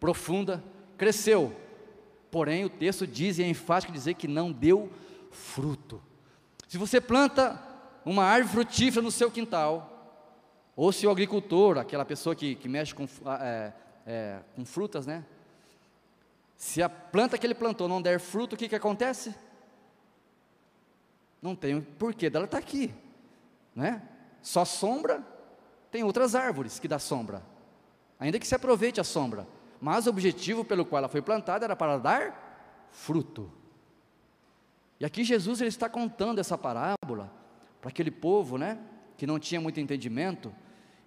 profunda, 0.00 0.62
cresceu. 0.98 1.54
Porém, 2.32 2.64
o 2.64 2.68
texto 2.68 3.06
diz 3.06 3.38
e 3.38 3.44
é 3.44 3.48
enfático 3.48 3.92
dizer 3.92 4.14
que 4.14 4.26
não 4.26 4.50
deu 4.50 4.92
fruto. 5.30 6.02
Se 6.66 6.76
você 6.76 7.00
planta 7.00 7.62
uma 8.04 8.24
árvore 8.24 8.64
frutífera 8.64 9.04
no 9.04 9.10
seu 9.12 9.30
quintal, 9.30 9.88
ou 10.74 10.90
se 10.90 11.06
o 11.06 11.10
agricultor, 11.10 11.78
aquela 11.78 12.04
pessoa 12.04 12.34
que, 12.34 12.56
que 12.56 12.68
mexe 12.68 12.92
com, 12.92 13.04
é, 13.40 13.72
é, 14.04 14.40
com 14.56 14.64
frutas, 14.64 15.06
né? 15.06 15.24
Se 16.56 16.82
a 16.82 16.88
planta 16.88 17.38
que 17.38 17.46
ele 17.46 17.54
plantou 17.54 17.86
não 17.86 18.02
der 18.02 18.18
fruto, 18.18 18.56
o 18.56 18.58
que, 18.58 18.68
que 18.68 18.74
acontece? 18.74 19.32
Não 21.40 21.54
tem 21.54 21.80
porquê 21.80 22.28
dela 22.28 22.46
estar 22.46 22.58
tá 22.58 22.64
aqui, 22.64 22.92
né? 23.76 24.02
Só 24.44 24.62
sombra, 24.62 25.26
tem 25.90 26.04
outras 26.04 26.34
árvores 26.34 26.78
que 26.78 26.86
dá 26.86 26.98
sombra, 26.98 27.42
ainda 28.20 28.38
que 28.38 28.46
se 28.46 28.54
aproveite 28.54 29.00
a 29.00 29.04
sombra, 29.04 29.48
mas 29.80 30.06
o 30.06 30.10
objetivo 30.10 30.62
pelo 30.62 30.84
qual 30.84 30.98
ela 30.98 31.08
foi 31.08 31.22
plantada 31.22 31.64
era 31.64 31.74
para 31.74 31.96
dar 31.96 32.88
fruto. 32.90 33.50
E 35.00 35.04
aqui 35.04 35.24
Jesus 35.24 35.62
ele 35.62 35.70
está 35.70 35.88
contando 35.88 36.40
essa 36.40 36.58
parábola 36.58 37.32
para 37.80 37.88
aquele 37.88 38.10
povo, 38.10 38.58
né, 38.58 38.78
que 39.16 39.26
não 39.26 39.38
tinha 39.38 39.62
muito 39.62 39.80
entendimento, 39.80 40.54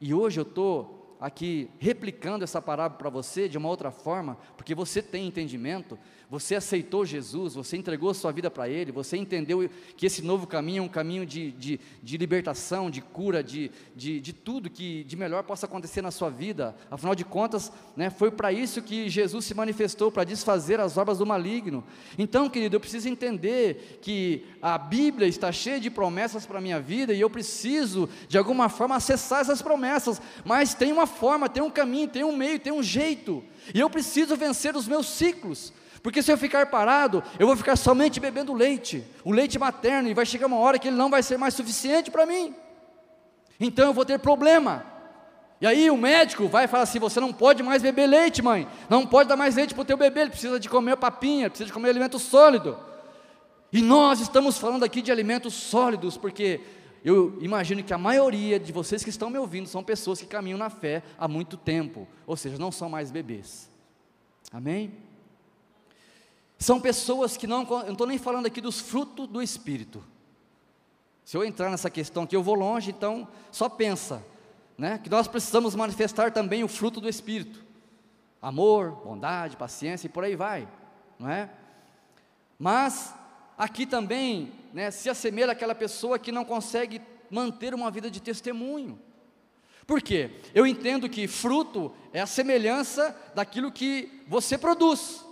e 0.01 0.15
hoje 0.15 0.39
eu 0.39 0.43
estou 0.43 1.15
aqui 1.21 1.69
replicando 1.77 2.43
essa 2.43 2.59
parábola 2.59 2.97
para 2.97 3.09
você 3.11 3.47
de 3.47 3.57
uma 3.57 3.69
outra 3.69 3.91
forma, 3.91 4.35
porque 4.57 4.73
você 4.73 4.99
tem 4.99 5.27
entendimento, 5.27 5.97
você 6.29 6.55
aceitou 6.55 7.05
Jesus, 7.05 7.55
você 7.55 7.77
entregou 7.77 8.13
sua 8.13 8.33
vida 8.33 8.51
para 8.51 8.67
Ele, 8.67 8.91
você 8.91 9.15
entendeu 9.15 9.69
que 9.95 10.05
esse 10.05 10.21
novo 10.21 10.45
caminho 10.45 10.81
é 10.81 10.85
um 10.85 10.89
caminho 10.89 11.25
de, 11.25 11.51
de, 11.51 11.79
de 12.03 12.17
libertação, 12.17 12.89
de 12.89 12.99
cura, 12.99 13.41
de, 13.41 13.71
de, 13.95 14.19
de, 14.19 14.33
tudo 14.33 14.69
que 14.69 15.05
de 15.05 15.15
melhor 15.15 15.43
possa 15.43 15.65
acontecer 15.65 16.01
na 16.01 16.11
sua 16.11 16.29
vida. 16.29 16.75
Afinal 16.91 17.15
de 17.15 17.23
contas, 17.23 17.71
né, 17.95 18.09
foi 18.09 18.29
para 18.29 18.51
isso 18.51 18.81
que 18.81 19.07
Jesus 19.07 19.45
se 19.45 19.53
manifestou, 19.53 20.11
para 20.11 20.25
desfazer 20.25 20.81
as 20.81 20.97
obras 20.97 21.19
do 21.19 21.25
maligno. 21.25 21.81
Então, 22.17 22.49
querido, 22.49 22.75
eu 22.75 22.79
preciso 22.81 23.07
entender 23.07 23.99
que 24.01 24.43
a 24.61 24.77
Bíblia 24.77 25.29
está 25.29 25.49
cheia 25.51 25.79
de 25.79 25.89
promessas 25.89 26.45
para 26.45 26.57
a 26.57 26.61
minha 26.61 26.79
vida 26.79 27.13
e 27.13 27.21
eu 27.21 27.29
preciso, 27.29 28.09
de 28.27 28.37
alguma 28.37 28.67
forma, 28.67 28.97
acessar 28.97 29.39
essas 29.39 29.61
promessas, 29.61 30.21
mas 30.43 30.73
tem 30.73 30.91
uma 30.91 31.07
forma, 31.07 31.47
tem 31.47 31.63
um 31.63 31.71
caminho, 31.71 32.09
tem 32.09 32.25
um 32.25 32.35
meio, 32.35 32.59
tem 32.59 32.73
um 32.73 32.83
jeito, 32.83 33.41
e 33.73 33.79
eu 33.79 33.89
preciso 33.89 34.35
vencer 34.35 34.75
os 34.75 34.89
meus 34.89 35.07
ciclos. 35.07 35.71
Porque 36.01 36.21
se 36.21 36.31
eu 36.31 36.37
ficar 36.37 36.67
parado, 36.67 37.23
eu 37.39 37.47
vou 37.47 37.55
ficar 37.55 37.75
somente 37.75 38.19
bebendo 38.19 38.53
leite, 38.53 39.03
o 39.23 39.31
leite 39.31 39.57
materno, 39.57 40.09
e 40.09 40.13
vai 40.13 40.25
chegar 40.25 40.47
uma 40.47 40.57
hora 40.57 40.77
que 40.77 40.87
ele 40.87 40.97
não 40.97 41.09
vai 41.09 41.23
ser 41.23 41.37
mais 41.37 41.53
suficiente 41.53 42.11
para 42.11 42.25
mim. 42.25 42.55
Então 43.59 43.87
eu 43.87 43.93
vou 43.93 44.05
ter 44.05 44.19
problema. 44.19 44.85
E 45.59 45.65
aí 45.65 45.89
o 45.89 45.97
médico 45.97 46.47
vai 46.47 46.67
falar 46.67 46.83
assim: 46.83 46.99
você 46.99 47.19
não 47.19 47.33
pode 47.33 47.63
mais 47.63 47.81
beber 47.81 48.07
leite, 48.07 48.41
mãe. 48.41 48.67
Não 48.89 49.05
pode 49.05 49.29
dar 49.29 49.35
mais 49.35 49.55
leite 49.55 49.73
para 49.73 49.81
o 49.81 49.85
teu 49.85 49.97
bebê, 49.97 50.21
ele 50.21 50.29
precisa 50.29 50.59
de 50.59 50.69
comer 50.69 50.97
papinha, 50.97 51.49
precisa 51.49 51.67
de 51.67 51.73
comer 51.73 51.89
alimento 51.89 52.19
sólido. 52.19 52.77
E 53.71 53.81
nós 53.81 54.21
estamos 54.21 54.57
falando 54.57 54.83
aqui 54.83 55.01
de 55.01 55.11
alimentos 55.11 55.53
sólidos, 55.53 56.15
porque 56.15 56.61
eu 57.03 57.37
imagino 57.41 57.83
que 57.83 57.93
a 57.93 57.97
maioria 57.97 58.59
de 58.59 58.71
vocês 58.71 59.03
que 59.03 59.09
estão 59.09 59.29
me 59.29 59.37
ouvindo 59.37 59.67
são 59.67 59.83
pessoas 59.83 60.19
que 60.19 60.25
caminham 60.25 60.57
na 60.57 60.69
fé 60.69 61.03
há 61.17 61.27
muito 61.27 61.57
tempo, 61.57 62.07
ou 62.25 62.37
seja, 62.37 62.57
não 62.57 62.71
são 62.71 62.89
mais 62.89 63.11
bebês. 63.11 63.69
Amém? 64.51 64.91
São 66.57 66.79
pessoas 66.79 67.37
que 67.37 67.45
não, 67.45 67.61
eu 67.63 67.83
não 67.85 67.91
estou 67.91 68.07
nem 68.07 68.17
falando 68.17 68.47
aqui 68.47 68.59
dos 68.59 68.79
frutos 68.79 69.27
do 69.27 69.41
Espírito. 69.41 70.03
Se 71.23 71.35
eu 71.35 71.43
entrar 71.43 71.69
nessa 71.69 71.89
questão 71.89 72.23
aqui, 72.23 72.35
eu 72.35 72.41
vou 72.41 72.55
longe, 72.55 72.89
então 72.89 73.27
só 73.51 73.67
pensa, 73.67 74.23
né? 74.77 74.97
Que 74.97 75.09
nós 75.09 75.27
precisamos 75.27 75.75
manifestar 75.75 76.31
também 76.31 76.63
o 76.63 76.67
fruto 76.67 77.01
do 77.01 77.09
Espírito: 77.09 77.63
amor, 78.41 78.91
bondade, 79.03 79.57
paciência 79.57 80.07
e 80.07 80.09
por 80.09 80.23
aí 80.23 80.35
vai, 80.35 80.67
não 81.19 81.29
é? 81.29 81.49
Mas 82.57 83.13
aqui 83.57 83.85
também, 83.85 84.51
né, 84.73 84.89
se 84.89 85.09
assemelha 85.09 85.51
àquela 85.51 85.75
pessoa 85.75 86.17
que 86.17 86.31
não 86.31 86.45
consegue 86.45 87.01
manter 87.29 87.73
uma 87.73 87.91
vida 87.91 88.09
de 88.09 88.21
testemunho. 88.21 88.99
Por 89.85 90.01
quê? 90.01 90.31
Eu 90.55 90.65
entendo 90.65 91.09
que 91.09 91.27
fruto 91.27 91.93
é 92.11 92.19
a 92.19 92.25
semelhança 92.25 93.15
daquilo 93.35 93.71
que 93.71 94.23
você 94.27 94.57
produz. 94.57 95.26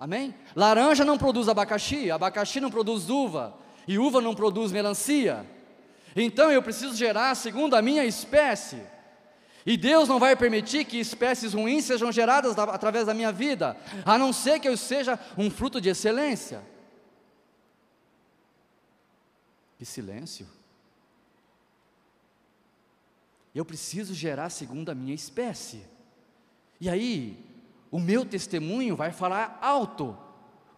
Amém? 0.00 0.34
Laranja 0.56 1.04
não 1.04 1.18
produz 1.18 1.46
abacaxi, 1.46 2.10
abacaxi 2.10 2.58
não 2.58 2.70
produz 2.70 3.10
uva, 3.10 3.54
e 3.86 3.98
uva 3.98 4.22
não 4.22 4.34
produz 4.34 4.72
melancia. 4.72 5.44
Então 6.16 6.50
eu 6.50 6.62
preciso 6.62 6.96
gerar 6.96 7.34
segundo 7.34 7.76
a 7.76 7.82
minha 7.82 8.06
espécie. 8.06 8.82
E 9.66 9.76
Deus 9.76 10.08
não 10.08 10.18
vai 10.18 10.34
permitir 10.34 10.86
que 10.86 10.98
espécies 10.98 11.52
ruins 11.52 11.84
sejam 11.84 12.10
geradas 12.10 12.54
da, 12.54 12.64
através 12.64 13.04
da 13.04 13.12
minha 13.12 13.30
vida, 13.30 13.76
a 14.06 14.16
não 14.16 14.32
ser 14.32 14.58
que 14.58 14.66
eu 14.66 14.74
seja 14.74 15.18
um 15.36 15.50
fruto 15.50 15.78
de 15.78 15.90
excelência. 15.90 16.62
Que 19.76 19.84
silêncio. 19.84 20.48
Eu 23.54 23.66
preciso 23.66 24.14
gerar 24.14 24.48
segundo 24.48 24.88
a 24.88 24.94
minha 24.94 25.14
espécie. 25.14 25.84
E 26.80 26.88
aí, 26.88 27.49
o 27.90 27.98
meu 27.98 28.24
testemunho 28.24 28.94
vai 28.94 29.10
falar 29.10 29.58
alto, 29.60 30.16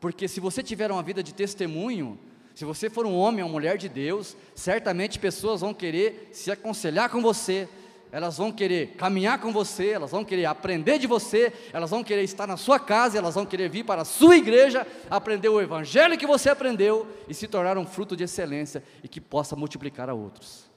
porque 0.00 0.26
se 0.26 0.40
você 0.40 0.62
tiver 0.62 0.90
uma 0.90 1.02
vida 1.02 1.22
de 1.22 1.34
testemunho, 1.34 2.18
se 2.54 2.64
você 2.64 2.90
for 2.90 3.06
um 3.06 3.14
homem 3.14 3.42
ou 3.42 3.48
uma 3.48 3.52
mulher 3.52 3.78
de 3.78 3.88
Deus, 3.88 4.36
certamente 4.54 5.18
pessoas 5.18 5.60
vão 5.60 5.72
querer 5.72 6.30
se 6.32 6.50
aconselhar 6.50 7.08
com 7.10 7.20
você, 7.20 7.68
elas 8.10 8.36
vão 8.36 8.52
querer 8.52 8.88
caminhar 8.88 9.40
com 9.40 9.50
você, 9.50 9.88
elas 9.88 10.10
vão 10.10 10.22
querer 10.22 10.44
aprender 10.44 10.98
de 10.98 11.06
você, 11.06 11.50
elas 11.72 11.88
vão 11.88 12.04
querer 12.04 12.22
estar 12.22 12.46
na 12.46 12.58
sua 12.58 12.78
casa, 12.78 13.16
elas 13.16 13.34
vão 13.34 13.46
querer 13.46 13.70
vir 13.70 13.84
para 13.84 14.02
a 14.02 14.04
sua 14.04 14.36
igreja, 14.36 14.86
aprender 15.08 15.48
o 15.48 15.60
evangelho 15.60 16.18
que 16.18 16.26
você 16.26 16.50
aprendeu 16.50 17.06
e 17.26 17.32
se 17.32 17.48
tornar 17.48 17.78
um 17.78 17.86
fruto 17.86 18.14
de 18.14 18.24
excelência 18.24 18.82
e 19.02 19.08
que 19.08 19.18
possa 19.18 19.56
multiplicar 19.56 20.10
a 20.10 20.14
outros. 20.14 20.71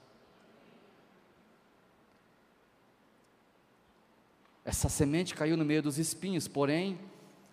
Essa 4.66 4.88
semente 4.88 5.32
caiu 5.32 5.56
no 5.56 5.64
meio 5.64 5.80
dos 5.80 5.96
espinhos, 5.96 6.48
porém, 6.48 6.98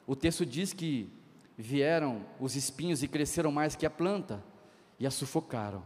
o 0.07 0.15
texto 0.15 0.43
diz 0.43 0.73
que 0.73 1.07
vieram 1.55 2.25
os 2.39 2.55
espinhos 2.55 3.03
e 3.03 3.07
cresceram 3.07 3.51
mais 3.51 3.75
que 3.75 3.85
a 3.85 3.89
planta 3.89 4.43
e 4.99 5.05
a 5.05 5.11
sufocaram. 5.11 5.83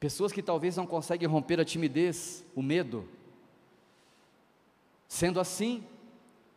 Pessoas 0.00 0.32
que 0.32 0.42
talvez 0.42 0.76
não 0.76 0.84
conseguem 0.84 1.28
romper 1.28 1.60
a 1.60 1.64
timidez, 1.64 2.44
o 2.56 2.60
medo. 2.60 3.08
Sendo 5.06 5.38
assim, 5.38 5.86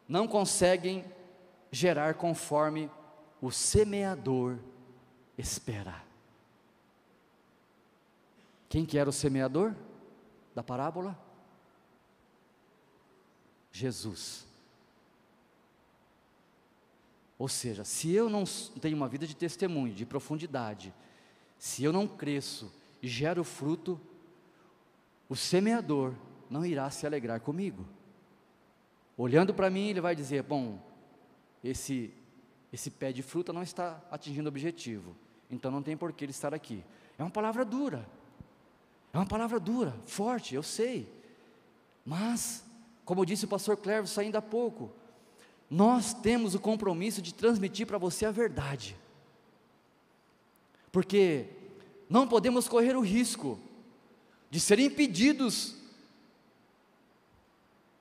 não 0.08 0.28
conseguem 0.28 1.06
gerar 1.72 2.16
conforme 2.16 2.89
o 3.39 3.51
semeador 3.51 4.58
espera. 5.38 6.03
Quem 8.68 8.84
que 8.84 8.97
era 8.97 9.08
o 9.08 9.14
semeador 9.14 9.76
da 10.56 10.64
parábola? 10.64 11.25
Jesus. 13.76 14.48
Ou 17.38 17.50
seja, 17.50 17.84
se 17.84 18.10
eu 18.10 18.30
não 18.30 18.46
tenho 18.80 18.96
uma 18.96 19.10
vida 19.10 19.28
de 19.28 19.36
testemunho, 19.36 19.94
de 19.94 20.06
profundidade, 20.06 20.94
se 21.60 21.84
eu 21.84 21.92
não 21.92 22.08
cresço 22.08 22.72
e 23.02 23.08
gero 23.08 23.44
fruto, 23.44 24.00
o 25.28 25.36
semeador 25.36 26.14
não 26.50 26.66
irá 26.66 26.90
se 26.90 27.06
alegrar 27.06 27.42
comigo. 27.42 27.86
Olhando 29.18 29.54
para 29.54 29.70
mim, 29.70 29.90
ele 29.90 30.00
vai 30.00 30.16
dizer: 30.16 30.44
Bom, 30.44 30.80
esse, 31.62 32.14
esse 32.72 32.90
pé 32.90 33.12
de 33.12 33.22
fruta 33.22 33.52
não 33.52 33.62
está 33.62 34.02
atingindo 34.10 34.46
o 34.46 34.50
objetivo, 34.50 35.14
então 35.52 35.70
não 35.70 35.84
tem 35.84 35.98
por 35.98 36.14
que 36.14 36.24
ele 36.24 36.32
estar 36.32 36.54
aqui. 36.54 36.82
É 37.18 37.24
uma 37.24 37.30
palavra 37.30 37.66
dura, 37.66 38.08
é 39.12 39.18
uma 39.18 39.26
palavra 39.26 39.60
dura, 39.60 39.94
forte, 40.06 40.56
eu 40.56 40.64
sei, 40.64 41.12
mas, 42.06 42.64
como 43.06 43.26
disse 43.26 43.45
o 43.45 43.47
pastor 43.47 43.78
Cleves 43.78 44.18
ainda 44.18 44.39
há 44.39 44.41
pouco, 44.41 44.91
nós 45.70 46.14
temos 46.14 46.56
o 46.56 46.60
compromisso 46.60 47.22
de 47.22 47.34
transmitir 47.34 47.88
para 47.88 47.97
você 47.97 48.26
a 48.26 48.32
verdade, 48.32 48.97
porque 50.91 51.45
não 52.10 52.28
podemos 52.28 52.68
correr 52.68 52.97
o 52.97 53.01
risco 53.01 53.60
de 54.49 54.60
ser 54.60 54.80
impedidos 54.80 55.76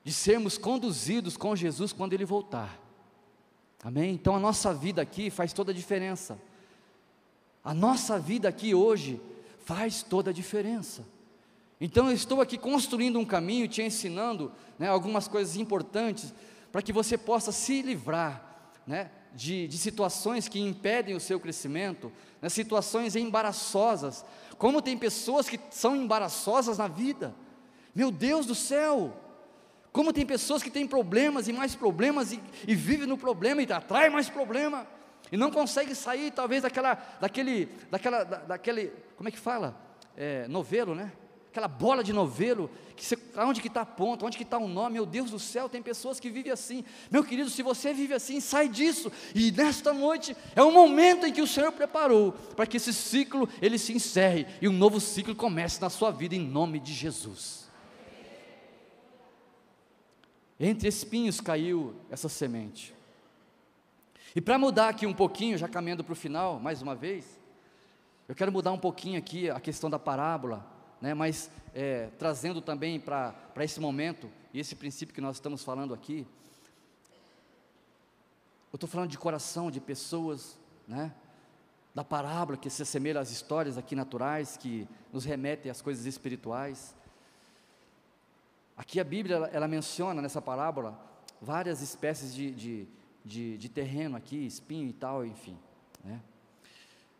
de 0.04 0.12
sermos 0.12 0.58
conduzidos 0.58 1.36
com 1.36 1.56
Jesus 1.56 1.92
quando 1.92 2.12
Ele 2.12 2.26
voltar. 2.26 2.78
Amém? 3.82 4.14
Então 4.14 4.36
a 4.36 4.38
nossa 4.38 4.72
vida 4.72 5.00
aqui 5.00 5.30
faz 5.30 5.52
toda 5.52 5.72
a 5.72 5.74
diferença. 5.74 6.38
A 7.64 7.72
nossa 7.72 8.18
vida 8.18 8.46
aqui 8.46 8.74
hoje 8.74 9.20
faz 9.64 10.02
toda 10.02 10.30
a 10.30 10.32
diferença. 10.32 11.04
Então 11.80 12.08
eu 12.08 12.14
estou 12.14 12.40
aqui 12.40 12.56
construindo 12.56 13.18
um 13.18 13.24
caminho, 13.24 13.68
te 13.68 13.82
ensinando 13.82 14.52
né, 14.78 14.88
algumas 14.88 15.28
coisas 15.28 15.56
importantes 15.56 16.32
para 16.70 16.82
que 16.82 16.92
você 16.92 17.18
possa 17.18 17.52
se 17.52 17.82
livrar 17.82 18.72
né, 18.86 19.10
de, 19.32 19.66
de 19.68 19.78
situações 19.78 20.48
que 20.48 20.60
impedem 20.60 21.14
o 21.14 21.20
seu 21.20 21.38
crescimento, 21.40 22.12
nas 22.40 22.52
situações 22.52 23.16
embaraçosas. 23.16 24.24
Como 24.58 24.82
tem 24.82 24.96
pessoas 24.96 25.48
que 25.48 25.58
são 25.70 25.96
embaraçosas 25.96 26.78
na 26.78 26.88
vida. 26.88 27.34
Meu 27.94 28.10
Deus 28.10 28.46
do 28.46 28.54
céu! 28.54 29.20
Como 29.92 30.12
tem 30.12 30.26
pessoas 30.26 30.62
que 30.62 30.70
têm 30.70 30.86
problemas 30.86 31.46
e 31.46 31.52
mais 31.52 31.76
problemas 31.76 32.32
e, 32.32 32.40
e 32.66 32.74
vivem 32.74 33.06
no 33.06 33.16
problema 33.16 33.62
e 33.62 33.72
atrai 33.72 34.10
mais 34.10 34.28
problema 34.28 34.86
e 35.30 35.36
não 35.36 35.50
consegue 35.50 35.94
sair 35.94 36.32
talvez 36.32 36.62
daquela, 36.62 36.94
daquele, 37.20 37.66
daquela, 37.90 38.24
da, 38.24 38.38
daquele, 38.38 38.92
como 39.16 39.28
é 39.28 39.32
que 39.32 39.38
fala? 39.38 39.80
É, 40.16 40.48
novelo, 40.48 40.94
né? 40.94 41.12
Aquela 41.54 41.68
bola 41.68 42.02
de 42.02 42.12
novelo, 42.12 42.68
que 42.96 43.04
você, 43.04 43.16
onde 43.36 43.60
que 43.60 43.68
está 43.68 43.82
a 43.82 43.86
ponta, 43.86 44.26
onde 44.26 44.36
que 44.36 44.42
está 44.42 44.58
o 44.58 44.66
nome, 44.66 44.94
meu 44.94 45.06
Deus 45.06 45.30
do 45.30 45.38
céu, 45.38 45.68
tem 45.68 45.80
pessoas 45.80 46.18
que 46.18 46.28
vivem 46.28 46.50
assim, 46.50 46.84
meu 47.08 47.22
querido, 47.22 47.48
se 47.48 47.62
você 47.62 47.94
vive 47.94 48.12
assim, 48.12 48.40
sai 48.40 48.68
disso, 48.68 49.12
e 49.32 49.52
nesta 49.52 49.94
noite 49.94 50.36
é 50.56 50.62
o 50.64 50.72
momento 50.72 51.26
em 51.26 51.32
que 51.32 51.40
o 51.40 51.46
Senhor 51.46 51.70
preparou, 51.70 52.32
para 52.32 52.66
que 52.66 52.76
esse 52.76 52.92
ciclo, 52.92 53.48
ele 53.62 53.78
se 53.78 53.92
encerre, 53.92 54.48
e 54.60 54.66
um 54.66 54.72
novo 54.72 55.00
ciclo 55.00 55.32
comece 55.32 55.80
na 55.80 55.88
sua 55.88 56.10
vida, 56.10 56.34
em 56.34 56.40
nome 56.40 56.80
de 56.80 56.92
Jesus, 56.92 57.70
entre 60.58 60.88
espinhos 60.88 61.40
caiu 61.40 61.94
essa 62.10 62.28
semente, 62.28 62.92
e 64.34 64.40
para 64.40 64.58
mudar 64.58 64.88
aqui 64.88 65.06
um 65.06 65.14
pouquinho, 65.14 65.56
já 65.56 65.68
caminhando 65.68 66.02
para 66.02 66.14
o 66.14 66.16
final, 66.16 66.58
mais 66.58 66.82
uma 66.82 66.96
vez, 66.96 67.38
eu 68.28 68.34
quero 68.34 68.50
mudar 68.50 68.72
um 68.72 68.78
pouquinho 68.78 69.20
aqui 69.20 69.48
a 69.48 69.60
questão 69.60 69.88
da 69.88 70.00
parábola, 70.00 70.73
né, 71.04 71.12
mas 71.12 71.50
é, 71.74 72.08
trazendo 72.18 72.62
também 72.62 72.98
para 72.98 73.34
esse 73.58 73.78
momento, 73.78 74.30
e 74.54 74.58
esse 74.58 74.74
princípio 74.74 75.14
que 75.14 75.20
nós 75.20 75.36
estamos 75.36 75.62
falando 75.62 75.92
aqui, 75.92 76.26
eu 78.72 78.76
estou 78.78 78.88
falando 78.88 79.10
de 79.10 79.18
coração, 79.18 79.70
de 79.70 79.82
pessoas, 79.82 80.58
né, 80.88 81.12
da 81.94 82.02
parábola 82.02 82.56
que 82.56 82.70
se 82.70 82.80
assemelha 82.80 83.20
às 83.20 83.30
histórias 83.30 83.76
aqui 83.76 83.94
naturais, 83.94 84.56
que 84.56 84.88
nos 85.12 85.26
remetem 85.26 85.70
às 85.70 85.82
coisas 85.82 86.06
espirituais. 86.06 86.94
Aqui 88.74 88.98
a 88.98 89.04
Bíblia, 89.04 89.36
ela, 89.36 89.48
ela 89.48 89.68
menciona 89.68 90.22
nessa 90.22 90.40
parábola 90.40 90.98
várias 91.38 91.82
espécies 91.82 92.34
de, 92.34 92.50
de, 92.50 92.88
de, 93.22 93.58
de 93.58 93.68
terreno 93.68 94.16
aqui, 94.16 94.46
espinho 94.46 94.88
e 94.88 94.94
tal, 94.94 95.22
enfim. 95.26 95.58
Né? 96.02 96.18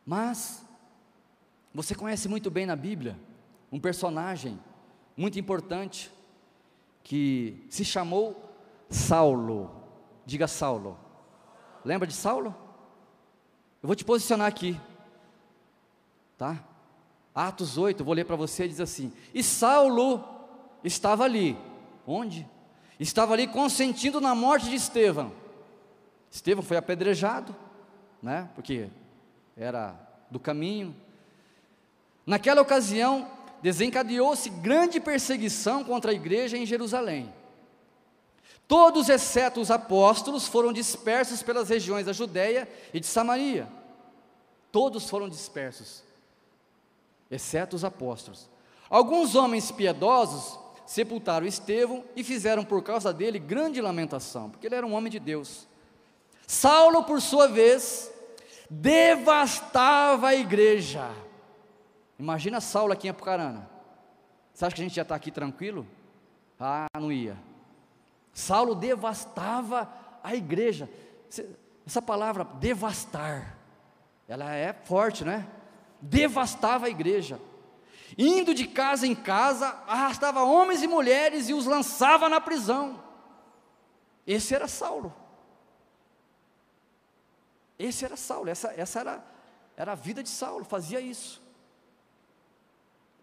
Mas, 0.07 0.64
você 1.74 1.95
conhece 1.95 2.30
muito 2.30 2.51
bem 2.51 2.64
na 2.64 2.74
Bíblia, 2.74 3.14
um 3.75 3.81
personagem 3.81 4.57
muito 5.16 5.37
importante 5.37 6.09
que 7.03 7.66
se 7.68 7.85
chamou 7.85 8.41
Saulo. 8.89 9.68
Diga 10.25 10.47
Saulo. 10.47 10.97
Lembra 11.85 12.07
de 12.07 12.14
Saulo? 12.14 12.55
Eu 13.83 13.89
vou 13.89 13.97
te 13.97 14.05
posicionar 14.05 14.47
aqui. 14.47 14.81
Tá? 16.39 16.62
Atos 17.35 17.77
8, 17.77 18.05
vou 18.05 18.14
ler 18.14 18.25
para 18.25 18.37
você, 18.37 18.68
diz 18.68 18.79
assim: 18.79 19.12
E 19.35 19.43
Saulo 19.43 20.25
estava 20.85 21.25
ali. 21.25 21.59
Onde? 22.07 22.49
Estava 23.01 23.33
ali 23.33 23.49
consentindo 23.49 24.20
na 24.20 24.37
morte 24.37 24.70
de 24.70 24.77
Estevão. 24.77 25.33
Estevão 26.31 26.62
foi 26.62 26.77
apedrejado, 26.77 27.57
né? 28.22 28.49
Porque 28.55 28.89
era 29.57 29.97
do 30.31 30.39
caminho. 30.39 30.95
Naquela 32.25 32.62
ocasião, 32.62 33.34
desencadeou-se 33.65 34.51
grande 34.51 35.01
perseguição 35.01 35.83
contra 35.83 36.11
a 36.11 36.15
igreja 36.15 36.55
em 36.55 36.67
Jerusalém. 36.67 37.33
Todos, 38.69 39.09
exceto 39.09 39.59
os 39.59 39.71
apóstolos, 39.71 40.47
foram 40.47 40.71
dispersos 40.71 41.43
pelas 41.43 41.71
regiões 41.71 42.05
da 42.05 42.12
Judéia 42.12 42.69
e 42.93 43.01
de 43.01 43.07
Samaria. 43.07 43.67
Todos 44.71 45.09
foram 45.09 45.31
dispersos, 45.31 46.05
exceto 47.31 47.75
os 47.75 47.87
apóstolos. 47.87 48.51
Alguns 48.91 49.35
homens 49.35 49.71
piedosos 49.71 50.59
sepultaram 50.85 51.47
Estevão 51.47 52.05
e 52.15 52.23
fizeram 52.23 52.67
por 52.67 52.83
causa 52.83 53.15
dele 53.15 53.39
grande 53.39 53.81
lamentação, 53.81 54.51
porque 54.51 54.67
ele 54.67 54.75
era 54.75 54.87
um 54.87 54.93
homem 54.93 55.11
de 55.11 55.19
Deus. 55.19 55.67
Saulo, 56.47 57.03
por 57.05 57.23
sua 57.23 57.49
vez, 57.49 58.12
devastava 58.69 60.29
a 60.29 60.35
igreja 60.35 61.24
Imagina 62.19 62.61
Saulo 62.61 62.93
aqui 62.93 63.07
em 63.07 63.11
Apucarana. 63.11 63.69
Você 64.53 64.65
acha 64.65 64.75
que 64.75 64.81
a 64.81 64.85
gente 64.85 64.95
já 64.95 65.03
está 65.03 65.15
aqui 65.15 65.31
tranquilo? 65.31 65.87
Ah, 66.59 66.87
não 66.97 67.11
ia. 67.11 67.37
Saulo 68.33 68.75
devastava 68.75 69.93
a 70.23 70.35
igreja. 70.35 70.89
Essa 71.87 72.01
palavra, 72.01 72.45
devastar, 72.45 73.59
ela 74.29 74.55
é 74.55 74.73
forte, 74.73 75.25
né? 75.25 75.47
Devastava 76.01 76.87
a 76.87 76.91
igreja. 76.91 77.41
indo 78.17 78.55
de 78.55 78.67
casa 78.69 79.07
em 79.07 79.15
casa, 79.15 79.67
arrastava 79.87 80.45
homens 80.45 80.83
e 80.83 80.87
mulheres 80.87 81.49
e 81.49 81.55
os 81.55 81.67
lançava 81.67 82.29
na 82.29 82.41
prisão. 82.41 83.03
Esse 84.25 84.55
era 84.55 84.69
Saulo. 84.69 85.12
Esse 87.79 88.05
era 88.05 88.17
Saulo, 88.17 88.49
essa, 88.49 88.73
essa 88.77 89.01
era, 89.01 89.25
era 89.77 89.93
a 89.93 89.97
vida 89.97 90.23
de 90.23 90.29
Saulo, 90.29 90.65
fazia 90.65 91.01
isso. 91.01 91.43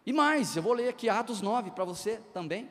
E 0.06 0.12
mais, 0.12 0.56
eu 0.56 0.64
vou 0.64 0.74
ler 0.74 0.89
aqui 0.89 1.10
Atos 1.10 1.41
9 1.41 1.72
para 1.72 1.86
você 1.86 2.20
também. 2.34 2.70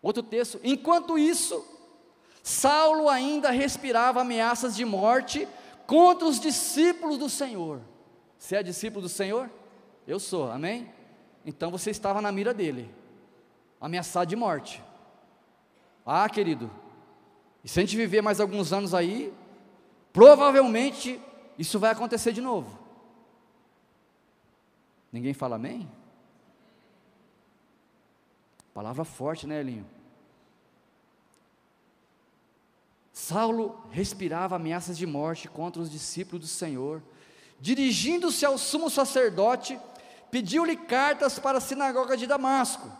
Outro 0.00 0.22
texto. 0.22 0.60
Enquanto 0.62 1.18
isso, 1.18 1.64
Saulo 2.42 3.08
ainda 3.08 3.50
respirava 3.50 4.20
ameaças 4.20 4.76
de 4.76 4.84
morte 4.84 5.48
contra 5.86 6.26
os 6.26 6.38
discípulos 6.38 7.18
do 7.18 7.28
Senhor. 7.28 7.80
Você 8.38 8.56
é 8.56 8.62
discípulo 8.62 9.02
do 9.02 9.08
Senhor? 9.08 9.50
Eu 10.06 10.20
sou, 10.20 10.50
amém? 10.50 10.92
Então 11.44 11.70
você 11.70 11.90
estava 11.90 12.20
na 12.20 12.30
mira 12.30 12.52
dele, 12.54 12.94
ameaçado 13.80 14.28
de 14.28 14.36
morte. 14.36 14.82
Ah, 16.04 16.28
querido, 16.28 16.70
e 17.64 17.68
se 17.68 17.80
a 17.80 17.82
gente 17.82 17.96
viver 17.96 18.20
mais 18.20 18.40
alguns 18.40 18.72
anos 18.72 18.92
aí, 18.92 19.32
provavelmente 20.12 21.18
isso 21.58 21.78
vai 21.78 21.90
acontecer 21.90 22.32
de 22.32 22.42
novo. 22.42 22.78
Ninguém 25.10 25.32
fala 25.32 25.56
amém? 25.56 25.88
Palavra 28.74 29.04
forte, 29.04 29.46
né, 29.46 29.60
Elinho? 29.60 29.86
Saulo 33.12 33.80
respirava 33.92 34.56
ameaças 34.56 34.98
de 34.98 35.06
morte 35.06 35.48
contra 35.48 35.80
os 35.80 35.88
discípulos 35.88 36.40
do 36.40 36.48
Senhor. 36.48 37.00
Dirigindo-se 37.60 38.44
ao 38.44 38.58
sumo 38.58 38.90
sacerdote, 38.90 39.78
pediu-lhe 40.32 40.76
cartas 40.76 41.38
para 41.38 41.58
a 41.58 41.60
sinagoga 41.60 42.16
de 42.16 42.26
Damasco. 42.26 42.90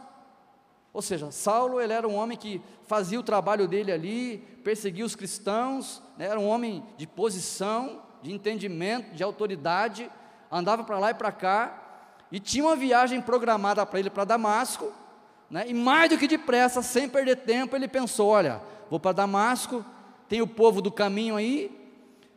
Ou 0.92 1.02
seja, 1.02 1.32
Saulo 1.32 1.80
ele 1.80 1.92
era 1.92 2.06
um 2.06 2.14
homem 2.14 2.38
que 2.38 2.62
fazia 2.86 3.18
o 3.18 3.24
trabalho 3.24 3.66
dele 3.66 3.90
ali, 3.90 4.38
perseguia 4.62 5.04
os 5.04 5.16
cristãos, 5.16 6.00
né, 6.16 6.26
era 6.26 6.38
um 6.38 6.46
homem 6.46 6.86
de 6.96 7.08
posição, 7.08 8.00
de 8.22 8.32
entendimento, 8.32 9.12
de 9.12 9.24
autoridade, 9.24 10.08
andava 10.50 10.84
para 10.84 11.00
lá 11.00 11.10
e 11.10 11.14
para 11.14 11.32
cá, 11.32 11.82
e 12.30 12.38
tinha 12.38 12.64
uma 12.64 12.76
viagem 12.76 13.20
programada 13.20 13.84
para 13.84 13.98
ele 13.98 14.08
para 14.08 14.24
Damasco, 14.24 14.92
né, 15.54 15.64
e 15.68 15.74
mais 15.74 16.10
do 16.10 16.18
que 16.18 16.26
depressa, 16.26 16.82
sem 16.82 17.08
perder 17.08 17.36
tempo, 17.36 17.76
ele 17.76 17.88
pensou: 17.88 18.28
olha, 18.28 18.60
vou 18.90 18.98
para 18.98 19.12
Damasco, 19.12 19.84
tem 20.28 20.42
o 20.42 20.46
povo 20.46 20.82
do 20.82 20.90
caminho 20.90 21.36
aí, 21.36 21.70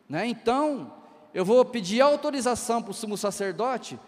né, 0.08 0.26
então 0.26 0.92
eu 1.34 1.44
vou 1.44 1.64
pedir 1.64 2.00
autorização 2.00 2.80
para 2.80 2.92
o 2.92 2.94
sumo 2.94 3.16
sacerdote 3.16 3.98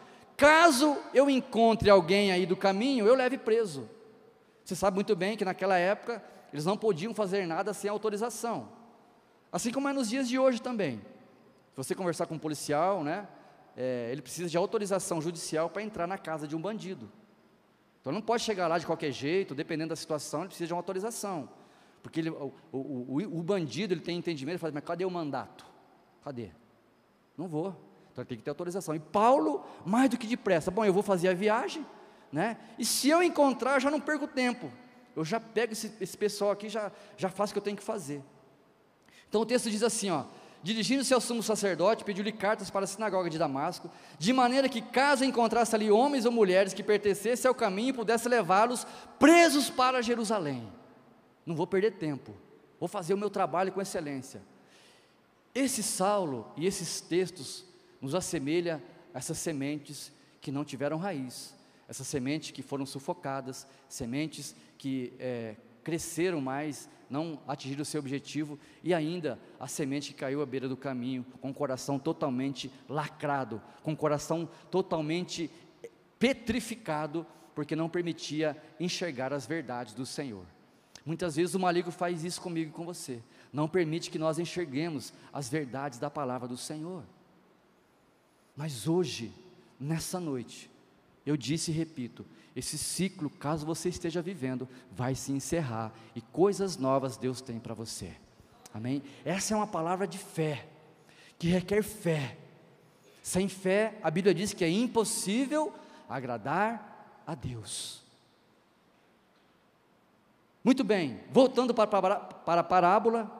Caso 0.41 0.97
eu 1.13 1.29
encontre 1.29 1.91
alguém 1.91 2.33
aí 2.33 2.47
do 2.47 2.57
caminho, 2.57 3.07
eu 3.07 3.15
leve 3.15 3.37
preso. 3.37 3.87
Você 4.65 4.75
sabe 4.75 4.95
muito 4.95 5.15
bem 5.15 5.37
que 5.37 5.45
naquela 5.45 5.77
época 5.77 6.25
eles 6.51 6.65
não 6.65 6.79
podiam 6.79 7.13
fazer 7.13 7.47
nada 7.47 7.75
sem 7.75 7.91
autorização. 7.91 8.67
Assim 9.53 9.71
como 9.71 9.87
é 9.87 9.93
nos 9.93 10.09
dias 10.09 10.27
de 10.27 10.39
hoje 10.39 10.63
também. 10.63 10.97
Se 11.73 11.77
você 11.77 11.95
conversar 11.95 12.25
com 12.25 12.37
um 12.37 12.39
policial, 12.39 13.05
né, 13.05 13.29
é, 13.77 14.09
ele 14.11 14.23
precisa 14.23 14.49
de 14.49 14.57
autorização 14.57 15.21
judicial 15.21 15.69
para 15.69 15.83
entrar 15.83 16.07
na 16.07 16.17
casa 16.17 16.49
de 16.49 16.57
um 16.57 16.61
bandido. 16.61 17.13
Então 18.01 18.13
não 18.13 18.23
pode 18.23 18.43
chegar 18.43 18.67
lá 18.67 18.79
de 18.79 18.87
qualquer 18.87 19.13
jeito, 19.13 19.55
dependendo 19.55 19.91
da 19.91 19.97
situação, 19.97 20.41
ele 20.41 20.49
precisa 20.49 20.69
de 20.69 20.73
uma 20.73 20.79
autorização. 20.79 21.49
Porque 22.03 22.21
ele, 22.21 22.31
o, 22.31 22.53
o, 22.73 22.79
o, 22.79 23.39
o 23.39 23.43
bandido 23.43 23.93
ele 23.93 24.01
tem 24.01 24.17
entendimento, 24.17 24.55
ele 24.55 24.59
fala, 24.59 24.73
mas 24.73 24.85
cadê 24.85 25.05
o 25.05 25.11
mandato? 25.11 25.67
Cadê? 26.25 26.51
Não 27.37 27.47
vou. 27.47 27.77
Então 28.13 28.25
tem 28.25 28.39
que 28.39 28.45
ter 28.45 28.51
autorização. 28.51 28.95
E 28.95 28.99
Paulo, 28.99 29.65
mais 29.85 30.09
do 30.09 30.17
que 30.17 30.27
depressa, 30.27 30.71
bom, 30.71 30.85
eu 30.85 30.93
vou 30.93 31.03
fazer 31.03 31.29
a 31.29 31.35
viagem, 31.35 31.87
né? 32.33 32.57
E 32.79 32.85
se 32.85 33.09
eu 33.09 33.23
encontrar, 33.23 33.75
eu 33.75 33.81
já 33.81 33.91
não 33.91 34.01
perco 34.01 34.27
tempo. 34.27 34.73
Eu 35.15 35.25
já 35.25 35.39
pego 35.39 35.73
esse, 35.73 35.93
esse 36.01 36.17
pessoal 36.17 36.51
aqui, 36.51 36.69
já, 36.69 36.91
já 37.17 37.29
faço 37.29 37.53
o 37.53 37.55
que 37.55 37.59
eu 37.59 37.63
tenho 37.63 37.77
que 37.77 37.83
fazer. 37.83 38.23
Então 39.29 39.43
o 39.43 39.47
texto 39.47 39.71
diz 39.71 39.83
assim, 39.83 40.11
ó. 40.11 40.25
Dirigindo-se 40.63 41.15
ao 41.15 41.21
sumo 41.21 41.43
sacerdote, 41.43 42.05
pediu-lhe 42.05 42.33
cartas 42.33 42.69
para 42.69 42.85
a 42.85 42.87
sinagoga 42.87 43.31
de 43.31 43.39
Damasco, 43.39 43.91
de 44.19 44.33
maneira 44.33 44.69
que, 44.69 44.83
caso 44.83 45.25
encontrasse 45.25 45.75
ali 45.75 45.91
homens 45.91 46.27
ou 46.27 46.33
mulheres 46.33 46.75
que 46.75 46.83
pertencessem 46.83 47.49
ao 47.49 47.55
caminho, 47.55 47.95
pudesse 47.95 48.29
levá-los 48.29 48.87
presos 49.19 49.71
para 49.71 50.03
Jerusalém. 50.03 50.71
Não 51.47 51.55
vou 51.55 51.67
perder 51.67 51.93
tempo, 51.93 52.35
vou 52.79 52.89
fazer 52.89 53.15
o 53.15 53.19
meu 53.19 53.31
trabalho 53.31 53.73
com 53.73 53.81
excelência. 53.81 54.43
Esse 55.55 55.83
Saulo 55.83 56.47
e 56.57 56.67
esses 56.67 57.01
textos 57.01 57.65
nos 58.01 58.15
assemelha 58.15 58.83
a 59.15 59.19
essas 59.19 59.39
sementes 59.39 60.13
que 60.43 60.53
não 60.53 60.65
tiveram 60.65 60.99
raiz, 60.99 61.55
essas 61.89 62.07
sementes 62.07 62.51
que 62.51 62.63
foram 62.63 62.85
sufocadas, 62.85 63.67
sementes 63.89 64.55
que 64.77 65.13
é, 65.19 65.57
cresceram 65.83 66.41
mais, 66.41 66.89
não 67.09 67.41
atingiram 67.47 67.83
o 67.83 67.85
seu 67.85 68.01
objetivo, 68.01 68.59
e 68.83 68.95
ainda 68.95 69.39
a 69.59 69.67
semente 69.67 70.15
caiu 70.15 70.43
à 70.43 70.47
beira 70.47 70.69
do 70.69 70.77
caminho, 70.77 71.25
com 71.41 71.51
o 71.51 71.55
coração 71.55 71.99
totalmente 71.99 72.71
lacrado, 72.89 73.61
com 73.83 73.93
o 73.93 73.97
coração 73.97 74.49
totalmente 74.71 75.51
petrificado, 76.19 77.27
porque 77.55 77.75
não 77.75 77.89
permitia 77.89 78.57
enxergar 78.79 79.33
as 79.33 79.47
verdades 79.47 79.95
do 79.95 80.07
Senhor. 80.07 80.45
Muitas 81.05 81.37
vezes 81.37 81.55
o 81.55 81.61
maligno 81.61 81.91
faz 81.91 82.25
isso 82.25 82.41
comigo 82.41 82.71
e 82.71 82.73
com 82.73 82.85
você, 82.85 83.23
não 83.53 83.69
permite 83.69 84.11
que 84.11 84.19
nós 84.19 84.39
enxerguemos 84.39 85.13
as 85.33 85.49
verdades 85.49 85.99
da 85.99 86.11
palavra 86.11 86.47
do 86.47 86.57
Senhor. 86.57 87.03
Mas 88.57 88.87
hoje, 88.87 89.33
nessa 89.79 90.21
noite, 90.21 90.71
eu 91.25 91.37
disse 91.37 91.71
e 91.71 91.75
repito: 91.75 92.25
esse 92.55 92.77
ciclo, 92.77 93.31
caso 93.31 93.65
você 93.65 93.89
esteja 93.89 94.21
vivendo, 94.21 94.69
vai 94.91 95.15
se 95.15 95.33
encerrar 95.33 95.93
e 96.15 96.21
coisas 96.21 96.77
novas 96.77 97.17
Deus 97.17 97.41
tem 97.41 97.59
para 97.59 97.75
você. 97.75 98.13
Amém? 98.75 99.03
Essa 99.25 99.55
é 99.55 99.57
uma 99.57 99.67
palavra 99.67 100.07
de 100.07 100.19
fé, 100.19 100.67
que 101.39 101.49
requer 101.49 101.83
fé. 101.83 102.37
Sem 103.23 103.49
fé, 103.49 103.99
a 104.03 104.11
Bíblia 104.11 104.35
diz 104.35 104.53
que 104.53 104.65
é 104.65 104.71
impossível 104.71 105.73
agradar 106.09 107.23
a 107.27 107.35
Deus. 107.35 108.03
Muito 110.63 110.85
bem, 110.85 111.21
voltando 111.31 111.73
para, 111.73 111.87
para, 111.87 112.61
a 112.61 112.65
parábola, 112.65 113.31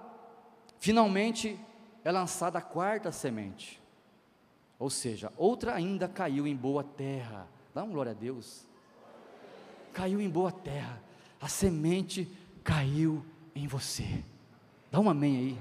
finalmente 0.79 1.59
é 2.05 2.11
lançada 2.11 2.59
a 2.59 2.63
quarta 2.63 3.13
semente. 3.13 3.81
Ou 4.79 4.89
seja, 4.89 5.31
outra 5.37 5.75
ainda 5.75 6.09
caiu 6.09 6.47
em 6.47 6.57
boa 6.57 6.83
terra. 6.83 7.47
Dá 7.75 7.85
um 7.85 7.91
glória 7.91 8.13
a 8.13 8.15
Deus. 8.15 8.70
Caiu 9.93 10.21
em 10.21 10.29
boa 10.29 10.53
terra. 10.53 11.03
A 11.41 11.49
semente 11.49 12.29
caiu 12.63 13.25
em 13.55 13.67
você. 13.67 14.23
Dá 14.91 15.01
um 15.01 15.09
amém 15.09 15.37
aí. 15.37 15.59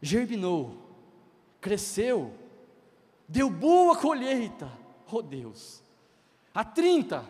Germinou, 0.00 0.76
cresceu, 1.60 2.32
deu 3.28 3.50
boa 3.50 3.96
colheita. 3.96 4.70
Oh 5.10 5.22
Deus. 5.22 5.82
A 6.54 6.64
30, 6.64 7.24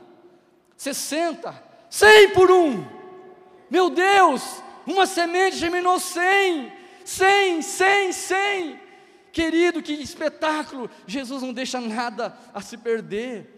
60, 0.76 1.64
100 1.90 2.30
por 2.30 2.50
um. 2.50 2.84
Meu 3.70 3.90
Deus, 3.90 4.62
uma 4.86 5.06
semente 5.06 5.56
germinou 5.56 5.98
100, 5.98 6.72
cem, 7.04 7.62
cem, 7.62 8.12
cem. 8.12 8.80
Querido, 9.32 9.82
que 9.82 9.92
espetáculo! 9.92 10.88
Jesus 11.06 11.42
não 11.42 11.52
deixa 11.52 11.80
nada 11.80 12.38
a 12.54 12.60
se 12.60 12.78
perder. 12.78 13.55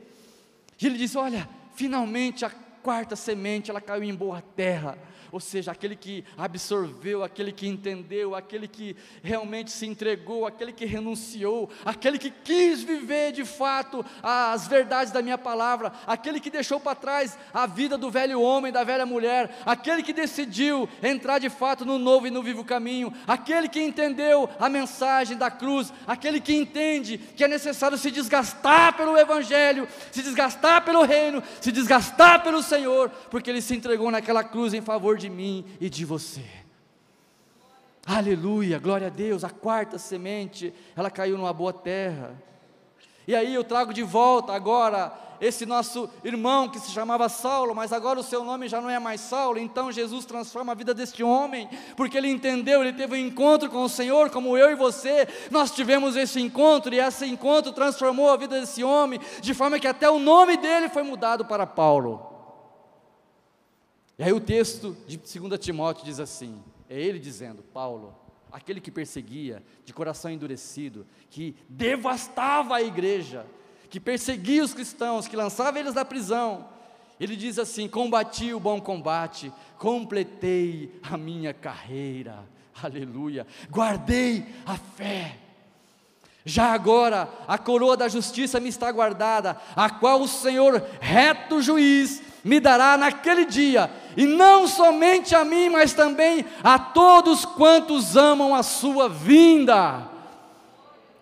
E 0.81 0.87
ele 0.87 0.97
diz: 0.97 1.17
Olha, 1.17 1.49
finalmente 1.75 2.45
a 2.45 2.51
quarta 2.83 3.17
semente 3.17 3.71
ela 3.71 3.81
caiu 3.81 4.03
em 4.05 4.15
boa 4.15 4.41
terra 4.41 4.97
ou 5.31 5.41
seja, 5.41 5.73
aquele 5.73 5.95
que 5.95 6.25
absorveu, 6.37 7.23
aquele 7.23 7.53
que 7.53 7.67
entendeu, 7.67 8.35
aquele 8.35 8.67
que 8.67 8.97
realmente 9.23 9.71
se 9.71 9.87
entregou, 9.87 10.47
aquele 10.47 10.73
que 10.73 10.85
renunciou, 10.85 11.71
aquele 11.85 12.19
que 12.19 12.31
quis 12.31 12.83
viver 12.83 13.33
de 13.33 13.45
fato 13.45 14.05
as 14.23 14.67
verdades 14.67 15.13
da 15.13 15.23
minha 15.23 15.39
palavra, 15.39 15.93
aquele 16.07 16.41
que 16.41 16.51
deixou 16.51 16.81
para 16.81 16.95
trás 16.95 17.39
a 17.53 17.67
vida 17.67 17.99
do 17.99 18.11
velho 18.11 18.41
homem, 18.41 18.73
da 18.73 18.85
velha 18.85 19.05
mulher, 19.05 19.63
aquele 19.67 20.03
que 20.03 20.13
decidiu 20.13 20.89
entrar 21.03 21.39
de 21.39 21.51
fato 21.51 21.85
no 21.85 21.99
novo 21.99 22.27
e 22.27 22.31
no 22.31 22.43
vivo 22.43 22.65
caminho, 22.65 23.13
aquele 23.27 23.69
que 23.69 23.83
entendeu 23.83 24.49
a 24.59 24.69
mensagem 24.69 25.37
da 25.37 25.51
cruz, 25.51 25.93
aquele 26.07 26.41
que 26.41 26.55
entende 26.55 27.19
que 27.19 27.45
é 27.45 27.49
necessário 27.49 27.99
se 27.99 28.11
desgastar 28.11 28.97
pelo 28.97 29.17
Evangelho, 29.19 29.87
se 30.11 30.23
desgastar 30.23 30.85
pelo 30.85 31.03
reino, 31.03 31.43
se 31.61 31.71
desgastar 31.71 32.43
pelo 32.43 32.63
Senhor, 32.63 33.11
porque 33.31 33.51
ele 33.51 33.61
se 33.61 33.75
entregou 33.75 34.11
naquela 34.11 34.43
cruz 34.43 34.73
em 34.73 34.81
favor 34.81 35.18
de 35.19 35.29
mim 35.29 35.65
e 35.81 35.91
de 35.91 36.05
você. 36.05 36.45
Aleluia, 38.07 38.79
glória 38.79 39.09
a 39.09 39.11
Deus. 39.11 39.45
A 39.45 39.51
quarta 39.51 39.99
semente, 39.99 40.73
ela 40.97 41.11
caiu 41.11 41.37
numa 41.37 41.53
boa 41.53 41.75
terra. 41.75 42.35
E 43.27 43.37
aí 43.37 43.53
eu 43.53 43.63
trago 43.63 43.93
de 43.93 44.03
volta 44.03 44.55
agora 44.55 45.13
esse 45.41 45.67
nosso 45.67 46.09
irmão 46.25 46.69
que 46.69 46.81
se 46.81 46.91
chamava 46.91 47.29
Saulo, 47.29 47.75
mas 47.75 47.93
agora 47.93 48.19
o 48.19 48.23
seu 48.23 48.43
nome 48.43 48.69
já 48.69 48.81
não 48.81 48.89
é 48.89 48.99
mais 48.99 49.21
Saulo. 49.21 49.59
Então 49.59 49.93
Jesus 49.93 50.25
transforma 50.25 50.73
a 50.73 50.75
vida 50.75 50.95
deste 50.95 51.23
homem, 51.23 51.69
porque 51.97 52.17
ele 52.17 52.31
entendeu, 52.31 52.81
ele 52.81 52.95
teve 52.95 53.15
um 53.15 53.27
encontro 53.27 53.69
com 53.69 53.85
o 53.85 53.89
Senhor, 53.89 54.31
como 54.31 54.57
eu 54.57 54.71
e 54.71 54.75
você. 54.75 55.29
Nós 55.51 55.71
tivemos 55.71 56.17
esse 56.17 56.41
encontro 56.41 56.95
e 56.95 56.99
esse 56.99 57.27
encontro 57.27 57.73
transformou 57.73 58.31
a 58.31 58.37
vida 58.37 58.59
desse 58.59 58.83
homem, 58.83 59.21
de 59.41 59.53
forma 59.53 59.79
que 59.79 59.87
até 59.87 60.09
o 60.09 60.19
nome 60.19 60.57
dele 60.57 60.89
foi 60.89 61.03
mudado 61.03 61.45
para 61.45 61.67
Paulo. 61.67 62.38
E 64.19 64.25
aí 64.25 64.33
o 64.33 64.41
texto 64.41 64.97
de 65.07 65.17
2 65.17 65.59
Timóteo 65.61 66.05
diz 66.05 66.19
assim: 66.19 66.61
é 66.89 67.01
ele 67.01 67.19
dizendo, 67.19 67.63
Paulo, 67.63 68.15
aquele 68.51 68.81
que 68.81 68.91
perseguia, 68.91 69.63
de 69.85 69.93
coração 69.93 70.31
endurecido, 70.31 71.07
que 71.31 71.55
devastava 71.69 72.77
a 72.77 72.83
igreja, 72.83 73.47
que 73.89 74.01
perseguia 74.01 74.65
os 74.65 74.75
cristãos, 74.75 75.29
que 75.29 75.37
lançava 75.37 75.79
eles 75.79 75.95
da 75.95 76.05
prisão. 76.05 76.67
Ele 77.21 77.37
diz 77.37 77.59
assim: 77.59 77.89
Combati 77.89 78.53
o 78.53 78.61
bom 78.61 78.81
combate, 78.81 79.53
completei 79.79 80.99
a 81.03 81.17
minha 81.17 81.55
carreira, 81.55 82.45
aleluia, 82.83 83.47
guardei 83.71 84.47
a 84.67 84.77
fé. 84.77 85.39
Já 86.45 86.73
agora 86.73 87.29
a 87.47 87.59
coroa 87.59 87.95
da 87.95 88.09
justiça 88.09 88.59
me 88.59 88.71
está 88.71 88.91
guardada, 88.91 89.61
a 89.77 89.91
qual 89.91 90.23
o 90.23 90.29
Senhor, 90.29 90.83
reto 90.99 91.61
juiz, 91.61 92.23
me 92.43 92.59
dará 92.59 92.97
naquele 92.97 93.45
dia, 93.45 93.91
e 94.19 94.27
não 94.27 94.67
somente 94.67 95.33
a 95.37 95.45
mim, 95.45 95.69
mas 95.69 95.95
também 95.95 96.45
a 96.61 96.77
todos 96.77 97.45
quantos 97.45 98.17
amam 98.17 98.53
a 98.53 98.65
sua 98.65 99.09
vinda. 99.09 100.09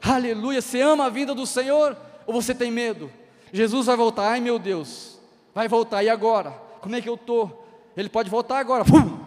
Aleluia, 0.02 0.62
você 0.62 0.80
ama 0.80 1.04
a 1.04 1.10
vinda 1.10 1.34
do 1.34 1.46
Senhor 1.46 1.94
ou 2.26 2.32
você 2.32 2.54
tem 2.54 2.70
medo? 2.70 3.12
Jesus 3.52 3.84
vai 3.84 3.96
voltar, 3.96 4.30
ai 4.30 4.40
meu 4.40 4.58
Deus, 4.58 5.20
vai 5.54 5.68
voltar, 5.68 6.02
e 6.02 6.08
agora? 6.08 6.52
Como 6.80 6.96
é 6.96 7.02
que 7.02 7.08
eu 7.08 7.16
estou? 7.16 7.68
Ele 7.94 8.08
pode 8.08 8.30
voltar 8.30 8.60
agora, 8.60 8.82
Pum! 8.82 9.18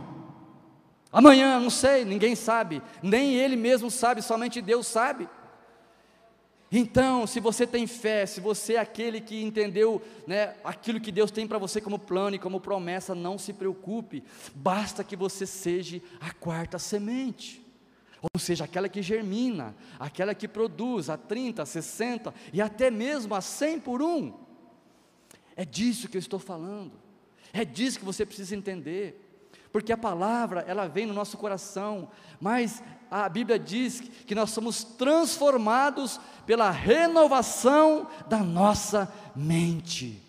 amanhã, 1.11 1.59
não 1.59 1.69
sei, 1.69 2.03
ninguém 2.03 2.33
sabe, 2.33 2.81
nem 3.03 3.35
ele 3.35 3.55
mesmo 3.55 3.91
sabe, 3.91 4.23
somente 4.23 4.61
Deus 4.61 4.87
sabe. 4.87 5.29
Então, 6.71 7.25
se 7.25 7.39
você 7.39 7.65
tem 7.65 7.87
fé, 7.87 8.25
se 8.27 8.39
você 8.39 8.73
é 8.73 8.79
aquele 8.79 9.19
que 9.19 9.41
entendeu 9.41 10.01
né, 10.27 10.55
aquilo 10.63 10.99
que 10.99 11.11
Deus 11.11 11.31
tem 11.31 11.47
para 11.47 11.57
você 11.57 11.81
como 11.81 11.97
plano 11.97 12.35
e 12.35 12.39
como 12.39 12.61
promessa, 12.61 13.15
não 13.15 13.39
se 13.39 13.53
preocupe, 13.53 14.23
basta 14.53 15.03
que 15.03 15.15
você 15.15 15.47
seja 15.47 15.99
a 16.19 16.31
quarta 16.31 16.77
semente, 16.77 17.65
ou 18.33 18.39
seja, 18.39 18.65
aquela 18.65 18.87
que 18.87 19.01
germina, 19.01 19.75
aquela 19.97 20.35
que 20.35 20.47
produz 20.47 21.09
a 21.09 21.17
30, 21.17 21.63
a 21.63 21.65
60 21.65 22.33
e 22.53 22.61
até 22.61 22.91
mesmo 22.91 23.33
a 23.33 23.41
100 23.41 23.79
por 23.79 24.01
um. 24.01 24.33
É 25.55 25.65
disso 25.65 26.07
que 26.07 26.17
eu 26.17 26.19
estou 26.19 26.39
falando, 26.39 26.91
é 27.51 27.65
disso 27.65 27.97
que 27.97 28.05
você 28.05 28.25
precisa 28.25 28.55
entender. 28.55 29.25
Porque 29.71 29.93
a 29.93 29.97
palavra 29.97 30.61
ela 30.67 30.87
vem 30.87 31.05
no 31.05 31.13
nosso 31.13 31.37
coração, 31.37 32.09
mas 32.39 32.81
a 33.09 33.27
Bíblia 33.27 33.57
diz 33.57 34.01
que 34.01 34.35
nós 34.35 34.51
somos 34.51 34.83
transformados 34.83 36.19
pela 36.45 36.69
renovação 36.69 38.07
da 38.27 38.39
nossa 38.39 39.11
mente. 39.35 40.21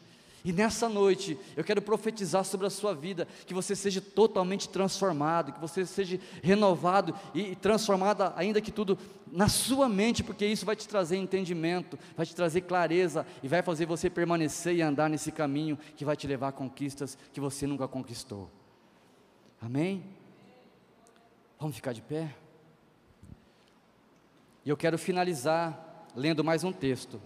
E 0.44 0.52
nessa 0.52 0.88
noite 0.88 1.38
eu 1.56 1.62
quero 1.62 1.82
profetizar 1.82 2.44
sobre 2.44 2.66
a 2.66 2.70
sua 2.70 2.94
vida, 2.94 3.28
que 3.46 3.52
você 3.52 3.76
seja 3.76 4.00
totalmente 4.00 4.68
transformado, 4.68 5.52
que 5.52 5.60
você 5.60 5.84
seja 5.84 6.18
renovado 6.42 7.14
e 7.34 7.54
transformado, 7.54 8.32
ainda 8.34 8.60
que 8.60 8.72
tudo 8.72 8.98
na 9.30 9.48
sua 9.48 9.88
mente, 9.88 10.24
porque 10.24 10.46
isso 10.46 10.64
vai 10.64 10.74
te 10.74 10.88
trazer 10.88 11.16
entendimento, 11.16 11.98
vai 12.16 12.24
te 12.24 12.34
trazer 12.34 12.62
clareza 12.62 13.26
e 13.42 13.48
vai 13.48 13.62
fazer 13.62 13.84
você 13.84 14.08
permanecer 14.08 14.74
e 14.76 14.82
andar 14.82 15.10
nesse 15.10 15.30
caminho 15.30 15.78
que 15.96 16.04
vai 16.04 16.16
te 16.16 16.26
levar 16.26 16.48
a 16.48 16.52
conquistas 16.52 17.18
que 17.32 17.40
você 17.40 17.66
nunca 17.66 17.86
conquistou. 17.86 18.50
Amém? 19.60 20.02
Vamos 21.58 21.76
ficar 21.76 21.92
de 21.92 22.00
pé? 22.00 22.34
E 24.64 24.68
eu 24.68 24.76
quero 24.76 24.98
finalizar 24.98 26.06
lendo 26.14 26.44
mais 26.44 26.64
um 26.64 26.72
texto. 26.72 27.20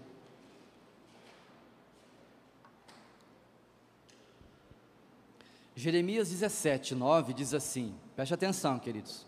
Jeremias 5.75 6.29
17, 6.29 6.95
9 6.95 7.33
diz 7.33 7.53
assim: 7.53 7.93
preste 8.15 8.33
atenção, 8.33 8.79
queridos. 8.79 9.25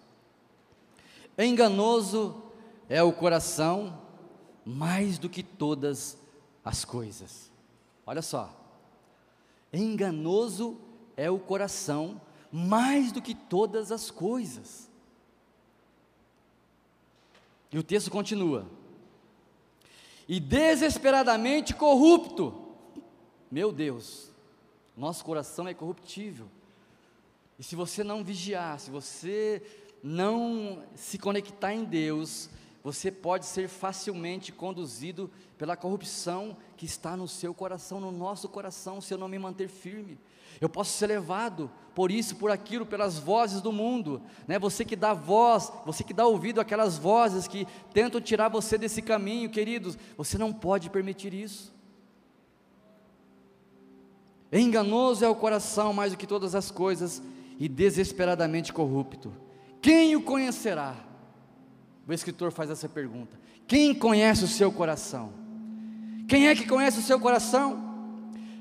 Enganoso 1.37 2.41
é 2.87 3.03
o 3.03 3.11
coração 3.11 4.01
mais 4.65 5.19
do 5.19 5.29
que 5.29 5.43
todas 5.43 6.17
as 6.63 6.85
coisas. 6.85 7.51
Olha 8.05 8.21
só. 8.21 8.53
Enganoso 9.71 10.79
é 11.17 11.29
o 11.29 11.37
coração 11.37 12.21
mais 12.51 13.11
do 13.11 13.21
que 13.21 13.35
todas 13.35 13.91
as 13.91 14.09
coisas. 14.09 14.89
E 17.71 17.77
o 17.77 17.83
texto 17.83 18.09
continua: 18.11 18.67
e 20.27 20.39
desesperadamente 20.39 21.73
corrupto. 21.73 22.65
Meu 23.49 23.71
Deus, 23.71 24.29
nosso 24.95 25.23
coração 25.23 25.67
é 25.67 25.73
corruptível. 25.73 26.47
E 27.57 27.63
se 27.63 27.75
você 27.75 28.03
não 28.03 28.23
vigiar, 28.23 28.79
se 28.79 28.91
você 28.91 29.63
não 30.03 30.83
se 30.95 31.17
conectar 31.17 31.73
em 31.73 31.83
Deus, 31.83 32.49
você 32.87 33.11
pode 33.11 33.45
ser 33.45 33.67
facilmente 33.67 34.49
conduzido 34.49 35.29
pela 35.57 35.75
corrupção 35.75 36.55
que 36.77 36.85
está 36.85 37.17
no 37.17 37.27
seu 37.27 37.53
coração, 37.53 37.99
no 37.99 38.13
nosso 38.13 38.47
coração, 38.47 39.01
se 39.01 39.13
eu 39.13 39.17
não 39.17 39.27
me 39.27 39.37
manter 39.37 39.67
firme. 39.67 40.17
Eu 40.61 40.69
posso 40.69 40.97
ser 40.97 41.07
levado 41.07 41.69
por 41.93 42.09
isso, 42.09 42.37
por 42.37 42.49
aquilo, 42.49 42.85
pelas 42.85 43.19
vozes 43.19 43.59
do 43.59 43.73
mundo, 43.73 44.21
né? 44.47 44.57
Você 44.57 44.85
que 44.85 44.95
dá 44.95 45.13
voz, 45.13 45.69
você 45.85 46.01
que 46.01 46.13
dá 46.13 46.25
ouvido 46.25 46.61
àquelas 46.61 46.97
vozes 46.97 47.45
que 47.45 47.67
tentam 47.93 48.21
tirar 48.21 48.47
você 48.47 48.77
desse 48.77 49.01
caminho, 49.01 49.49
queridos, 49.49 49.97
você 50.15 50.37
não 50.37 50.53
pode 50.53 50.89
permitir 50.89 51.33
isso. 51.33 51.75
Enganoso 54.49 55.25
é 55.25 55.29
o 55.29 55.35
coração 55.35 55.91
mais 55.91 56.13
do 56.13 56.17
que 56.17 56.25
todas 56.25 56.55
as 56.55 56.71
coisas 56.71 57.21
e 57.59 57.67
desesperadamente 57.67 58.71
corrupto. 58.71 59.33
Quem 59.81 60.15
o 60.15 60.21
conhecerá? 60.21 61.06
O 62.07 62.13
escritor 62.13 62.51
faz 62.51 62.69
essa 62.69 62.87
pergunta: 62.87 63.37
Quem 63.67 63.93
conhece 63.93 64.45
o 64.45 64.47
seu 64.47 64.71
coração? 64.71 65.33
Quem 66.27 66.47
é 66.47 66.55
que 66.55 66.67
conhece 66.67 66.99
o 66.99 67.03
seu 67.03 67.19
coração? 67.19 67.83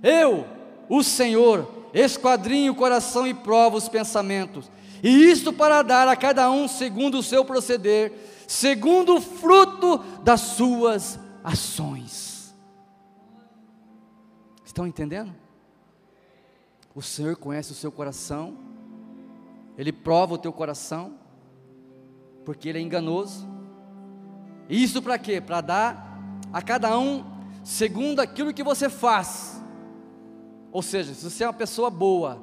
Eu, 0.02 0.46
o 0.88 1.02
Senhor, 1.02 1.70
esquadrinho 1.94 2.72
o 2.72 2.76
coração 2.76 3.26
e 3.26 3.32
prova 3.32 3.76
os 3.76 3.88
pensamentos, 3.88 4.70
e 5.02 5.30
isto 5.30 5.52
para 5.52 5.82
dar 5.82 6.08
a 6.08 6.16
cada 6.16 6.50
um 6.50 6.66
segundo 6.66 7.18
o 7.18 7.22
seu 7.22 7.44
proceder, 7.44 8.12
segundo 8.48 9.16
o 9.16 9.20
fruto 9.20 9.98
das 10.22 10.40
suas 10.40 11.18
ações. 11.42 12.54
Estão 14.64 14.86
entendendo? 14.86 15.32
O 16.94 17.02
Senhor 17.02 17.36
conhece 17.36 17.72
o 17.72 17.74
seu 17.76 17.92
coração, 17.92 18.56
Ele 19.78 19.92
prova 19.92 20.34
o 20.34 20.38
teu 20.38 20.52
coração, 20.52 21.14
porque 22.46 22.68
Ele 22.68 22.78
é 22.78 22.80
enganoso. 22.80 23.46
Isso 24.70 25.02
para 25.02 25.18
quê? 25.18 25.40
Para 25.40 25.60
dar 25.60 26.20
a 26.52 26.62
cada 26.62 26.96
um 26.96 27.24
segundo 27.64 28.20
aquilo 28.20 28.54
que 28.54 28.62
você 28.62 28.88
faz. 28.88 29.60
Ou 30.70 30.80
seja, 30.80 31.12
se 31.12 31.28
você 31.28 31.42
é 31.42 31.48
uma 31.48 31.52
pessoa 31.52 31.90
boa, 31.90 32.40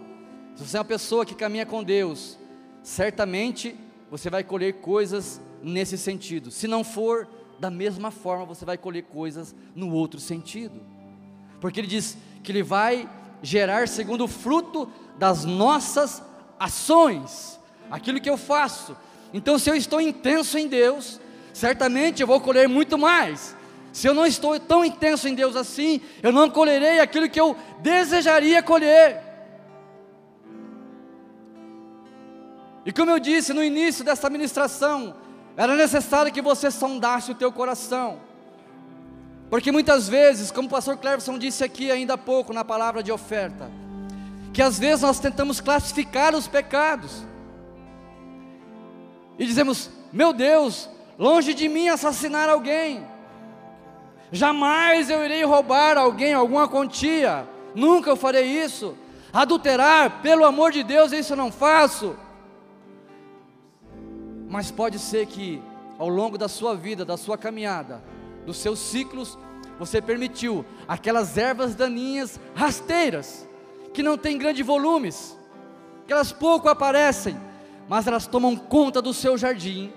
se 0.55 0.67
você 0.67 0.75
é 0.75 0.79
uma 0.81 0.85
pessoa 0.85 1.25
que 1.25 1.33
caminha 1.33 1.65
com 1.65 1.81
Deus, 1.81 2.37
certamente 2.83 3.75
você 4.11 4.29
vai 4.29 4.43
colher 4.43 4.81
coisas 4.81 5.39
nesse 5.61 5.97
sentido. 5.97 6.51
Se 6.51 6.67
não 6.67 6.83
for, 6.83 7.27
da 7.57 7.71
mesma 7.71 8.11
forma 8.11 8.45
você 8.45 8.65
vai 8.65 8.77
colher 8.77 9.03
coisas 9.03 9.55
no 9.73 9.93
outro 9.93 10.19
sentido. 10.19 10.81
Porque 11.61 11.79
ele 11.79 11.87
diz 11.87 12.17
que 12.43 12.51
ele 12.51 12.61
vai 12.61 13.09
gerar 13.41 13.87
segundo 13.87 14.25
o 14.25 14.27
fruto 14.27 14.89
das 15.17 15.45
nossas 15.45 16.21
ações, 16.59 17.57
aquilo 17.89 18.19
que 18.19 18.29
eu 18.29 18.37
faço. 18.37 18.97
Então, 19.33 19.57
se 19.57 19.69
eu 19.69 19.75
estou 19.75 19.99
intenso 19.99 20.57
em 20.57 20.67
Deus, 20.67 21.19
certamente 21.51 22.21
eu 22.21 22.27
vou 22.27 22.39
colher 22.39 22.69
muito 22.69 22.97
mais. 22.97 23.55
Se 23.91 24.07
eu 24.07 24.13
não 24.13 24.25
estou 24.25 24.59
tão 24.59 24.85
intenso 24.85 25.27
em 25.27 25.35
Deus 25.35 25.55
assim, 25.55 26.01
eu 26.21 26.31
não 26.31 26.49
colherei 26.49 26.99
aquilo 26.99 27.29
que 27.29 27.39
eu 27.39 27.55
desejaria 27.81 28.61
colher. 28.61 29.21
E 32.85 32.91
como 32.91 33.11
eu 33.11 33.19
disse 33.19 33.53
no 33.53 33.63
início 33.63 34.03
dessa 34.03 34.29
ministração, 34.29 35.15
era 35.55 35.75
necessário 35.75 36.31
que 36.31 36.41
você 36.41 36.69
sondasse 36.69 37.31
o 37.31 37.35
teu 37.35 37.51
coração. 37.51 38.19
Porque 39.49 39.71
muitas 39.71 40.09
vezes, 40.09 40.51
como 40.51 40.67
o 40.67 40.71
pastor 40.71 40.97
Cleverson 40.97 41.37
disse 41.37 41.63
aqui 41.63 41.91
ainda 41.91 42.15
há 42.15 42.17
pouco 42.17 42.51
na 42.51 42.65
palavra 42.65 43.03
de 43.03 43.11
oferta, 43.11 43.69
que 44.51 44.61
às 44.61 44.79
vezes 44.79 45.01
nós 45.01 45.19
tentamos 45.19 45.61
classificar 45.61 46.35
os 46.35 46.47
pecados. 46.47 47.23
E 49.37 49.45
dizemos: 49.45 49.89
"Meu 50.11 50.33
Deus, 50.33 50.89
longe 51.17 51.53
de 51.53 51.67
mim 51.67 51.87
assassinar 51.87 52.49
alguém. 52.49 53.05
Jamais 54.31 55.09
eu 55.09 55.23
irei 55.23 55.43
roubar 55.43 55.97
alguém 55.97 56.33
alguma 56.33 56.67
quantia. 56.67 57.47
Nunca 57.75 58.09
eu 58.09 58.15
farei 58.15 58.45
isso. 58.45 58.97
Adulterar, 59.31 60.21
pelo 60.21 60.45
amor 60.45 60.71
de 60.71 60.83
Deus, 60.83 61.11
isso 61.11 61.33
eu 61.33 61.37
não 61.37 61.51
faço. 61.51 62.15
Mas 64.49 64.71
pode 64.71 64.99
ser 64.99 65.27
que 65.27 65.61
ao 65.97 66.09
longo 66.09 66.37
da 66.37 66.47
sua 66.47 66.75
vida, 66.75 67.05
da 67.05 67.17
sua 67.17 67.37
caminhada, 67.37 68.03
dos 68.45 68.57
seus 68.57 68.79
ciclos, 68.79 69.37
você 69.79 70.01
permitiu 70.01 70.65
aquelas 70.87 71.37
ervas 71.37 71.75
daninhas 71.75 72.39
rasteiras, 72.55 73.47
que 73.93 74.03
não 74.03 74.17
têm 74.17 74.37
grandes 74.37 74.65
volumes, 74.65 75.37
que 76.05 76.13
elas 76.13 76.31
pouco 76.31 76.69
aparecem, 76.69 77.39
mas 77.87 78.07
elas 78.07 78.27
tomam 78.27 78.55
conta 78.55 79.01
do 79.01 79.13
seu 79.13 79.37
jardim 79.37 79.91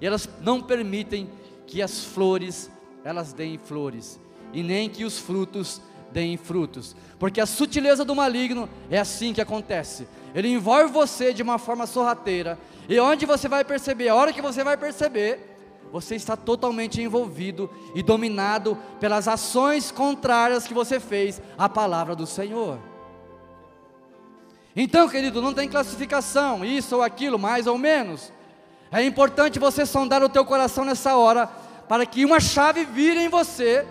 e 0.00 0.06
elas 0.06 0.28
não 0.40 0.60
permitem 0.60 1.28
que 1.66 1.82
as 1.82 2.04
flores 2.04 2.70
elas 3.04 3.32
deem 3.32 3.58
flores 3.58 4.20
e 4.52 4.62
nem 4.62 4.88
que 4.88 5.04
os 5.04 5.18
frutos 5.18 5.80
deem 6.12 6.36
frutos, 6.36 6.94
porque 7.18 7.40
a 7.40 7.46
sutileza 7.46 8.04
do 8.04 8.14
maligno 8.14 8.68
é 8.90 8.98
assim 8.98 9.32
que 9.32 9.40
acontece. 9.40 10.06
Ele 10.34 10.48
envolve 10.48 10.92
você 10.92 11.32
de 11.32 11.42
uma 11.42 11.58
forma 11.58 11.86
sorrateira, 11.86 12.58
e 12.88 13.00
onde 13.00 13.24
você 13.24 13.48
vai 13.48 13.64
perceber, 13.64 14.08
a 14.08 14.14
hora 14.14 14.32
que 14.32 14.42
você 14.42 14.62
vai 14.62 14.76
perceber, 14.76 15.56
você 15.90 16.14
está 16.14 16.36
totalmente 16.36 17.00
envolvido 17.00 17.70
e 17.94 18.02
dominado 18.02 18.76
pelas 18.98 19.28
ações 19.28 19.90
contrárias 19.90 20.66
que 20.66 20.74
você 20.74 20.98
fez 20.98 21.40
à 21.56 21.68
palavra 21.68 22.14
do 22.16 22.26
Senhor. 22.26 22.78
Então, 24.74 25.08
querido, 25.08 25.42
não 25.42 25.52
tem 25.52 25.68
classificação, 25.68 26.64
isso 26.64 26.96
ou 26.96 27.02
aquilo, 27.02 27.38
mais 27.38 27.66
ou 27.66 27.76
menos. 27.76 28.32
É 28.90 29.02
importante 29.04 29.58
você 29.58 29.84
sondar 29.84 30.22
o 30.22 30.28
teu 30.28 30.44
coração 30.44 30.84
nessa 30.84 31.16
hora, 31.16 31.46
para 31.88 32.06
que 32.06 32.24
uma 32.24 32.40
chave 32.40 32.84
vire 32.84 33.20
em 33.20 33.28
você, 33.28 33.86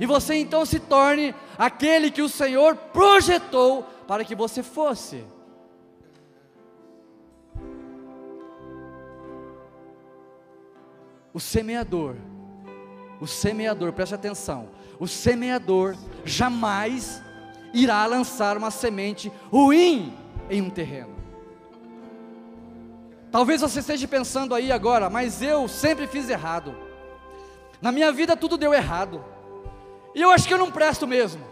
e 0.00 0.06
você 0.06 0.34
então 0.34 0.66
se 0.66 0.80
torne 0.80 1.34
aquele 1.56 2.10
que 2.10 2.22
o 2.22 2.28
Senhor 2.28 2.74
projetou 2.74 3.82
para 4.08 4.24
que 4.24 4.34
você 4.34 4.62
fosse. 4.62 5.24
O 11.32 11.40
semeador, 11.40 12.16
o 13.20 13.26
semeador, 13.26 13.92
preste 13.92 14.14
atenção, 14.14 14.68
o 14.98 15.06
semeador 15.06 15.96
jamais 16.24 17.20
irá 17.72 18.06
lançar 18.06 18.56
uma 18.56 18.70
semente 18.70 19.32
ruim 19.50 20.23
em 20.50 20.60
um 20.60 20.70
terreno. 20.70 21.14
Talvez 23.30 23.60
você 23.60 23.80
esteja 23.80 24.06
pensando 24.06 24.54
aí 24.54 24.70
agora, 24.70 25.10
mas 25.10 25.42
eu 25.42 25.66
sempre 25.66 26.06
fiz 26.06 26.28
errado. 26.28 26.74
Na 27.82 27.90
minha 27.90 28.12
vida 28.12 28.36
tudo 28.36 28.56
deu 28.56 28.72
errado. 28.72 29.24
E 30.14 30.22
eu 30.22 30.30
acho 30.30 30.46
que 30.46 30.54
eu 30.54 30.58
não 30.58 30.70
presto 30.70 31.06
mesmo. 31.06 31.44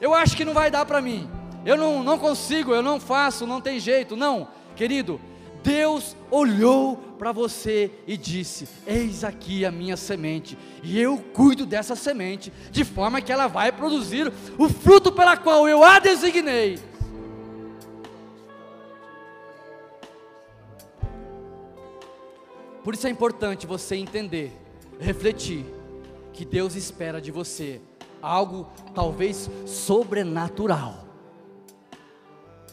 Eu 0.00 0.14
acho 0.14 0.36
que 0.36 0.44
não 0.44 0.52
vai 0.52 0.70
dar 0.70 0.84
para 0.84 1.00
mim. 1.00 1.30
Eu 1.64 1.76
não, 1.76 2.02
não 2.02 2.18
consigo, 2.18 2.74
eu 2.74 2.82
não 2.82 2.98
faço, 2.98 3.46
não 3.46 3.60
tem 3.60 3.78
jeito. 3.78 4.16
Não, 4.16 4.48
querido, 4.74 5.20
Deus 5.62 6.16
olhou 6.30 6.96
para 7.18 7.32
você 7.32 7.90
e 8.06 8.16
disse: 8.16 8.68
Eis 8.86 9.22
aqui 9.22 9.64
a 9.64 9.70
minha 9.70 9.96
semente, 9.96 10.56
e 10.82 11.00
eu 11.00 11.18
cuido 11.32 11.66
dessa 11.66 11.94
semente, 11.94 12.52
de 12.70 12.84
forma 12.84 13.20
que 13.20 13.32
ela 13.32 13.46
vai 13.46 13.70
produzir 13.70 14.32
o 14.56 14.68
fruto 14.68 15.12
pela 15.12 15.36
qual 15.36 15.68
eu 15.68 15.84
a 15.84 15.98
designei. 15.98 16.78
Por 22.88 22.94
isso 22.94 23.06
é 23.06 23.10
importante 23.10 23.66
você 23.66 23.96
entender, 23.96 24.50
refletir, 24.98 25.62
que 26.32 26.42
Deus 26.42 26.74
espera 26.74 27.20
de 27.20 27.30
você 27.30 27.82
algo 28.22 28.66
talvez 28.94 29.50
sobrenatural 29.66 31.04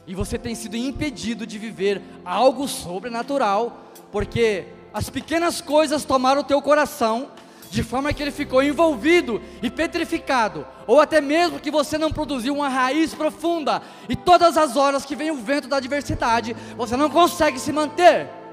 e 0.08 0.16
você 0.16 0.40
tem 0.40 0.56
sido 0.56 0.78
impedido 0.78 1.46
de 1.46 1.60
viver 1.60 2.02
algo 2.24 2.66
sobrenatural, 2.66 3.92
porque 4.10 4.64
as 4.94 5.10
pequenas 5.10 5.60
coisas 5.60 6.06
tomaram 6.06 6.40
o 6.40 6.46
teu 6.46 6.62
coração, 6.62 7.32
de 7.70 7.84
forma 7.84 8.14
que 8.14 8.24
ele 8.24 8.32
ficou 8.32 8.64
envolvido 8.64 9.42
e 9.62 9.70
petrificado, 9.70 10.66
ou 10.88 11.02
até 11.02 11.20
mesmo 11.20 11.60
que 11.60 11.70
você 11.70 11.98
não 11.98 12.10
produziu 12.10 12.54
uma 12.54 12.70
raiz 12.70 13.14
profunda, 13.14 13.82
e 14.08 14.16
todas 14.16 14.56
as 14.56 14.78
horas 14.78 15.04
que 15.04 15.14
vem 15.14 15.30
o 15.30 15.36
vento 15.36 15.68
da 15.68 15.76
adversidade, 15.76 16.56
você 16.78 16.96
não 16.96 17.10
consegue 17.10 17.60
se 17.60 17.74
manter. 17.74 18.45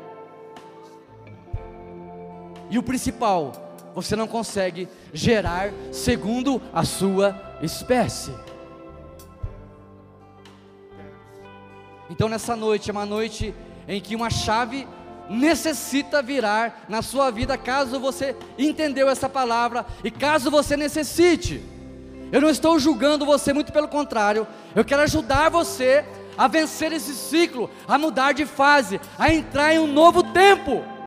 E 2.72 2.78
o 2.78 2.82
principal, 2.82 3.52
você 3.94 4.16
não 4.16 4.26
consegue 4.26 4.88
gerar 5.12 5.70
segundo 5.92 6.60
a 6.72 6.86
sua 6.86 7.38
espécie. 7.60 8.32
Então 12.08 12.30
nessa 12.30 12.56
noite 12.56 12.88
é 12.88 12.92
uma 12.92 13.04
noite 13.04 13.54
em 13.86 14.00
que 14.00 14.16
uma 14.16 14.30
chave 14.30 14.88
necessita 15.28 16.22
virar 16.22 16.86
na 16.88 17.02
sua 17.02 17.30
vida, 17.30 17.58
caso 17.58 18.00
você 18.00 18.34
entendeu 18.58 19.06
essa 19.06 19.28
palavra 19.28 19.84
e 20.02 20.10
caso 20.10 20.50
você 20.50 20.74
necessite. 20.74 21.62
Eu 22.32 22.40
não 22.40 22.48
estou 22.48 22.78
julgando 22.78 23.26
você, 23.26 23.52
muito 23.52 23.70
pelo 23.70 23.86
contrário, 23.86 24.46
eu 24.74 24.82
quero 24.82 25.02
ajudar 25.02 25.50
você 25.50 26.06
a 26.38 26.48
vencer 26.48 26.90
esse 26.90 27.14
ciclo, 27.14 27.68
a 27.86 27.98
mudar 27.98 28.32
de 28.32 28.46
fase, 28.46 28.98
a 29.18 29.30
entrar 29.30 29.74
em 29.74 29.78
um 29.78 29.86
novo 29.86 30.22
tempo. 30.22 31.01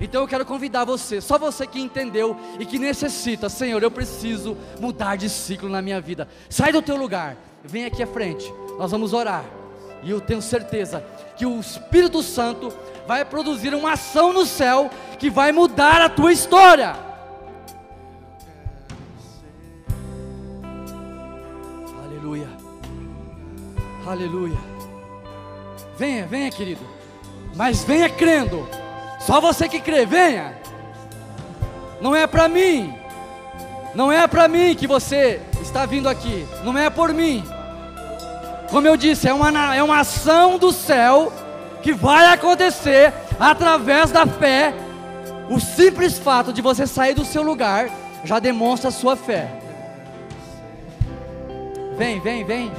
Então 0.00 0.22
eu 0.22 0.28
quero 0.28 0.46
convidar 0.46 0.84
você, 0.84 1.20
só 1.20 1.38
você 1.38 1.66
que 1.66 1.80
entendeu 1.80 2.36
e 2.58 2.64
que 2.64 2.78
necessita, 2.78 3.48
Senhor, 3.48 3.82
eu 3.82 3.90
preciso 3.90 4.56
mudar 4.80 5.16
de 5.16 5.28
ciclo 5.28 5.68
na 5.68 5.82
minha 5.82 6.00
vida. 6.00 6.28
Sai 6.48 6.72
do 6.72 6.80
teu 6.80 6.96
lugar, 6.96 7.36
vem 7.64 7.84
aqui 7.84 8.02
à 8.02 8.06
frente 8.06 8.52
nós 8.78 8.92
vamos 8.92 9.12
orar. 9.12 9.44
E 10.04 10.10
eu 10.10 10.20
tenho 10.20 10.40
certeza 10.40 11.04
que 11.36 11.44
o 11.44 11.58
Espírito 11.58 12.22
Santo 12.22 12.72
vai 13.06 13.24
produzir 13.24 13.74
uma 13.74 13.94
ação 13.94 14.32
no 14.32 14.46
céu 14.46 14.88
que 15.18 15.28
vai 15.28 15.50
mudar 15.50 16.00
a 16.00 16.08
tua 16.08 16.32
história. 16.32 16.94
Aleluia. 22.04 22.48
Aleluia. 24.06 24.58
Venha, 25.98 26.26
venha, 26.26 26.50
querido. 26.52 26.86
Mas 27.56 27.82
venha 27.82 28.08
crendo. 28.08 28.68
Só 29.18 29.40
você 29.40 29.68
que 29.68 29.80
crê, 29.80 30.06
venha. 30.06 30.56
Não 32.00 32.14
é 32.14 32.26
para 32.26 32.48
mim. 32.48 32.94
Não 33.94 34.12
é 34.12 34.26
para 34.26 34.48
mim 34.48 34.74
que 34.74 34.86
você 34.86 35.40
está 35.60 35.86
vindo 35.86 36.08
aqui. 36.08 36.46
Não 36.64 36.76
é 36.76 36.88
por 36.88 37.12
mim 37.12 37.44
como 38.70 38.86
eu 38.86 38.96
disse, 38.96 39.28
é 39.28 39.32
uma, 39.32 39.74
é 39.74 39.82
uma 39.82 40.00
ação 40.00 40.58
do 40.58 40.72
céu 40.72 41.32
que 41.82 41.92
vai 41.92 42.26
acontecer 42.26 43.12
através 43.38 44.10
da 44.10 44.26
fé. 44.26 44.74
O 45.48 45.58
simples 45.58 46.18
fato 46.18 46.52
de 46.52 46.60
você 46.60 46.86
sair 46.86 47.14
do 47.14 47.24
seu 47.24 47.42
lugar 47.42 47.88
já 48.24 48.38
demonstra 48.38 48.88
a 48.88 48.92
sua 48.92 49.16
fé. 49.16 49.50
Vem, 51.96 52.20
vem, 52.20 52.44
vem. 52.44 52.70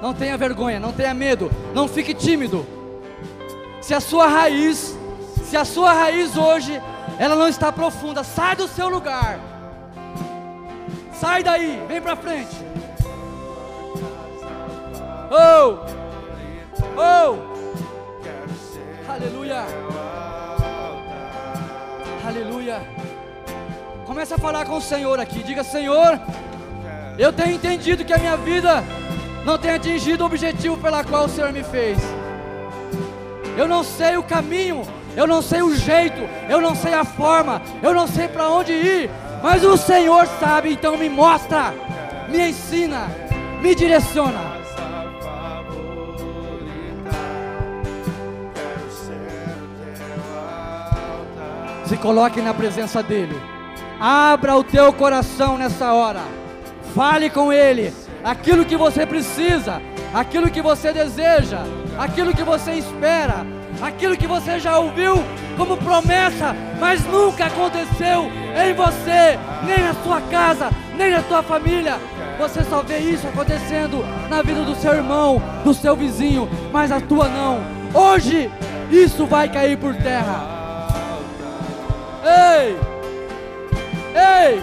Não 0.00 0.14
tenha 0.14 0.36
vergonha, 0.36 0.80
não 0.80 0.92
tenha 0.92 1.12
medo, 1.12 1.50
não 1.74 1.86
fique 1.86 2.14
tímido. 2.14 2.66
Se 3.80 3.92
a 3.92 4.00
sua 4.00 4.26
raiz, 4.26 4.95
se 5.48 5.56
a 5.56 5.64
sua 5.64 5.92
raiz 5.92 6.36
hoje, 6.36 6.82
ela 7.18 7.36
não 7.36 7.48
está 7.48 7.70
profunda, 7.70 8.24
sai 8.24 8.56
do 8.56 8.66
seu 8.66 8.88
lugar. 8.88 9.38
Sai 11.12 11.42
daí, 11.42 11.82
vem 11.86 12.00
para 12.00 12.16
frente. 12.16 12.56
Oh! 15.30 15.78
Oh! 16.96 17.36
Aleluia! 19.08 19.64
Aleluia! 22.26 22.80
Comece 24.04 24.34
a 24.34 24.38
falar 24.38 24.66
com 24.66 24.76
o 24.76 24.82
Senhor 24.82 25.20
aqui. 25.20 25.42
Diga: 25.44 25.62
Senhor, 25.62 26.20
eu 27.18 27.32
tenho 27.32 27.54
entendido 27.54 28.04
que 28.04 28.12
a 28.12 28.18
minha 28.18 28.36
vida 28.36 28.82
não 29.44 29.56
tem 29.56 29.70
atingido 29.70 30.24
o 30.24 30.26
objetivo 30.26 30.76
pela 30.76 31.04
qual 31.04 31.26
o 31.26 31.28
Senhor 31.28 31.52
me 31.52 31.62
fez. 31.62 31.98
Eu 33.56 33.66
não 33.66 33.82
sei 33.82 34.16
o 34.16 34.22
caminho, 34.22 34.82
eu 35.16 35.26
não 35.26 35.40
sei 35.40 35.62
o 35.62 35.74
jeito, 35.74 36.20
eu 36.48 36.60
não 36.60 36.74
sei 36.74 36.92
a 36.92 37.04
forma, 37.04 37.62
eu 37.82 37.94
não 37.94 38.06
sei 38.06 38.28
para 38.28 38.50
onde 38.50 38.72
ir, 38.72 39.10
mas 39.42 39.64
o 39.64 39.76
Senhor 39.76 40.26
sabe, 40.38 40.72
então 40.72 40.96
me 40.96 41.08
mostra, 41.08 41.72
me 42.28 42.50
ensina, 42.50 43.08
me 43.62 43.74
direciona. 43.74 44.56
Se 51.86 51.96
coloque 51.96 52.42
na 52.42 52.52
presença 52.52 53.02
dEle. 53.02 53.40
Abra 54.00 54.56
o 54.56 54.64
teu 54.64 54.92
coração 54.92 55.56
nessa 55.56 55.92
hora. 55.92 56.20
Fale 56.94 57.30
com 57.30 57.52
Ele. 57.52 57.94
Aquilo 58.24 58.64
que 58.64 58.76
você 58.76 59.06
precisa, 59.06 59.80
aquilo 60.12 60.50
que 60.50 60.60
você 60.60 60.92
deseja, 60.92 61.60
aquilo 61.96 62.34
que 62.34 62.42
você 62.42 62.72
espera, 62.72 63.46
aquilo 63.80 64.16
que 64.16 64.26
você 64.26 64.58
já 64.58 64.78
ouviu 64.78 65.22
como 65.56 65.76
promessa, 65.76 66.54
mas 66.78 67.04
nunca 67.06 67.46
aconteceu 67.46 68.30
em 68.56 68.74
você, 68.74 69.38
nem 69.64 69.82
na 69.82 69.94
sua 70.02 70.20
casa, 70.22 70.70
nem 70.96 71.10
na 71.10 71.22
sua 71.22 71.42
família. 71.42 71.98
Você 72.38 72.62
só 72.64 72.82
vê 72.82 72.98
isso 72.98 73.26
acontecendo 73.26 74.04
na 74.28 74.42
vida 74.42 74.62
do 74.62 74.74
seu 74.74 74.94
irmão, 74.94 75.42
do 75.64 75.72
seu 75.72 75.96
vizinho, 75.96 76.48
mas 76.72 76.92
a 76.92 77.00
tua 77.00 77.28
não. 77.28 77.60
Hoje 77.94 78.50
isso 78.90 79.26
vai 79.26 79.48
cair 79.48 79.76
por 79.78 79.94
terra. 79.94 80.44
Ei! 82.24 82.76
Ei! 84.14 84.60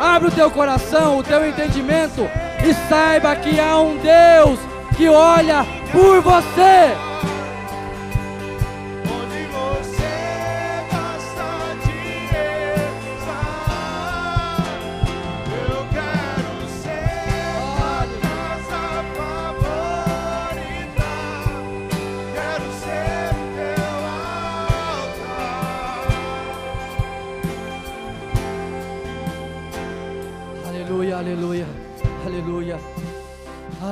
Abre 0.00 0.28
o 0.28 0.32
teu 0.32 0.50
coração, 0.50 1.18
o 1.18 1.22
teu 1.22 1.46
entendimento 1.46 2.28
e 2.64 2.72
saiba 2.88 3.36
que 3.36 3.60
há 3.60 3.78
um 3.78 3.98
Deus 3.98 4.58
que 4.96 5.08
olha 5.08 5.66
por 5.92 6.20
você. 6.22 7.13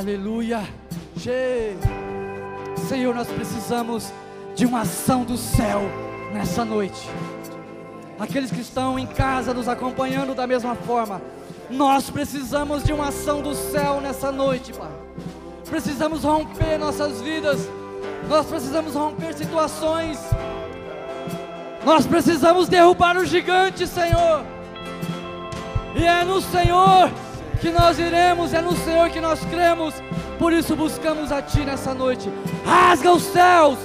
Aleluia. 0.03 0.63
Senhor, 2.89 3.15
nós 3.15 3.29
precisamos 3.29 4.13
de 4.57 4.67
uma 4.67 4.81
ação 4.81 5.25
do 5.25 5.37
céu 5.37 5.83
nessa 6.33 6.65
noite. 6.65 7.09
Aqueles 8.19 8.51
que 8.51 8.61
estão 8.61 8.99
em 8.99 9.07
casa 9.07 9.55
nos 9.55 9.69
acompanhando 9.69 10.35
da 10.35 10.45
mesma 10.45 10.75
forma, 10.75 11.23
nós 11.71 12.11
precisamos 12.11 12.83
de 12.83 12.93
uma 12.93 13.09
ação 13.09 13.43
do 13.43 13.55
céu 13.55 14.01
nessa 14.01 14.33
noite, 14.33 14.73
Pai. 14.73 14.91
Precisamos 15.71 16.25
romper 16.25 16.79
nossas 16.79 17.21
vidas, 17.21 17.69
nós 18.29 18.45
precisamos 18.47 18.95
romper 18.95 19.33
situações, 19.35 20.19
nós 21.85 22.07
precisamos 22.07 22.69
derrubar 22.69 23.17
o 23.17 23.25
gigante, 23.25 23.87
Senhor. 23.87 24.45
E 25.95 26.05
é 26.05 26.25
no 26.25 26.41
Senhor 26.41 27.09
que 27.63 27.71
nós 27.71 27.97
iremos, 27.97 28.53
é 28.53 28.61
no 28.61 28.77
Senhor 28.77 29.09
que 29.09 29.21
nós 29.21 29.43
cremos. 29.45 29.95
Por 30.37 30.53
isso 30.53 30.75
buscamos 30.75 31.31
a 31.31 31.41
Ti 31.41 31.61
nessa 31.61 31.95
noite. 31.95 32.29
Rasga 32.67 33.13
os 33.13 33.23
céus, 33.23 33.79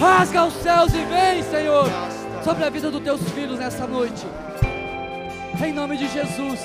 rasga 0.00 0.46
os 0.46 0.54
céus 0.54 0.92
e 0.94 1.04
vem, 1.04 1.42
Senhor, 1.42 1.86
sobre 2.42 2.64
a 2.64 2.70
vida 2.70 2.90
dos 2.90 3.02
Teus 3.02 3.20
filhos 3.32 3.58
nessa 3.58 3.86
noite. 3.86 4.26
Em 5.62 5.74
nome 5.74 5.98
de 5.98 6.08
Jesus, 6.08 6.58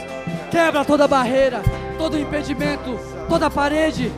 quebra 0.49 0.85
toda 0.85 1.05
barreira, 1.05 1.61
todo 1.97 2.17
impedimento, 2.17 2.97
toda 3.27 3.49
parede, 3.49 4.09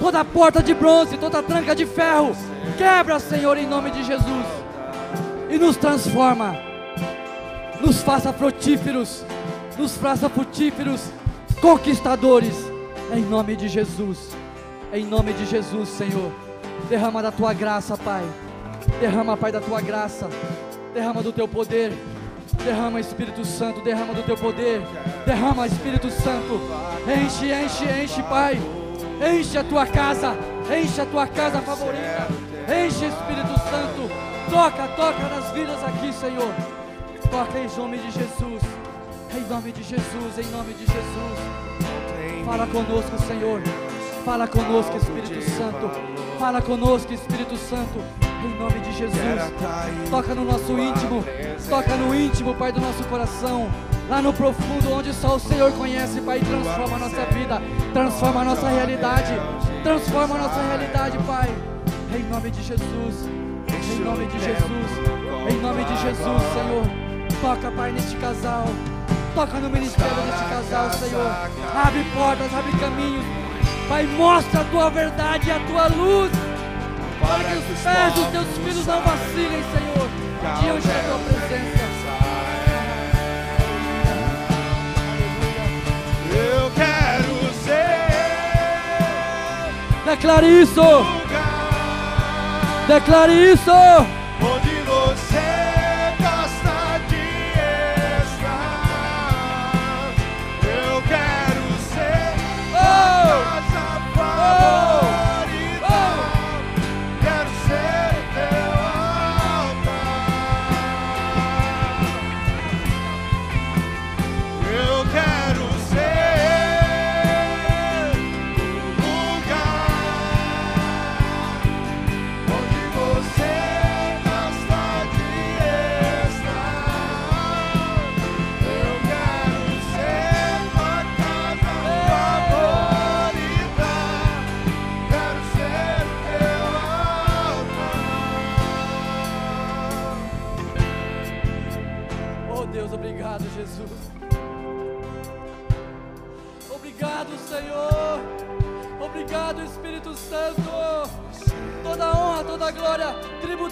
toda 0.00 0.24
porta 0.24 0.60
de 0.60 0.74
bronze, 0.74 1.16
toda 1.16 1.40
tranca 1.40 1.72
de 1.72 1.86
ferro. 1.86 2.36
Quebra, 2.76 3.20
Senhor, 3.20 3.56
em 3.56 3.66
nome 3.66 3.92
de 3.92 4.02
Jesus. 4.02 4.46
E 5.48 5.56
nos 5.56 5.76
transforma, 5.76 6.56
nos 7.80 8.02
faça 8.02 8.32
frutíferos 8.32 9.24
nos 9.78 9.96
faça 9.96 10.28
frutíferos, 10.28 11.10
conquistadores, 11.60 12.54
em 13.12 13.22
nome 13.22 13.56
de 13.56 13.68
Jesus, 13.68 14.36
em 14.92 15.04
nome 15.04 15.32
de 15.32 15.46
Jesus, 15.46 15.88
Senhor. 15.88 16.30
Derrama 16.88 17.22
da 17.22 17.32
tua 17.32 17.52
graça, 17.52 17.96
Pai. 17.96 18.24
Derrama, 19.00 19.36
Pai, 19.36 19.50
da 19.50 19.60
tua 19.60 19.80
graça. 19.80 20.28
Derrama 20.94 21.22
do 21.22 21.32
teu 21.32 21.48
poder. 21.48 21.92
Derrama, 22.64 23.00
Espírito 23.00 23.44
Santo. 23.44 23.80
Derrama 23.80 24.14
do 24.14 24.22
teu 24.22 24.36
poder. 24.36 24.82
Derrama, 25.24 25.66
Espírito 25.66 26.10
Santo. 26.10 26.60
Enche, 27.06 27.52
enche, 27.52 28.02
enche, 28.02 28.22
Pai. 28.24 28.60
Enche 29.20 29.58
a 29.58 29.64
tua 29.64 29.86
casa. 29.86 30.36
Enche 30.70 31.00
a 31.00 31.06
tua 31.06 31.26
casa 31.26 31.60
favorita. 31.60 32.28
Enche, 32.68 33.06
Espírito 33.06 33.58
Santo. 33.58 34.10
Toca, 34.50 34.88
toca 34.88 35.28
nas 35.28 35.50
vidas 35.52 35.82
aqui, 35.82 36.12
Senhor. 36.12 36.54
Toca 37.30 37.58
em 37.58 37.68
nome 37.76 37.98
de 37.98 38.10
Jesus. 38.12 38.75
Em 39.36 39.46
nome 39.50 39.70
de 39.70 39.82
Jesus, 39.82 40.38
em 40.38 40.50
nome 40.50 40.72
de 40.72 40.86
Jesus. 40.86 41.38
Fala 42.46 42.66
conosco, 42.66 43.18
Senhor. 43.18 43.60
Fala 44.24 44.48
conosco, 44.48 44.96
Espírito 44.96 45.42
Santo. 45.50 45.90
Fala 46.38 46.62
conosco, 46.62 47.12
Espírito 47.12 47.54
Santo. 47.58 48.00
Em 48.42 48.58
nome 48.58 48.80
de 48.80 48.92
Jesus. 48.96 49.20
Toca 50.08 50.34
no 50.34 50.42
nosso 50.42 50.72
íntimo. 50.78 51.22
Toca 51.68 51.96
no 51.96 52.14
íntimo, 52.14 52.54
Pai, 52.54 52.72
do 52.72 52.80
nosso 52.80 53.04
coração. 53.04 53.70
Lá 54.08 54.22
no 54.22 54.32
profundo, 54.32 54.90
onde 54.90 55.12
só 55.12 55.36
o 55.36 55.40
Senhor 55.40 55.70
conhece, 55.72 56.18
Pai. 56.22 56.40
Transforma 56.40 56.96
a 56.96 56.98
nossa 56.98 57.26
vida. 57.26 57.62
Transforma 57.92 58.40
a 58.40 58.44
nossa 58.44 58.68
realidade. 58.70 59.34
Transforma 59.82 60.34
a 60.36 60.38
nossa 60.38 60.62
realidade, 60.62 61.18
Pai. 61.26 61.54
Em 62.16 62.22
nome 62.22 62.50
de 62.50 62.62
Jesus. 62.62 63.28
Em 63.68 64.00
nome 64.00 64.24
de 64.26 64.38
Jesus. 64.38 64.90
Em 65.50 65.60
nome 65.60 65.84
de 65.84 65.96
Jesus, 66.00 66.42
Senhor. 66.54 66.86
Toca, 67.42 67.70
Pai, 67.70 67.92
neste 67.92 68.16
casal. 68.16 68.64
Toca 69.36 69.60
no 69.60 69.68
ministério 69.68 70.14
deste 70.14 70.44
casal, 70.48 70.90
Senhor. 70.92 71.30
Abre 71.74 72.02
portas, 72.14 72.54
abre 72.54 72.72
caminhos. 72.78 73.22
Pai, 73.86 74.06
mostra 74.16 74.62
a 74.62 74.64
tua 74.64 74.88
verdade 74.88 75.46
e 75.46 75.50
a 75.50 75.60
tua 75.60 75.88
luz. 75.88 76.32
Para 77.20 77.44
que 77.44 77.58
os 77.58 77.64
pés 77.82 78.14
dos 78.14 78.26
teus 78.28 78.46
filhos 78.56 78.86
não 78.86 79.02
vacilem, 79.02 79.62
Senhor, 79.74 80.08
diante 80.62 80.88
da 80.88 81.00
tua 81.04 81.18
presença. 81.18 81.84
Eu 86.32 86.70
quero 86.70 87.52
ser. 87.62 88.06
Declare 90.06 90.62
isso. 90.62 91.04
Declare 92.88 93.52
isso. 93.52 93.70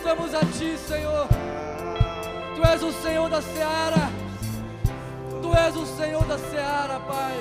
Tributamos 0.05 0.35
a 0.35 0.41
Ti, 0.41 0.77
Senhor. 0.77 1.27
Tu 2.55 2.63
és 2.63 2.83
o 2.83 2.93
Senhor 2.93 3.31
da 3.31 3.41
seara. 3.41 4.11
Tu 5.41 5.55
és 5.57 5.77
o 5.77 5.87
Senhor 5.87 6.25
da 6.27 6.39
seara, 6.39 7.01
Pai. 7.01 7.35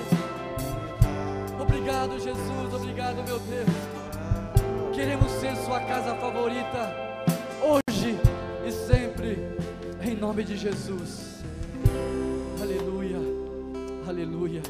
Obrigado, 1.61 2.17
Jesus. 2.19 2.73
Obrigado, 2.73 3.15
meu 3.27 3.39
Deus. 3.39 4.95
Queremos 4.95 5.29
ser 5.33 5.55
Sua 5.57 5.81
casa 5.81 6.15
favorita, 6.15 6.95
hoje 7.61 8.17
e 8.65 8.71
sempre, 8.71 9.37
em 10.01 10.15
nome 10.15 10.43
de 10.43 10.55
Jesus. 10.55 11.43
Aleluia, 12.61 13.17
aleluia, 14.07 14.61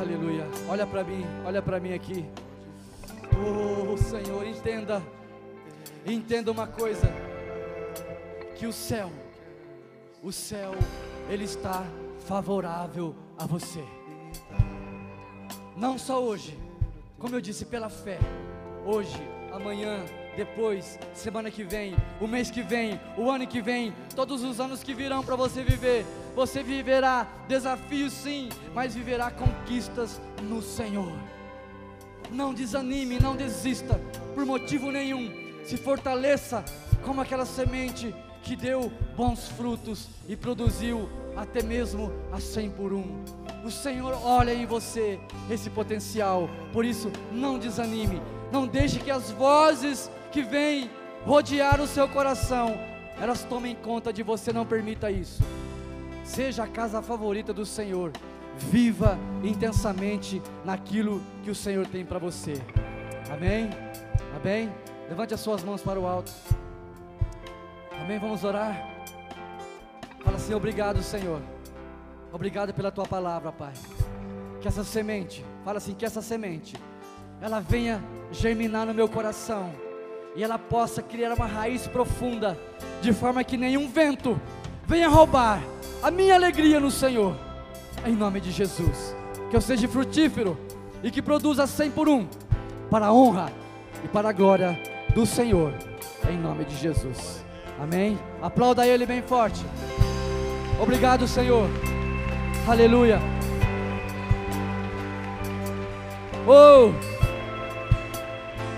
aleluia. 0.00 0.46
Olha 0.68 0.86
para 0.86 1.04
mim, 1.04 1.24
olha 1.44 1.62
para 1.62 1.78
mim 1.78 1.92
aqui. 1.94 2.24
Oh 3.38 3.96
Senhor, 3.96 4.46
entenda 4.46 5.02
Entenda 6.06 6.52
uma 6.52 6.68
coisa: 6.68 7.08
que 8.54 8.64
o 8.66 8.72
céu, 8.72 9.10
o 10.22 10.30
céu, 10.30 10.72
ele 11.28 11.44
está 11.44 11.84
favorável 12.26 13.14
a 13.36 13.44
você. 13.44 13.84
Não 15.76 15.98
só 15.98 16.22
hoje, 16.22 16.56
como 17.18 17.34
eu 17.34 17.40
disse, 17.40 17.64
pela 17.64 17.88
fé. 17.88 18.18
Hoje, 18.84 19.20
amanhã, 19.52 20.04
depois, 20.36 20.96
semana 21.12 21.50
que 21.50 21.64
vem, 21.64 21.96
o 22.20 22.28
mês 22.28 22.52
que 22.52 22.62
vem, 22.62 23.00
o 23.18 23.28
ano 23.28 23.46
que 23.46 23.60
vem, 23.60 23.92
todos 24.14 24.44
os 24.44 24.60
anos 24.60 24.84
que 24.84 24.94
virão 24.94 25.24
para 25.24 25.34
você 25.34 25.64
viver, 25.64 26.06
você 26.36 26.62
viverá 26.62 27.26
desafios 27.48 28.12
sim, 28.12 28.48
mas 28.72 28.94
viverá 28.94 29.30
conquistas 29.30 30.20
no 30.42 30.62
Senhor. 30.62 31.12
Não 32.30 32.54
desanime, 32.54 33.18
não 33.18 33.34
desista 33.34 34.00
por 34.34 34.46
motivo 34.46 34.92
nenhum. 34.92 35.45
Se 35.66 35.76
fortaleça 35.76 36.64
como 37.04 37.20
aquela 37.20 37.44
semente 37.44 38.14
que 38.40 38.54
deu 38.54 38.92
bons 39.16 39.48
frutos 39.48 40.08
e 40.28 40.36
produziu 40.36 41.08
até 41.36 41.60
mesmo 41.60 42.12
a 42.32 42.38
cem 42.38 42.70
por 42.70 42.92
um. 42.92 43.24
O 43.64 43.70
Senhor 43.70 44.16
olha 44.22 44.54
em 44.54 44.64
você 44.64 45.18
esse 45.50 45.68
potencial, 45.68 46.48
por 46.72 46.84
isso 46.84 47.10
não 47.32 47.58
desanime, 47.58 48.22
não 48.52 48.64
deixe 48.64 49.00
que 49.00 49.10
as 49.10 49.32
vozes 49.32 50.08
que 50.30 50.40
vêm 50.40 50.88
rodear 51.24 51.80
o 51.80 51.88
seu 51.88 52.08
coração, 52.08 52.78
elas 53.20 53.42
tomem 53.42 53.74
conta 53.74 54.12
de 54.12 54.22
você, 54.22 54.52
não 54.52 54.64
permita 54.64 55.10
isso. 55.10 55.42
Seja 56.22 56.62
a 56.62 56.68
casa 56.68 57.02
favorita 57.02 57.52
do 57.52 57.66
Senhor, 57.66 58.12
viva 58.56 59.18
intensamente 59.42 60.40
naquilo 60.64 61.20
que 61.42 61.50
o 61.50 61.56
Senhor 61.56 61.88
tem 61.88 62.04
para 62.04 62.20
você. 62.20 62.54
Amém? 63.32 63.68
Amém? 64.36 64.72
Levante 65.08 65.34
as 65.34 65.40
suas 65.40 65.62
mãos 65.62 65.82
para 65.82 66.00
o 66.00 66.06
alto. 66.06 66.32
Amém? 68.00 68.18
Vamos 68.18 68.42
orar. 68.42 68.88
Fala 70.24 70.36
assim: 70.36 70.52
Obrigado, 70.52 71.02
Senhor. 71.02 71.40
Obrigado 72.32 72.74
pela 72.74 72.90
tua 72.90 73.06
palavra, 73.06 73.52
Pai. 73.52 73.72
Que 74.60 74.68
essa 74.68 74.82
semente, 74.82 75.44
fala 75.64 75.78
assim: 75.78 75.94
que 75.94 76.04
essa 76.04 76.20
semente, 76.20 76.76
ela 77.40 77.60
venha 77.60 78.02
germinar 78.32 78.84
no 78.84 78.92
meu 78.92 79.08
coração 79.08 79.72
e 80.34 80.42
ela 80.42 80.58
possa 80.58 81.00
criar 81.00 81.32
uma 81.32 81.46
raiz 81.46 81.86
profunda, 81.86 82.58
de 83.00 83.12
forma 83.12 83.44
que 83.44 83.56
nenhum 83.56 83.88
vento 83.88 84.40
venha 84.86 85.08
roubar 85.08 85.62
a 86.02 86.10
minha 86.10 86.34
alegria 86.34 86.80
no 86.80 86.90
Senhor, 86.90 87.36
em 88.04 88.14
nome 88.14 88.40
de 88.40 88.50
Jesus. 88.50 89.14
Que 89.50 89.56
eu 89.56 89.60
seja 89.60 89.86
frutífero 89.86 90.58
e 91.02 91.10
que 91.10 91.22
produza 91.22 91.66
cem 91.66 91.90
por 91.90 92.08
um, 92.08 92.26
para 92.90 93.06
a 93.06 93.12
honra 93.12 93.52
e 94.04 94.08
para 94.08 94.30
a 94.30 94.32
glória 94.32 94.95
do 95.16 95.24
Senhor, 95.24 95.72
em 96.28 96.36
nome 96.36 96.66
de 96.66 96.76
Jesus. 96.76 97.42
Amém. 97.80 98.18
Aplauda 98.42 98.86
Ele 98.86 99.06
bem 99.06 99.22
forte. 99.22 99.64
Obrigado, 100.78 101.26
Senhor. 101.26 101.70
Aleluia. 102.68 103.18
Oh! 106.46 106.92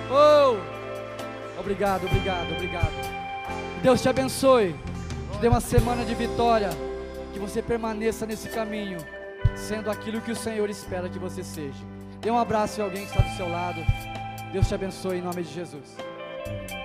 Oh! 0.09 1.59
Obrigado, 1.59 2.07
obrigado, 2.07 2.53
obrigado. 2.53 2.95
Deus 3.82 4.01
te 4.01 4.09
abençoe. 4.09 4.76
Te 5.32 5.39
dê 5.41 5.49
uma 5.49 5.61
semana 5.61 6.05
de 6.05 6.14
vitória. 6.14 6.70
Que 7.32 7.41
você 7.41 7.61
permaneça 7.61 8.24
nesse 8.26 8.49
caminho, 8.49 8.99
sendo 9.57 9.91
aquilo 9.91 10.20
que 10.20 10.30
o 10.30 10.36
Senhor 10.36 10.70
espera 10.70 11.09
que 11.09 11.18
você 11.18 11.43
seja. 11.43 11.84
Dê 12.20 12.30
um 12.30 12.39
abraço 12.39 12.80
em 12.80 12.84
alguém 12.84 13.07
que 13.07 13.11
está 13.11 13.28
do 13.28 13.36
seu 13.36 13.49
lado. 13.49 13.80
Deus 14.53 14.68
te 14.68 14.74
abençoe 14.76 15.18
em 15.18 15.22
nome 15.22 15.43
de 15.43 15.53
Jesus. 15.53 16.07
Bye. 16.49 16.77